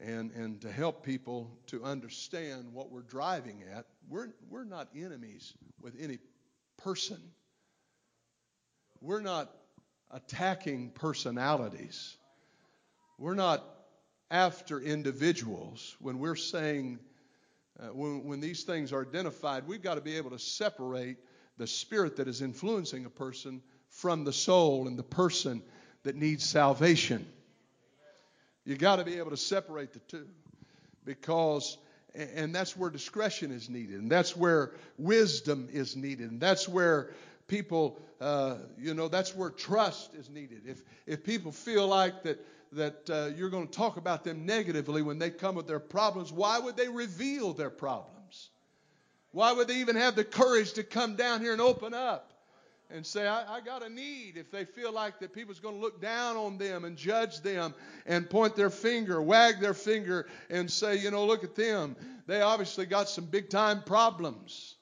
and 0.00 0.30
and 0.32 0.60
to 0.60 0.70
help 0.70 1.04
people 1.04 1.50
to 1.68 1.82
understand 1.84 2.72
what 2.72 2.90
we're 2.90 3.02
driving 3.02 3.62
at. 3.74 3.86
We're 4.08 4.28
we're 4.50 4.64
not 4.64 4.88
enemies 4.94 5.54
with 5.80 5.94
any 6.00 6.18
person. 6.76 7.20
We're 9.00 9.20
not 9.20 9.50
attacking 10.10 10.90
personalities. 10.90 12.16
We're 13.18 13.34
not 13.34 13.64
after 14.30 14.80
individuals 14.80 15.96
when 16.00 16.18
we're 16.18 16.36
saying 16.36 16.98
uh, 17.78 17.88
when, 17.88 18.24
when 18.24 18.40
these 18.40 18.64
things 18.64 18.92
are 18.92 19.02
identified, 19.02 19.66
we've 19.66 19.82
got 19.82 19.96
to 19.96 20.00
be 20.00 20.16
able 20.16 20.30
to 20.30 20.38
separate 20.38 21.18
the 21.58 21.66
spirit 21.66 22.16
that 22.16 22.28
is 22.28 22.42
influencing 22.42 23.04
a 23.04 23.10
person 23.10 23.62
from 23.88 24.24
the 24.24 24.32
soul 24.32 24.86
and 24.86 24.98
the 24.98 25.02
person 25.02 25.62
that 26.02 26.16
needs 26.16 26.44
salvation. 26.44 27.26
You 28.64 28.76
got 28.76 28.96
to 28.96 29.04
be 29.04 29.18
able 29.18 29.30
to 29.30 29.36
separate 29.36 29.92
the 29.92 30.00
two 30.00 30.26
because 31.04 31.78
and 32.14 32.54
that's 32.54 32.76
where 32.76 32.90
discretion 32.90 33.50
is 33.50 33.68
needed 33.68 34.00
and 34.00 34.10
that's 34.10 34.36
where 34.36 34.72
wisdom 34.98 35.68
is 35.70 35.96
needed 35.96 36.30
and 36.30 36.40
that's 36.40 36.68
where 36.68 37.10
people 37.46 38.00
uh, 38.20 38.56
you 38.78 38.94
know 38.94 39.08
that's 39.08 39.34
where 39.34 39.50
trust 39.50 40.14
is 40.14 40.30
needed 40.30 40.62
if 40.66 40.82
if 41.06 41.22
people 41.22 41.52
feel 41.52 41.86
like 41.86 42.22
that 42.22 42.44
that 42.72 43.10
uh, 43.10 43.30
you're 43.36 43.50
going 43.50 43.66
to 43.66 43.72
talk 43.72 43.96
about 43.96 44.24
them 44.24 44.44
negatively 44.46 45.02
when 45.02 45.18
they 45.18 45.30
come 45.30 45.54
with 45.54 45.66
their 45.66 45.78
problems 45.78 46.32
why 46.32 46.58
would 46.58 46.76
they 46.76 46.88
reveal 46.88 47.52
their 47.52 47.70
problems 47.70 48.15
why 49.36 49.52
would 49.52 49.68
they 49.68 49.76
even 49.76 49.96
have 49.96 50.16
the 50.16 50.24
courage 50.24 50.72
to 50.72 50.82
come 50.82 51.14
down 51.14 51.42
here 51.42 51.52
and 51.52 51.60
open 51.60 51.92
up 51.92 52.32
and 52.88 53.04
say, 53.04 53.28
I, 53.28 53.56
I 53.56 53.60
got 53.60 53.82
a 53.82 53.88
need 53.90 54.38
if 54.38 54.50
they 54.50 54.64
feel 54.64 54.90
like 54.90 55.18
that 55.18 55.34
people's 55.34 55.60
going 55.60 55.74
to 55.74 55.80
look 55.80 56.00
down 56.00 56.38
on 56.38 56.56
them 56.56 56.86
and 56.86 56.96
judge 56.96 57.42
them 57.42 57.74
and 58.06 58.30
point 58.30 58.56
their 58.56 58.70
finger, 58.70 59.20
wag 59.20 59.60
their 59.60 59.74
finger, 59.74 60.26
and 60.48 60.70
say, 60.70 60.96
you 60.96 61.10
know, 61.10 61.26
look 61.26 61.44
at 61.44 61.54
them. 61.54 61.96
They 62.26 62.40
obviously 62.40 62.86
got 62.86 63.10
some 63.10 63.26
big 63.26 63.50
time 63.50 63.82
problems. 63.82 64.76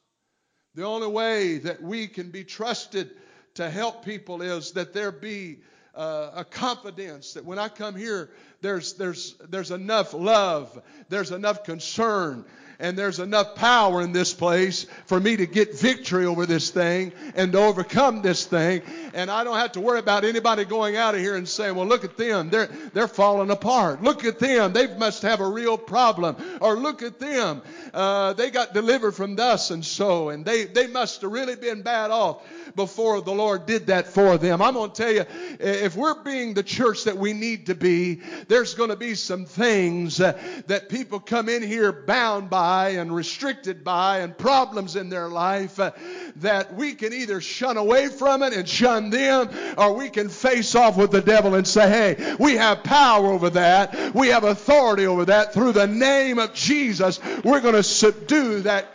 The 0.76 0.84
only 0.84 1.08
way 1.08 1.58
that 1.58 1.82
we 1.82 2.06
can 2.06 2.30
be 2.30 2.44
trusted 2.44 3.10
to 3.54 3.68
help 3.68 4.04
people 4.04 4.40
is 4.40 4.70
that 4.74 4.92
there 4.92 5.10
be 5.10 5.62
uh, 5.96 6.30
a 6.32 6.44
confidence 6.44 7.34
that 7.34 7.44
when 7.44 7.58
I 7.58 7.68
come 7.68 7.96
here, 7.96 8.30
there's, 8.64 8.94
there's, 8.94 9.34
there's 9.50 9.70
enough 9.70 10.14
love, 10.14 10.82
there's 11.10 11.30
enough 11.30 11.64
concern, 11.64 12.46
and 12.78 12.98
there's 12.98 13.20
enough 13.20 13.54
power 13.54 14.02
in 14.02 14.12
this 14.12 14.32
place 14.32 14.86
for 15.06 15.20
me 15.20 15.36
to 15.36 15.46
get 15.46 15.78
victory 15.78 16.26
over 16.26 16.46
this 16.46 16.70
thing 16.70 17.12
and 17.36 17.52
to 17.52 17.58
overcome 17.58 18.22
this 18.22 18.46
thing. 18.46 18.82
And 19.12 19.30
I 19.30 19.44
don't 19.44 19.56
have 19.56 19.72
to 19.72 19.80
worry 19.80 20.00
about 20.00 20.24
anybody 20.24 20.64
going 20.64 20.96
out 20.96 21.14
of 21.14 21.20
here 21.20 21.36
and 21.36 21.48
saying, 21.48 21.74
well, 21.76 21.86
look 21.86 22.04
at 22.04 22.16
them. 22.16 22.50
They're, 22.50 22.66
they're 22.92 23.08
falling 23.08 23.50
apart. 23.50 24.02
Look 24.02 24.24
at 24.24 24.38
them. 24.38 24.72
They 24.72 24.88
must 24.96 25.22
have 25.22 25.40
a 25.40 25.48
real 25.48 25.78
problem. 25.78 26.36
Or 26.60 26.76
look 26.76 27.02
at 27.02 27.20
them. 27.20 27.62
Uh, 27.92 28.32
they 28.32 28.50
got 28.50 28.74
delivered 28.74 29.12
from 29.12 29.36
thus 29.36 29.70
and 29.70 29.84
so. 29.84 30.30
And 30.30 30.44
they, 30.44 30.64
they 30.64 30.88
must 30.88 31.22
have 31.22 31.30
really 31.30 31.56
been 31.56 31.82
bad 31.82 32.10
off 32.10 32.42
before 32.74 33.20
the 33.20 33.32
Lord 33.32 33.66
did 33.66 33.86
that 33.86 34.08
for 34.08 34.36
them. 34.36 34.60
I'm 34.60 34.74
going 34.74 34.90
to 34.90 34.96
tell 34.96 35.12
you, 35.12 35.24
if 35.60 35.94
we're 35.94 36.22
being 36.22 36.54
the 36.54 36.64
church 36.64 37.04
that 37.04 37.16
we 37.16 37.32
need 37.32 37.66
to 37.66 37.74
be, 37.74 38.20
there's 38.54 38.74
going 38.74 38.90
to 38.90 38.96
be 38.96 39.16
some 39.16 39.46
things 39.46 40.20
uh, 40.20 40.38
that 40.68 40.88
people 40.88 41.18
come 41.18 41.48
in 41.48 41.60
here 41.60 41.90
bound 41.90 42.48
by 42.48 42.90
and 42.90 43.12
restricted 43.12 43.82
by 43.82 44.18
and 44.18 44.38
problems 44.38 44.94
in 44.94 45.08
their 45.08 45.28
life 45.28 45.80
uh, 45.80 45.90
that 46.36 46.72
we 46.72 46.94
can 46.94 47.12
either 47.12 47.40
shun 47.40 47.76
away 47.76 48.06
from 48.06 48.44
it 48.44 48.52
and 48.52 48.68
shun 48.68 49.10
them 49.10 49.50
or 49.76 49.94
we 49.94 50.08
can 50.08 50.28
face 50.28 50.76
off 50.76 50.96
with 50.96 51.10
the 51.10 51.20
devil 51.20 51.56
and 51.56 51.66
say, 51.66 51.88
hey, 52.16 52.36
we 52.38 52.54
have 52.54 52.84
power 52.84 53.26
over 53.26 53.50
that. 53.50 54.14
We 54.14 54.28
have 54.28 54.44
authority 54.44 55.06
over 55.06 55.24
that. 55.24 55.52
Through 55.52 55.72
the 55.72 55.88
name 55.88 56.38
of 56.38 56.54
Jesus, 56.54 57.18
we're 57.42 57.60
going 57.60 57.74
to 57.74 57.82
subdue 57.82 58.60
that. 58.60 58.86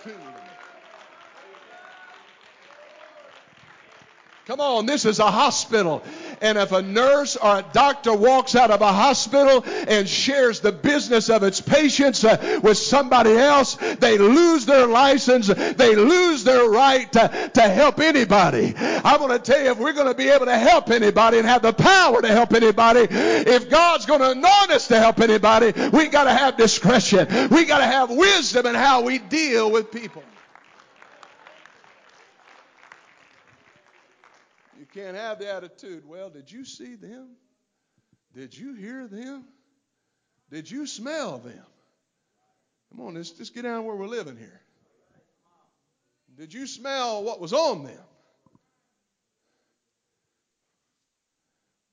Come 4.49 4.61
on, 4.61 4.87
this 4.87 5.05
is 5.05 5.19
a 5.19 5.29
hospital. 5.29 6.01
And 6.41 6.57
if 6.57 6.71
a 6.71 6.81
nurse 6.81 7.35
or 7.35 7.59
a 7.59 7.65
doctor 7.73 8.13
walks 8.13 8.55
out 8.55 8.71
of 8.71 8.81
a 8.81 8.91
hospital 8.91 9.63
and 9.65 10.07
shares 10.07 10.59
the 10.59 10.71
business 10.71 11.29
of 11.29 11.43
its 11.43 11.61
patients 11.61 12.23
uh, 12.23 12.59
with 12.63 12.77
somebody 12.77 13.31
else, 13.31 13.75
they 13.99 14.17
lose 14.17 14.65
their 14.65 14.87
license. 14.87 15.47
They 15.47 15.95
lose 15.95 16.43
their 16.43 16.69
right 16.69 17.11
to, 17.13 17.51
to 17.53 17.61
help 17.61 17.99
anybody. 17.99 18.73
I 18.77 19.17
want 19.17 19.31
to 19.31 19.39
tell 19.39 19.61
you, 19.61 19.71
if 19.71 19.79
we're 19.79 19.93
going 19.93 20.07
to 20.07 20.13
be 20.13 20.29
able 20.29 20.45
to 20.45 20.57
help 20.57 20.89
anybody 20.89 21.39
and 21.39 21.47
have 21.47 21.61
the 21.61 21.73
power 21.73 22.21
to 22.21 22.27
help 22.27 22.53
anybody, 22.53 23.07
if 23.09 23.69
God's 23.69 24.05
going 24.05 24.21
to 24.21 24.31
anoint 24.31 24.71
us 24.71 24.87
to 24.87 24.99
help 24.99 25.19
anybody, 25.19 25.73
we 25.89 26.07
got 26.07 26.25
to 26.25 26.33
have 26.33 26.57
discretion. 26.57 27.27
We 27.49 27.65
got 27.65 27.79
to 27.79 27.85
have 27.85 28.09
wisdom 28.09 28.65
in 28.65 28.75
how 28.75 29.01
we 29.01 29.19
deal 29.19 29.71
with 29.71 29.91
people. 29.91 30.23
Can't 34.93 35.15
have 35.15 35.39
the 35.39 35.53
attitude, 35.53 36.03
well, 36.05 36.29
did 36.29 36.51
you 36.51 36.65
see 36.65 36.95
them? 36.95 37.29
Did 38.33 38.57
you 38.57 38.73
hear 38.73 39.07
them? 39.07 39.45
Did 40.51 40.69
you 40.69 40.85
smell 40.87 41.39
them? 41.39 41.65
Come 42.89 43.01
on, 43.01 43.13
let's 43.15 43.31
just 43.31 43.53
get 43.53 43.63
down 43.63 43.85
where 43.85 43.95
we're 43.95 44.07
living 44.07 44.37
here. 44.37 44.61
Did 46.37 46.53
you 46.53 46.65
smell 46.65 47.23
what 47.23 47.39
was 47.39 47.53
on 47.53 47.83
them? 47.83 47.99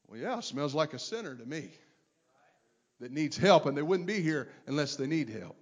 Well, 0.09 0.21
yeah, 0.21 0.41
smells 0.41 0.75
like 0.75 0.95
a 0.95 0.99
sinner 0.99 1.35
to 1.35 1.45
me 1.45 1.71
that 3.01 3.11
needs 3.11 3.37
help, 3.37 3.67
and 3.67 3.77
they 3.77 3.83
wouldn't 3.83 4.07
be 4.07 4.23
here 4.23 4.49
unless 4.67 4.97
they 4.97 5.07
need 5.07 5.29
help. 5.29 5.57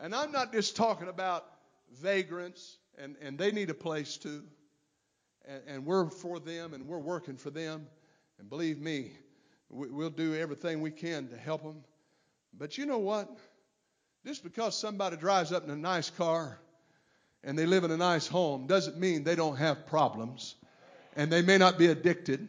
And 0.00 0.14
I'm 0.14 0.32
not 0.32 0.52
just 0.52 0.76
talking 0.76 1.08
about 1.08 1.46
vagrants, 2.02 2.76
and, 2.98 3.16
and 3.22 3.38
they 3.38 3.52
need 3.52 3.70
a 3.70 3.74
place 3.74 4.16
too 4.16 4.42
and, 5.48 5.62
and 5.66 5.86
we're 5.86 6.10
for 6.10 6.38
them 6.38 6.74
and 6.74 6.86
we're 6.86 6.98
working 6.98 7.36
for 7.36 7.50
them. 7.50 7.86
And 8.38 8.48
believe 8.48 8.80
me, 8.80 9.12
we, 9.70 9.88
we'll 9.88 10.10
do 10.10 10.36
everything 10.36 10.80
we 10.80 10.90
can 10.90 11.28
to 11.28 11.36
help 11.36 11.62
them. 11.62 11.82
But 12.56 12.78
you 12.78 12.86
know 12.86 12.98
what? 12.98 13.28
Just 14.24 14.44
because 14.44 14.78
somebody 14.78 15.16
drives 15.16 15.52
up 15.52 15.64
in 15.64 15.70
a 15.70 15.76
nice 15.76 16.10
car 16.10 16.58
and 17.42 17.58
they 17.58 17.66
live 17.66 17.84
in 17.84 17.90
a 17.90 17.96
nice 17.96 18.26
home 18.26 18.66
doesn't 18.66 18.98
mean 18.98 19.24
they 19.24 19.36
don't 19.36 19.56
have 19.56 19.86
problems 19.86 20.54
and 21.16 21.32
they 21.32 21.42
may 21.42 21.58
not 21.58 21.78
be 21.78 21.86
addicted. 21.86 22.46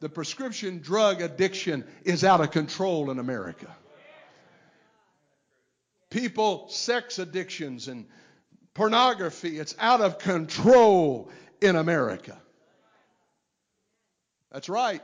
The 0.00 0.08
prescription 0.08 0.80
drug 0.80 1.22
addiction 1.22 1.84
is 2.04 2.24
out 2.24 2.40
of 2.40 2.50
control 2.50 3.10
in 3.10 3.18
America. 3.18 3.74
People, 6.10 6.68
sex 6.68 7.18
addictions 7.18 7.88
and 7.88 8.06
pornography, 8.74 9.58
it's 9.58 9.74
out 9.78 10.00
of 10.00 10.18
control 10.18 11.30
in 11.60 11.76
America. 11.76 12.40
That's 14.52 14.68
right. 14.68 15.02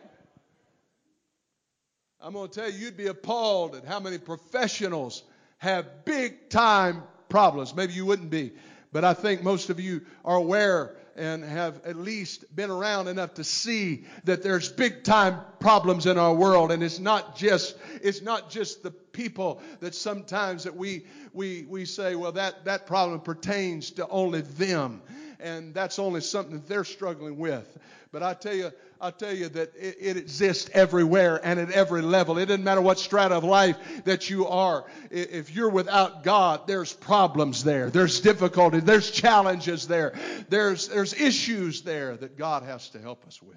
I'm 2.21 2.35
going 2.35 2.49
to 2.49 2.61
tell 2.61 2.71
you, 2.71 2.79
you'd 2.79 2.97
be 2.97 3.09
appalled 3.09 3.75
at 3.75 3.85
how 3.85 3.99
many 3.99 4.19
professionals 4.19 5.25
have 5.59 6.05
big 6.05 6.49
time 6.51 7.03
problems. 7.29 7.75
Maybe 7.75 7.95
you 7.95 8.07
wouldn't 8.07 8.31
be, 8.31 8.53
but 8.93 9.05
I 9.05 9.15
think 9.15 9.43
most 9.43 9.71
of 9.71 9.81
you 9.81 10.03
are 10.25 10.37
aware 10.37 10.97
and 11.17 11.45
have 11.45 11.85
at 11.85 11.97
least 11.97 12.55
been 12.55 12.71
around 12.71 13.09
enough 13.09 13.35
to 13.35 13.45
see 13.45 14.05
that 14.25 14.43
there's 14.43 14.71
big 14.71 15.05
time 15.05 15.41
problems 15.61 16.07
in 16.07 16.17
our 16.17 16.35
world 16.35 16.73
and 16.73 16.83
it's 16.83 16.99
not 16.99 17.37
just 17.37 17.77
it's 18.03 18.23
not 18.23 18.51
just 18.51 18.83
the 18.83 18.91
people 18.91 19.61
that 19.81 19.95
sometimes 19.95 20.65
that 20.65 20.75
we 20.75 21.05
we 21.35 21.67
we 21.69 21.85
say 21.85 22.15
well 22.15 22.33
that 22.33 22.65
that 22.65 22.87
problem 22.87 23.21
pertains 23.21 23.91
to 23.91 24.09
only 24.09 24.41
them 24.41 25.03
and 25.43 25.75
that's 25.75 25.99
only 25.99 26.21
something 26.21 26.55
that 26.55 26.69
they're 26.69 26.85
struggling 26.85 27.37
with. 27.37 27.67
But 28.13 28.23
I 28.23 28.35
tell 28.35 28.55
you, 28.55 28.71
I 29.01 29.11
tell 29.11 29.35
you 29.35 29.49
that 29.49 29.75
it, 29.75 29.97
it, 30.01 30.17
exists 30.17 30.71
everywhere 30.73 31.41
and 31.43 31.59
at 31.59 31.71
every 31.71 32.03
level. 32.03 32.39
It 32.39 32.47
doesn't 32.47 32.63
matter 32.63 32.81
what 32.81 32.99
strata 32.99 33.35
of 33.35 33.45
life 33.45 33.77
that 34.05 34.31
you 34.31 34.47
are. 34.47 34.85
If 35.11 35.55
you're 35.55 35.71
without 35.71 36.23
God, 36.23 36.67
there's 36.67 36.93
problems 36.93 37.65
there. 37.65 37.91
There's 37.91 38.21
difficulty. 38.21 38.81
There's 38.81 39.11
challenges 39.11 39.89
there. 39.89 40.15
There's, 40.49 40.89
there's 40.89 41.15
issues 41.15 41.83
there 41.83 42.17
that 42.17 42.39
God 42.39 42.63
has 42.63 42.91
to 42.91 43.01
help 43.01 43.27
us 43.27 43.43
with. 43.43 43.57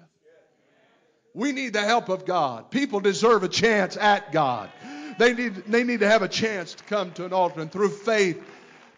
We 1.34 1.52
need 1.52 1.74
the 1.74 1.82
help 1.82 2.08
of 2.08 2.24
God. 2.24 2.70
People 2.70 3.00
deserve 3.00 3.42
a 3.42 3.48
chance 3.48 3.98
at 3.98 4.32
God. 4.32 4.70
They 5.18 5.34
need, 5.34 5.54
they 5.66 5.84
need 5.84 6.00
to 6.00 6.08
have 6.08 6.22
a 6.22 6.28
chance 6.28 6.74
to 6.74 6.84
come 6.84 7.12
to 7.12 7.26
an 7.26 7.34
altar 7.34 7.60
and 7.60 7.70
through 7.70 7.90
faith 7.90 8.42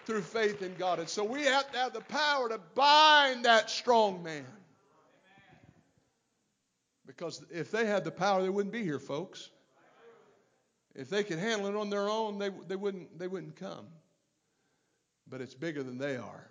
through 0.09 0.23
faith 0.23 0.63
in 0.63 0.75
God. 0.77 1.01
And 1.01 1.09
so 1.09 1.23
we 1.23 1.43
have 1.43 1.71
to 1.71 1.79
have 1.79 1.93
the 1.93 2.01
power 2.01 2.49
to 2.49 2.59
bind 2.75 3.45
that 3.45 3.69
strong 3.69 4.23
man. 4.23 4.47
Because 7.07 7.45
if 7.51 7.71
they 7.71 7.85
had 7.85 8.05
the 8.05 8.11
power, 8.11 8.41
they 8.41 8.49
wouldn't 8.49 8.73
be 8.73 8.83
here, 8.83 8.99
folks. 8.99 9.51
If 10.95 11.11
they 11.11 11.25
could 11.25 11.39
handle 11.39 11.69
it 11.69 11.77
on 11.77 11.91
their 11.91 12.09
own, 12.09 12.39
they, 12.39 12.49
they, 12.67 12.75
wouldn't, 12.75 13.19
they 13.19 13.29
wouldn't 13.29 13.57
come. 13.57 13.87
But 15.29 15.43
it's 15.43 15.55
bigger 15.55 15.83
than 15.83 15.99
they 15.99 16.17
are. 16.17 16.51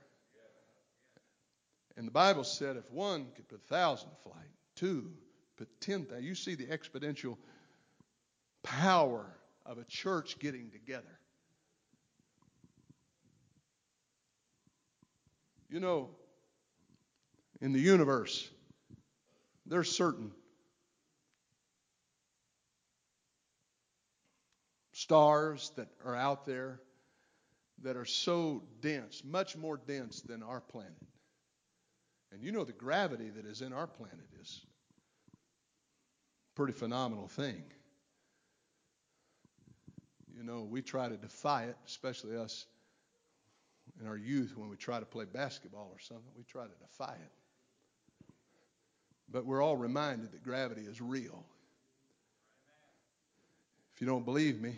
And 1.97 2.05
the 2.05 2.11
Bible 2.11 2.43
said 2.43 2.77
if 2.77 2.91
one 2.91 3.25
could 3.35 3.47
put 3.47 3.59
a 3.59 3.73
thousand 3.73 4.11
to 4.11 4.15
flight, 4.17 4.51
two 4.75 5.13
put 5.57 5.67
ten 5.81 6.05
thousand. 6.05 6.25
You 6.25 6.35
see 6.35 6.53
the 6.53 6.67
exponential 6.67 7.37
power 8.61 9.25
of 9.65 9.79
a 9.79 9.83
church 9.83 10.37
getting 10.37 10.69
together. 10.69 11.16
You 15.70 15.80
know, 15.80 16.09
in 17.61 17.74
the 17.74 17.80
universe, 17.80 18.49
there's 19.65 19.91
certain 19.91 20.32
stars 24.93 25.72
that 25.76 25.88
are 26.05 26.15
out 26.15 26.45
there 26.45 26.80
that 27.84 27.95
are 27.95 28.05
so 28.05 28.63
dense, 28.82 29.24
much 29.24 29.55
more 29.55 29.78
dense 29.78 30.22
than 30.22 30.41
our 30.41 30.61
planet. 30.61 30.91
And 32.32 32.41
you 32.41 32.51
know 32.51 32.63
the 32.63 32.74
gravity 32.74 33.30
that 33.30 33.45
is 33.45 33.61
in 33.61 33.74
our 33.74 33.88
planet 33.88 34.28
is 34.41 34.65
pretty 36.55 36.74
phenomenal 36.74 37.28
thing. 37.28 37.63
You 40.36 40.43
know, 40.43 40.68
we 40.70 40.82
try 40.82 41.07
to 41.07 41.18
defy 41.18 41.65
it, 41.65 41.78
especially 41.86 42.36
us 42.36 42.65
in 43.99 44.07
our 44.07 44.17
youth 44.17 44.53
when 44.55 44.69
we 44.69 44.75
try 44.75 44.99
to 44.99 45.05
play 45.05 45.25
basketball 45.25 45.89
or 45.91 45.99
something. 45.99 46.31
We 46.35 46.43
try 46.43 46.65
to 46.65 46.73
defy 46.79 47.13
it. 47.13 47.31
But 49.29 49.45
we're 49.45 49.61
all 49.61 49.75
reminded 49.75 50.31
that 50.31 50.43
gravity 50.43 50.81
is 50.81 51.01
real. 51.01 51.43
If 53.93 54.01
you 54.01 54.07
don't 54.07 54.25
believe 54.25 54.61
me, 54.61 54.75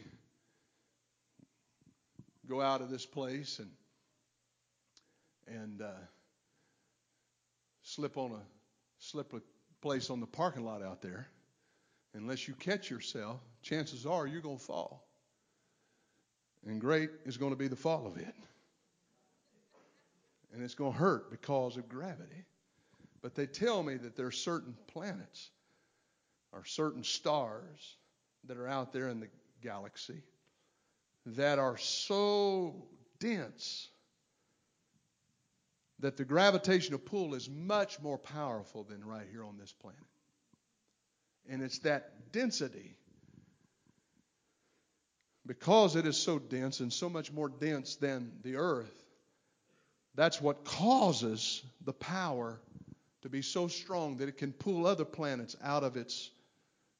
go 2.47 2.61
out 2.61 2.81
of 2.81 2.89
this 2.89 3.05
place 3.05 3.59
and 3.59 3.69
and 5.47 5.81
uh, 5.81 5.91
slip 7.81 8.17
on 8.17 8.31
a 8.31 8.41
slip 8.99 9.33
a 9.33 9.41
place 9.81 10.09
on 10.09 10.19
the 10.19 10.27
parking 10.27 10.63
lot 10.63 10.81
out 10.81 11.01
there. 11.01 11.27
Unless 12.13 12.47
you 12.47 12.53
catch 12.55 12.89
yourself, 12.89 13.39
chances 13.61 14.05
are 14.05 14.25
you're 14.25 14.41
going 14.41 14.57
to 14.57 14.63
fall. 14.63 15.07
And 16.65 16.81
great 16.81 17.09
is 17.25 17.37
going 17.37 17.51
to 17.51 17.57
be 17.57 17.67
the 17.67 17.75
fall 17.75 18.07
of 18.07 18.17
it 18.17 18.33
and 20.53 20.63
it's 20.63 20.75
going 20.75 20.93
to 20.93 20.97
hurt 20.97 21.31
because 21.31 21.77
of 21.77 21.87
gravity. 21.89 22.45
But 23.21 23.35
they 23.35 23.45
tell 23.45 23.83
me 23.83 23.95
that 23.95 24.15
there 24.15 24.27
are 24.27 24.31
certain 24.31 24.75
planets 24.87 25.49
or 26.51 26.65
certain 26.65 27.03
stars 27.03 27.97
that 28.45 28.57
are 28.57 28.67
out 28.67 28.93
there 28.93 29.09
in 29.09 29.19
the 29.19 29.27
galaxy 29.61 30.23
that 31.25 31.59
are 31.59 31.77
so 31.77 32.87
dense 33.19 33.89
that 35.99 36.15
the 36.15 36.23
gravitational 36.23 36.99
pull 36.99 37.35
is 37.35 37.49
much 37.49 37.99
more 37.99 38.17
powerful 38.17 38.83
than 38.83 39.03
right 39.03 39.27
here 39.29 39.43
on 39.43 39.57
this 39.57 39.73
planet. 39.73 39.99
And 41.49 41.61
it's 41.61 41.79
that 41.79 42.31
density, 42.31 42.95
because 45.45 45.95
it 45.95 46.05
is 46.05 46.15
so 46.15 46.39
dense 46.39 46.79
and 46.79 46.93
so 46.93 47.09
much 47.09 47.33
more 47.33 47.49
dense 47.49 47.97
than 47.97 48.31
the 48.43 48.55
earth, 48.55 49.03
that's 50.19 50.41
what 50.41 50.65
causes 50.65 51.63
the 51.85 51.93
power 51.93 52.59
to 53.21 53.29
be 53.29 53.41
so 53.41 53.67
strong 53.67 54.17
that 54.17 54.27
it 54.27 54.37
can 54.37 54.51
pull 54.51 54.85
other 54.85 55.05
planets 55.05 55.55
out 55.63 55.83
of 55.83 55.95
its 55.95 56.31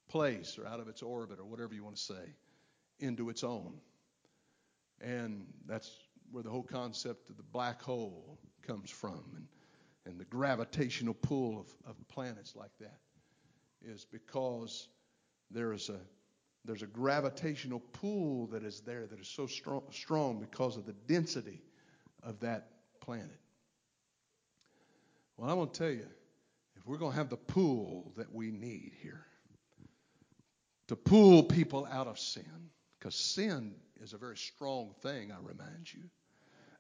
place 0.08 0.58
or 0.58 0.66
out 0.66 0.80
of 0.80 0.88
its 0.88 1.02
orbit 1.02 1.38
or 1.38 1.44
whatever 1.44 1.74
you 1.74 1.84
want 1.84 1.98
to 1.98 2.02
say 2.02 2.34
into 3.00 3.30
its 3.30 3.44
own. 3.44 3.74
And 5.02 5.46
that's 5.68 5.92
where 6.32 6.44
the 6.44 6.50
whole 6.50 6.64
concept 6.64 7.30
of 7.30 7.36
the 7.36 7.44
black 7.44 7.82
hole 7.82 8.40
comes 8.66 8.90
from 8.90 9.22
and, 9.36 9.48
and 10.06 10.18
the 10.18 10.26
gravitational 10.26 11.14
pull 11.14 11.60
of, 11.60 11.68
of 11.90 11.96
planets 12.08 12.56
like 12.56 12.72
that 12.80 13.00
is 13.82 14.06
because 14.06 14.88
there 15.52 15.74
is 15.74 15.90
a 15.90 16.00
there's 16.64 16.84
a 16.84 16.88
gravitational 16.88 17.82
pull 17.94 18.48
that 18.48 18.64
is 18.64 18.82
there 18.82 19.08
that 19.08 19.20
is 19.20 19.28
so 19.28 19.46
strong, 19.46 19.82
strong 19.92 20.40
because 20.40 20.78
of 20.78 20.86
the 20.86 20.94
density 21.08 21.62
of 22.24 22.40
that 22.40 22.79
planet. 23.00 23.40
Well, 25.38 25.50
I 25.50 25.54
want 25.54 25.74
to 25.74 25.80
tell 25.80 25.92
you, 25.92 26.08
if 26.76 26.86
we're 26.86 26.98
going 26.98 27.12
to 27.12 27.18
have 27.18 27.30
the 27.30 27.38
pull 27.38 28.12
that 28.18 28.34
we 28.34 28.52
need 28.52 28.92
here 29.02 29.26
to 30.88 30.96
pull 30.96 31.44
people 31.44 31.88
out 31.92 32.08
of 32.08 32.20
sin, 32.20 32.70
because 32.98 33.16
sin 33.16 33.76
is 34.02 34.14
a 34.14 34.18
very 34.18 34.38
strong 34.38 34.94
thing, 35.02 35.32
I 35.32 35.38
remind 35.42 35.94
you. 35.94 36.02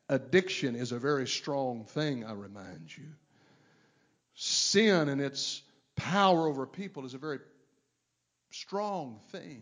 Addiction 0.09 0.75
is 0.75 0.91
a 0.91 0.99
very 0.99 1.27
strong 1.27 1.85
thing, 1.85 2.25
I 2.25 2.33
remind 2.33 2.95
you. 2.97 3.05
Sin 4.33 5.09
and 5.09 5.21
its 5.21 5.61
power 5.95 6.47
over 6.47 6.65
people 6.65 7.05
is 7.05 7.13
a 7.13 7.19
very 7.19 7.39
strong 8.51 9.19
thing. 9.31 9.61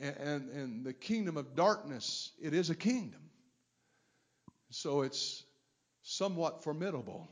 And, 0.00 0.16
and, 0.16 0.50
and 0.50 0.84
the 0.84 0.92
kingdom 0.92 1.36
of 1.36 1.54
darkness, 1.54 2.32
it 2.42 2.54
is 2.54 2.70
a 2.70 2.74
kingdom. 2.74 3.29
So 4.70 5.02
it's 5.02 5.42
somewhat 6.02 6.62
formidable. 6.62 7.28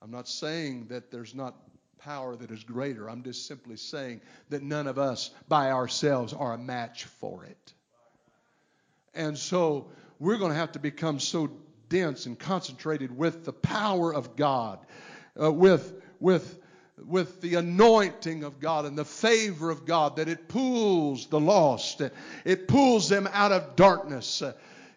I'm 0.00 0.12
not 0.12 0.28
saying 0.28 0.86
that 0.90 1.10
there's 1.10 1.34
not 1.34 1.56
power 1.98 2.36
that 2.36 2.52
is 2.52 2.62
greater. 2.62 3.10
I'm 3.10 3.24
just 3.24 3.46
simply 3.46 3.76
saying 3.76 4.20
that 4.50 4.62
none 4.62 4.86
of 4.86 4.98
us 4.98 5.30
by 5.48 5.72
ourselves 5.72 6.32
are 6.32 6.54
a 6.54 6.58
match 6.58 7.04
for 7.04 7.44
it. 7.44 7.74
And 9.12 9.36
so 9.36 9.90
we're 10.20 10.36
going 10.36 10.52
to 10.52 10.58
have 10.58 10.72
to 10.72 10.78
become 10.78 11.18
so 11.18 11.50
dense 11.88 12.26
and 12.26 12.38
concentrated 12.38 13.16
with 13.16 13.44
the 13.44 13.52
power 13.52 14.14
of 14.14 14.36
God, 14.36 14.78
uh, 15.40 15.50
with, 15.50 16.00
with, 16.20 16.60
with 17.04 17.40
the 17.40 17.56
anointing 17.56 18.44
of 18.44 18.60
God 18.60 18.84
and 18.84 18.96
the 18.96 19.04
favor 19.04 19.70
of 19.70 19.84
God, 19.84 20.16
that 20.16 20.28
it 20.28 20.48
pulls 20.48 21.26
the 21.26 21.40
lost, 21.40 22.02
it 22.44 22.68
pulls 22.68 23.08
them 23.08 23.28
out 23.32 23.50
of 23.50 23.74
darkness. 23.74 24.44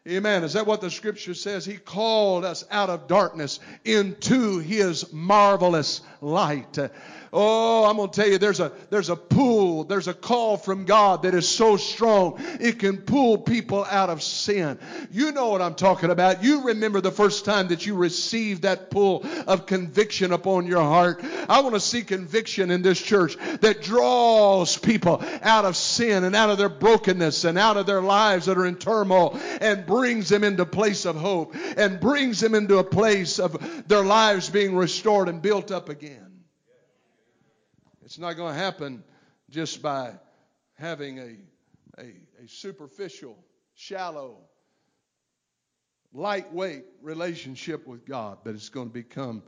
Amen. 0.08 0.44
Is 0.44 0.54
that 0.54 0.66
what 0.66 0.82
the 0.82 0.90
scripture 0.90 1.36
says? 1.36 1.64
He 1.64 1.78
called 1.78 2.44
us 2.44 2.66
out 2.72 2.90
of 2.90 3.06
darkness 3.06 3.60
into 3.86 4.58
his 4.58 5.14
marvelous 5.14 6.02
light. 6.22 6.80
Oh, 7.34 7.86
I'm 7.86 7.96
going 7.96 8.10
to 8.10 8.22
tell 8.22 8.30
you, 8.30 8.38
there's 8.38 8.60
a, 8.60 8.74
there's 8.90 9.10
a 9.10 9.16
pull, 9.16 9.86
there's 9.86 10.10
a 10.10 10.14
call 10.14 10.58
from 10.58 10.84
God 10.84 11.24
that 11.24 11.34
is 11.34 11.48
so 11.48 11.78
strong, 11.78 12.36
it 12.60 12.80
can 12.80 12.98
pull 12.98 13.38
people 13.38 13.86
out 13.86 14.10
of 14.10 14.22
sin. 14.22 14.78
You 15.12 15.32
know 15.32 15.50
what 15.50 15.62
I'm 15.62 15.76
talking 15.76 16.10
about. 16.10 16.44
You 16.44 16.64
remember 16.64 17.00
the 17.00 17.12
first 17.12 17.46
time 17.46 17.70
that 17.70 17.86
you 17.86 17.96
received 17.96 18.64
that 18.64 18.90
pull 18.90 19.26
of 19.48 19.66
conviction 19.66 20.34
upon 20.34 20.68
your 20.68 20.82
heart. 20.82 21.24
I 21.48 21.62
want 21.62 21.76
to 21.76 21.80
see 21.80 22.02
conviction 22.02 22.70
in 22.70 22.82
this 22.82 23.02
church 23.02 23.38
that 23.62 23.82
draws 23.82 24.78
people 24.78 25.24
out 25.42 25.64
of 25.64 25.78
sin 25.78 26.26
and 26.26 26.36
out 26.36 26.50
of 26.50 26.58
their 26.58 26.70
brokenness 26.70 27.46
and 27.46 27.58
out 27.58 27.78
of 27.78 27.86
their 27.86 28.02
lives 28.02 28.48
that 28.48 28.58
are 28.58 28.66
in 28.66 28.76
turmoil 28.76 29.40
and 29.62 29.86
brings 29.92 30.30
them 30.30 30.46
into 30.46 30.64
a 30.64 30.66
place 30.66 31.06
of 31.06 31.18
hope 31.18 31.54
and 31.76 32.00
brings 32.00 32.40
them 32.40 32.56
into 32.56 32.78
a 32.78 32.84
place 32.84 33.40
of 33.40 33.88
their 33.90 34.06
lives 34.06 34.50
being 34.50 34.74
restored 34.74 35.28
and 35.28 35.42
built 35.42 35.70
up 35.70 35.90
again. 35.90 36.44
It's 38.06 38.18
not 38.18 38.38
going 38.38 38.54
to 38.54 38.60
happen 38.60 39.04
just 39.50 39.82
by 39.82 40.14
having 40.76 41.20
a, 41.20 41.36
a, 42.00 42.06
a 42.42 42.48
superficial, 42.48 43.38
shallow, 43.76 44.38
lightweight 46.14 46.86
relationship 47.02 47.86
with 47.86 48.06
God, 48.06 48.38
but 48.46 48.56
it's 48.56 48.70
going 48.70 48.88
to 48.88 48.94
become 48.94 49.44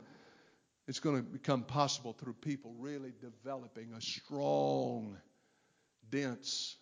it's 0.86 1.00
going 1.00 1.16
to 1.16 1.22
become 1.22 1.62
possible 1.62 2.12
through 2.12 2.34
people 2.34 2.74
really 2.78 3.14
developing 3.22 3.94
a 3.96 4.02
strong, 4.02 5.16
dense. 6.10 6.76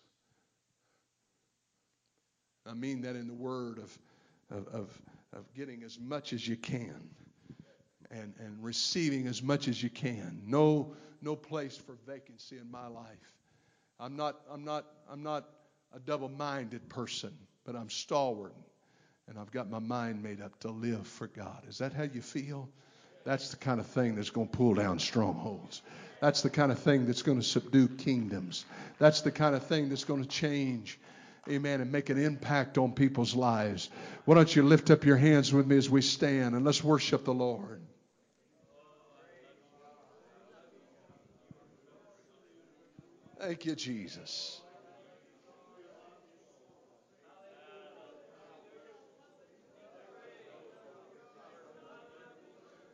I 2.65 2.73
mean 2.73 3.01
that 3.01 3.15
in 3.15 3.27
the 3.27 3.33
word 3.33 3.79
of, 3.79 3.97
of, 4.51 4.67
of, 4.67 5.01
of 5.33 5.53
getting 5.53 5.83
as 5.83 5.99
much 5.99 6.33
as 6.33 6.47
you 6.47 6.55
can 6.55 7.09
and, 8.11 8.33
and 8.39 8.63
receiving 8.63 9.27
as 9.27 9.41
much 9.41 9.67
as 9.67 9.81
you 9.81 9.89
can. 9.89 10.41
No 10.45 10.95
no 11.23 11.35
place 11.35 11.77
for 11.77 11.95
vacancy 12.05 12.57
in 12.57 12.69
my 12.69 12.87
life. 12.87 13.07
I'm 13.99 14.15
not, 14.15 14.41
I'm 14.51 14.65
not, 14.65 14.85
I'm 15.09 15.23
not 15.23 15.45
a 15.93 15.99
double 15.99 16.29
minded 16.29 16.89
person, 16.89 17.33
but 17.65 17.75
I'm 17.75 17.89
stalwart 17.89 18.53
and 19.27 19.39
I've 19.39 19.51
got 19.51 19.69
my 19.69 19.79
mind 19.79 20.21
made 20.21 20.41
up 20.41 20.59
to 20.59 20.69
live 20.69 21.07
for 21.07 21.27
God. 21.27 21.63
Is 21.69 21.77
that 21.77 21.93
how 21.93 22.03
you 22.03 22.21
feel? 22.21 22.69
That's 23.23 23.51
the 23.51 23.55
kind 23.55 23.79
of 23.79 23.85
thing 23.87 24.15
that's 24.15 24.29
going 24.29 24.49
to 24.49 24.57
pull 24.57 24.73
down 24.73 24.99
strongholds. 24.99 25.81
That's 26.19 26.41
the 26.41 26.49
kind 26.49 26.71
of 26.71 26.79
thing 26.79 27.05
that's 27.05 27.21
going 27.21 27.39
to 27.39 27.45
subdue 27.45 27.87
kingdoms. 27.87 28.65
That's 28.99 29.21
the 29.21 29.31
kind 29.31 29.55
of 29.55 29.65
thing 29.65 29.87
that's 29.87 30.03
going 30.03 30.21
to 30.21 30.27
change, 30.27 30.99
amen, 31.49 31.81
and 31.81 31.91
make 31.91 32.09
an 32.09 32.17
impact 32.17 32.77
on 32.77 32.93
people's 32.93 33.35
lives. 33.35 33.89
Why 34.25 34.35
don't 34.35 34.55
you 34.55 34.63
lift 34.63 34.91
up 34.91 35.05
your 35.05 35.17
hands 35.17 35.53
with 35.53 35.67
me 35.67 35.77
as 35.77 35.89
we 35.89 36.01
stand 36.01 36.55
and 36.55 36.63
let's 36.63 36.83
worship 36.83 37.25
the 37.25 37.33
Lord. 37.33 37.81
Thank 43.39 43.65
you, 43.65 43.75
Jesus. 43.75 44.61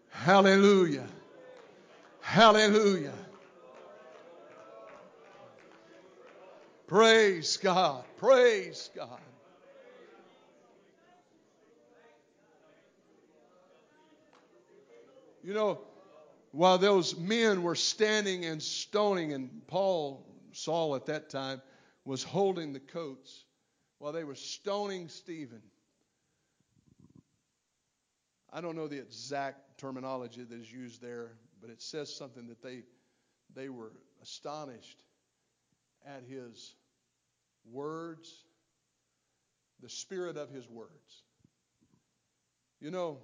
Hallelujah. 0.10 1.08
Hallelujah. 2.22 3.14
Praise 6.90 7.58
God. 7.58 8.04
Praise 8.18 8.90
God. 8.96 9.22
You 15.44 15.54
know, 15.54 15.82
while 16.52 16.80
those 16.80 17.16
men 17.16 17.62
were 17.62 17.76
standing 17.76 18.46
and 18.46 18.60
stoning, 18.60 19.34
and 19.34 19.62
Paul 19.68 20.26
Saul 20.52 20.96
at 20.96 21.06
that 21.06 21.30
time 21.30 21.62
was 22.06 22.24
holding 22.24 22.74
the 22.74 22.80
coats 22.80 23.46
while 24.00 24.12
they 24.12 24.24
were 24.24 24.34
stoning 24.34 25.10
Stephen. 25.10 25.62
I 28.52 28.62
don't 28.62 28.76
know 28.76 28.88
the 28.88 28.98
exact 28.98 29.78
terminology 29.78 30.44
that 30.44 30.60
is 30.60 30.74
used 30.74 31.04
there, 31.04 31.34
but 31.62 31.70
it 31.70 31.84
says 31.84 32.12
something 32.12 32.48
that 32.48 32.64
they 32.64 32.82
they 33.54 33.70
were 33.70 33.92
astonished 34.24 35.04
at 36.04 36.24
his 36.28 36.74
words, 37.72 38.32
the 39.82 39.90
spirit 39.90 40.38
of 40.38 40.50
his 40.50 40.68
words. 40.70 41.24
You 42.82 42.92
know, 42.92 43.18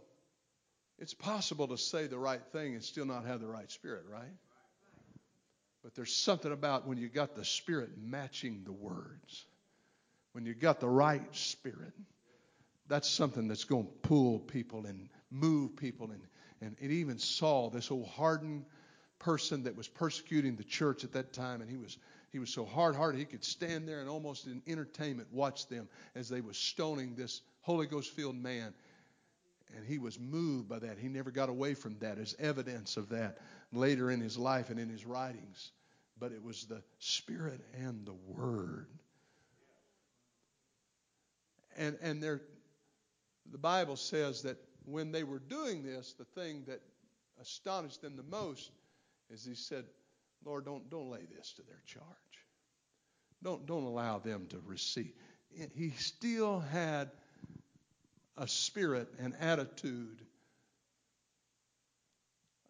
it's 1.00 1.14
possible 1.14 1.68
to 1.70 1.78
say 1.78 2.08
the 2.08 2.18
right 2.18 2.42
thing 2.52 2.74
and 2.74 2.84
still 2.84 3.06
not 3.06 3.26
have 3.26 3.42
the 3.42 3.48
right 3.48 3.70
spirit, 3.72 4.04
right? 4.10 4.34
But 5.86 5.94
there's 5.94 6.16
something 6.16 6.52
about 6.52 6.88
when 6.88 6.98
you 6.98 7.10
got 7.10 7.36
the 7.36 7.46
Spirit 7.46 7.92
matching 7.96 8.64
the 8.66 8.72
words, 8.72 9.46
when 10.32 10.44
you 10.44 10.56
got 10.56 10.80
the 10.80 10.90
right 10.90 11.24
Spirit, 11.36 11.94
that's 12.88 13.08
something 13.08 13.48
that's 13.48 13.66
going 13.66 13.86
to 13.86 13.92
pull 14.02 14.40
people 14.40 14.88
and 14.88 15.10
move 15.30 15.76
people. 15.76 16.10
And, 16.10 16.22
and 16.60 16.76
it 16.80 16.92
even 16.92 17.20
Saul, 17.20 17.70
this 17.70 17.92
old 17.92 18.08
hardened 18.08 18.66
person 19.20 19.66
that 19.66 19.76
was 19.76 19.88
persecuting 19.88 20.56
the 20.56 20.64
church 20.64 21.04
at 21.04 21.14
that 21.14 21.34
time, 21.34 21.62
and 21.62 21.70
he 21.70 21.78
was 21.78 21.96
he 22.36 22.40
was 22.40 22.50
so 22.50 22.66
hard-hearted 22.66 23.18
he 23.18 23.24
could 23.24 23.46
stand 23.46 23.88
there 23.88 24.02
and 24.02 24.10
almost 24.10 24.46
in 24.46 24.62
entertainment 24.68 25.26
watch 25.32 25.68
them 25.68 25.88
as 26.16 26.28
they 26.28 26.42
was 26.42 26.58
stoning 26.58 27.16
this 27.16 27.40
Holy 27.62 27.88
Ghost-filled 27.88 28.36
man. 28.36 28.74
And 29.78 29.86
he 29.86 30.00
was 30.00 30.20
moved 30.20 30.68
by 30.68 30.80
that. 30.80 30.98
He 30.98 31.08
never 31.08 31.32
got 31.32 31.48
away 31.48 31.76
from 31.76 31.98
that 32.00 32.18
as 32.18 32.36
evidence 32.38 32.98
of 32.98 33.08
that 33.08 33.38
later 33.72 34.12
in 34.12 34.20
his 34.20 34.38
life 34.38 34.70
and 34.70 34.78
in 34.78 34.90
his 34.90 35.06
writings. 35.06 35.72
but 36.20 36.32
it 36.32 36.44
was 36.44 36.66
the 36.66 36.82
Spirit 37.00 37.62
and 37.74 38.06
the 38.06 38.16
Word. 38.28 38.88
And, 41.78 41.98
and 42.02 42.24
there, 42.24 42.42
the 43.52 43.58
Bible 43.58 43.98
says 43.98 44.44
that 44.44 44.58
when 44.86 45.12
they 45.12 45.24
were 45.24 45.40
doing 45.40 45.84
this, 45.84 46.14
the 46.14 46.24
thing 46.40 46.64
that 46.68 46.82
astonished 47.42 48.02
them 48.02 48.16
the 48.16 48.24
most 48.24 48.72
is 49.30 49.44
he 49.44 49.56
said, 49.56 49.84
Lord, 50.46 50.66
don't, 50.66 50.90
don't 50.90 51.10
lay 51.10 51.26
this 51.36 51.54
to 51.54 51.64
their 51.64 51.82
charge. 51.86 52.06
Don't, 53.44 53.66
don't 53.66 53.84
allow 53.84 54.20
them 54.20 54.48
to 54.50 54.62
receive. 54.66 55.12
He 55.76 55.92
still 55.92 56.60
had 56.60 57.12
a 58.38 58.48
spirit 58.48 59.08
and 59.20 59.34
attitude 59.40 60.22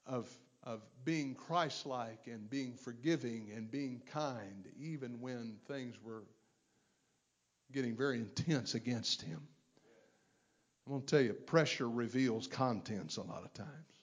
of, 0.05 0.30
of 0.63 0.82
being 1.03 1.36
Christ 1.36 1.86
like 1.86 2.28
and 2.28 2.49
being 2.49 2.73
forgiving 2.73 3.51
and 3.55 3.69
being 3.69 4.01
kind, 4.11 4.65
even 4.80 5.19
when 5.19 5.57
things 5.67 5.95
were 6.03 6.23
getting 7.71 7.95
very 7.95 8.17
intense 8.17 8.76
against 8.76 9.21
him. 9.21 9.41
I'm 10.86 10.93
going 10.93 11.01
to 11.01 11.07
tell 11.07 11.21
you, 11.21 11.34
pressure 11.34 11.89
reveals 11.89 12.45
contents 12.45 13.17
a 13.17 13.23
lot 13.23 13.43
of 13.43 13.53
times. 13.53 13.95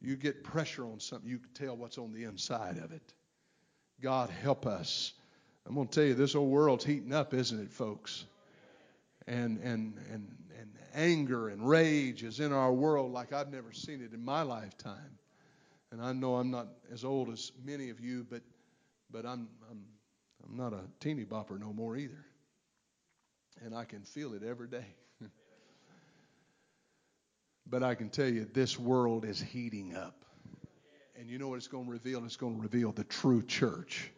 You 0.00 0.16
get 0.16 0.44
pressure 0.44 0.84
on 0.84 1.00
something, 1.00 1.28
you 1.28 1.38
can 1.38 1.52
tell 1.52 1.76
what's 1.76 1.98
on 1.98 2.12
the 2.12 2.24
inside 2.24 2.78
of 2.78 2.92
it. 2.92 3.14
God 4.00 4.30
help 4.30 4.66
us. 4.66 5.14
I'm 5.66 5.74
going 5.74 5.88
to 5.88 5.94
tell 5.94 6.04
you, 6.04 6.14
this 6.14 6.34
old 6.34 6.50
world's 6.50 6.84
heating 6.84 7.12
up, 7.12 7.34
isn't 7.34 7.58
it, 7.58 7.72
folks? 7.72 8.26
And, 9.26 9.58
and, 9.58 9.98
and, 10.12 10.36
and 10.58 10.70
anger 10.94 11.48
and 11.48 11.66
rage 11.66 12.22
is 12.22 12.40
in 12.40 12.52
our 12.52 12.72
world 12.72 13.12
like 13.12 13.32
I've 13.32 13.50
never 13.50 13.72
seen 13.72 14.00
it 14.02 14.12
in 14.12 14.24
my 14.24 14.42
lifetime. 14.42 15.18
And 15.90 16.00
I 16.00 16.12
know 16.12 16.36
I'm 16.36 16.50
not 16.50 16.68
as 16.92 17.04
old 17.04 17.30
as 17.30 17.52
many 17.64 17.90
of 17.90 18.00
you, 18.00 18.26
but, 18.28 18.42
but 19.10 19.24
I'm, 19.24 19.48
I'm, 19.70 19.84
I'm 20.44 20.56
not 20.56 20.72
a 20.72 20.82
teeny 21.00 21.24
bopper 21.24 21.58
no 21.58 21.72
more 21.72 21.96
either. 21.96 22.24
And 23.64 23.74
I 23.74 23.84
can 23.84 24.02
feel 24.02 24.34
it 24.34 24.42
every 24.42 24.68
day. 24.68 24.84
But 27.68 27.82
I 27.82 27.94
can 27.94 28.08
tell 28.08 28.28
you, 28.28 28.46
this 28.52 28.78
world 28.78 29.24
is 29.24 29.40
heating 29.40 29.96
up. 29.96 30.24
And 31.18 31.28
you 31.28 31.38
know 31.38 31.48
what 31.48 31.56
it's 31.56 31.68
going 31.68 31.86
to 31.86 31.90
reveal? 31.90 32.24
It's 32.24 32.36
going 32.36 32.56
to 32.56 32.62
reveal 32.62 32.92
the 32.92 33.04
true 33.04 33.42
church. 33.42 34.10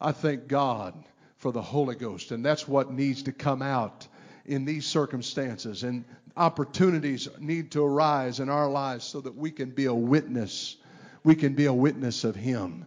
I 0.00 0.12
thank 0.12 0.48
God 0.48 0.94
for 1.36 1.52
the 1.52 1.62
Holy 1.62 1.94
Ghost, 1.94 2.32
and 2.32 2.44
that's 2.44 2.66
what 2.66 2.92
needs 2.92 3.22
to 3.24 3.32
come 3.32 3.62
out 3.62 4.06
in 4.46 4.64
these 4.64 4.86
circumstances. 4.86 5.82
And 5.82 6.04
opportunities 6.36 7.28
need 7.38 7.70
to 7.72 7.84
arise 7.84 8.40
in 8.40 8.48
our 8.48 8.68
lives 8.68 9.04
so 9.04 9.20
that 9.20 9.36
we 9.36 9.50
can 9.50 9.70
be 9.70 9.84
a 9.84 9.94
witness. 9.94 10.76
We 11.24 11.34
can 11.34 11.54
be 11.54 11.66
a 11.66 11.72
witness 11.72 12.24
of 12.24 12.34
Him. 12.34 12.86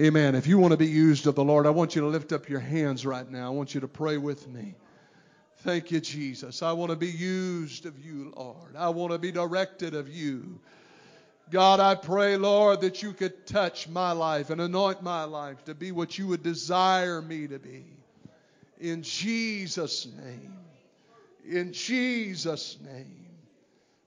Amen. 0.00 0.34
If 0.34 0.46
you 0.46 0.58
want 0.58 0.72
to 0.72 0.78
be 0.78 0.86
used 0.86 1.26
of 1.26 1.34
the 1.34 1.44
Lord, 1.44 1.66
I 1.66 1.70
want 1.70 1.94
you 1.94 2.00
to 2.00 2.08
lift 2.08 2.32
up 2.32 2.48
your 2.48 2.60
hands 2.60 3.04
right 3.04 3.30
now. 3.30 3.46
I 3.46 3.50
want 3.50 3.74
you 3.74 3.80
to 3.82 3.88
pray 3.88 4.16
with 4.16 4.48
me. 4.48 4.74
Thank 5.62 5.90
you, 5.90 6.00
Jesus. 6.00 6.62
I 6.62 6.72
want 6.72 6.90
to 6.90 6.96
be 6.96 7.10
used 7.10 7.84
of 7.84 8.02
you, 8.02 8.32
Lord. 8.34 8.76
I 8.76 8.88
want 8.88 9.12
to 9.12 9.18
be 9.18 9.30
directed 9.30 9.94
of 9.94 10.08
you. 10.08 10.58
God, 11.50 11.80
I 11.80 11.96
pray, 11.96 12.36
Lord, 12.36 12.80
that 12.80 13.02
you 13.02 13.12
could 13.12 13.46
touch 13.46 13.86
my 13.86 14.12
life 14.12 14.48
and 14.48 14.60
anoint 14.60 15.02
my 15.02 15.24
life 15.24 15.64
to 15.64 15.74
be 15.74 15.92
what 15.92 16.16
you 16.16 16.28
would 16.28 16.42
desire 16.42 17.20
me 17.20 17.46
to 17.48 17.58
be. 17.58 17.84
In 18.78 19.02
Jesus' 19.02 20.06
name. 20.24 20.56
In 21.46 21.72
Jesus' 21.74 22.78
name. 22.82 23.26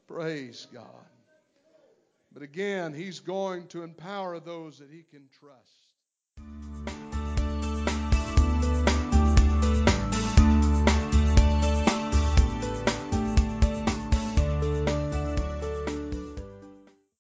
Praise 0.07 0.65
God. 0.73 0.85
But 2.33 2.41
again, 2.41 2.93
He's 2.93 3.19
going 3.19 3.67
to 3.67 3.83
empower 3.83 4.39
those 4.39 4.79
that 4.79 4.89
He 4.89 5.03
can 5.11 5.29
trust. 5.39 5.82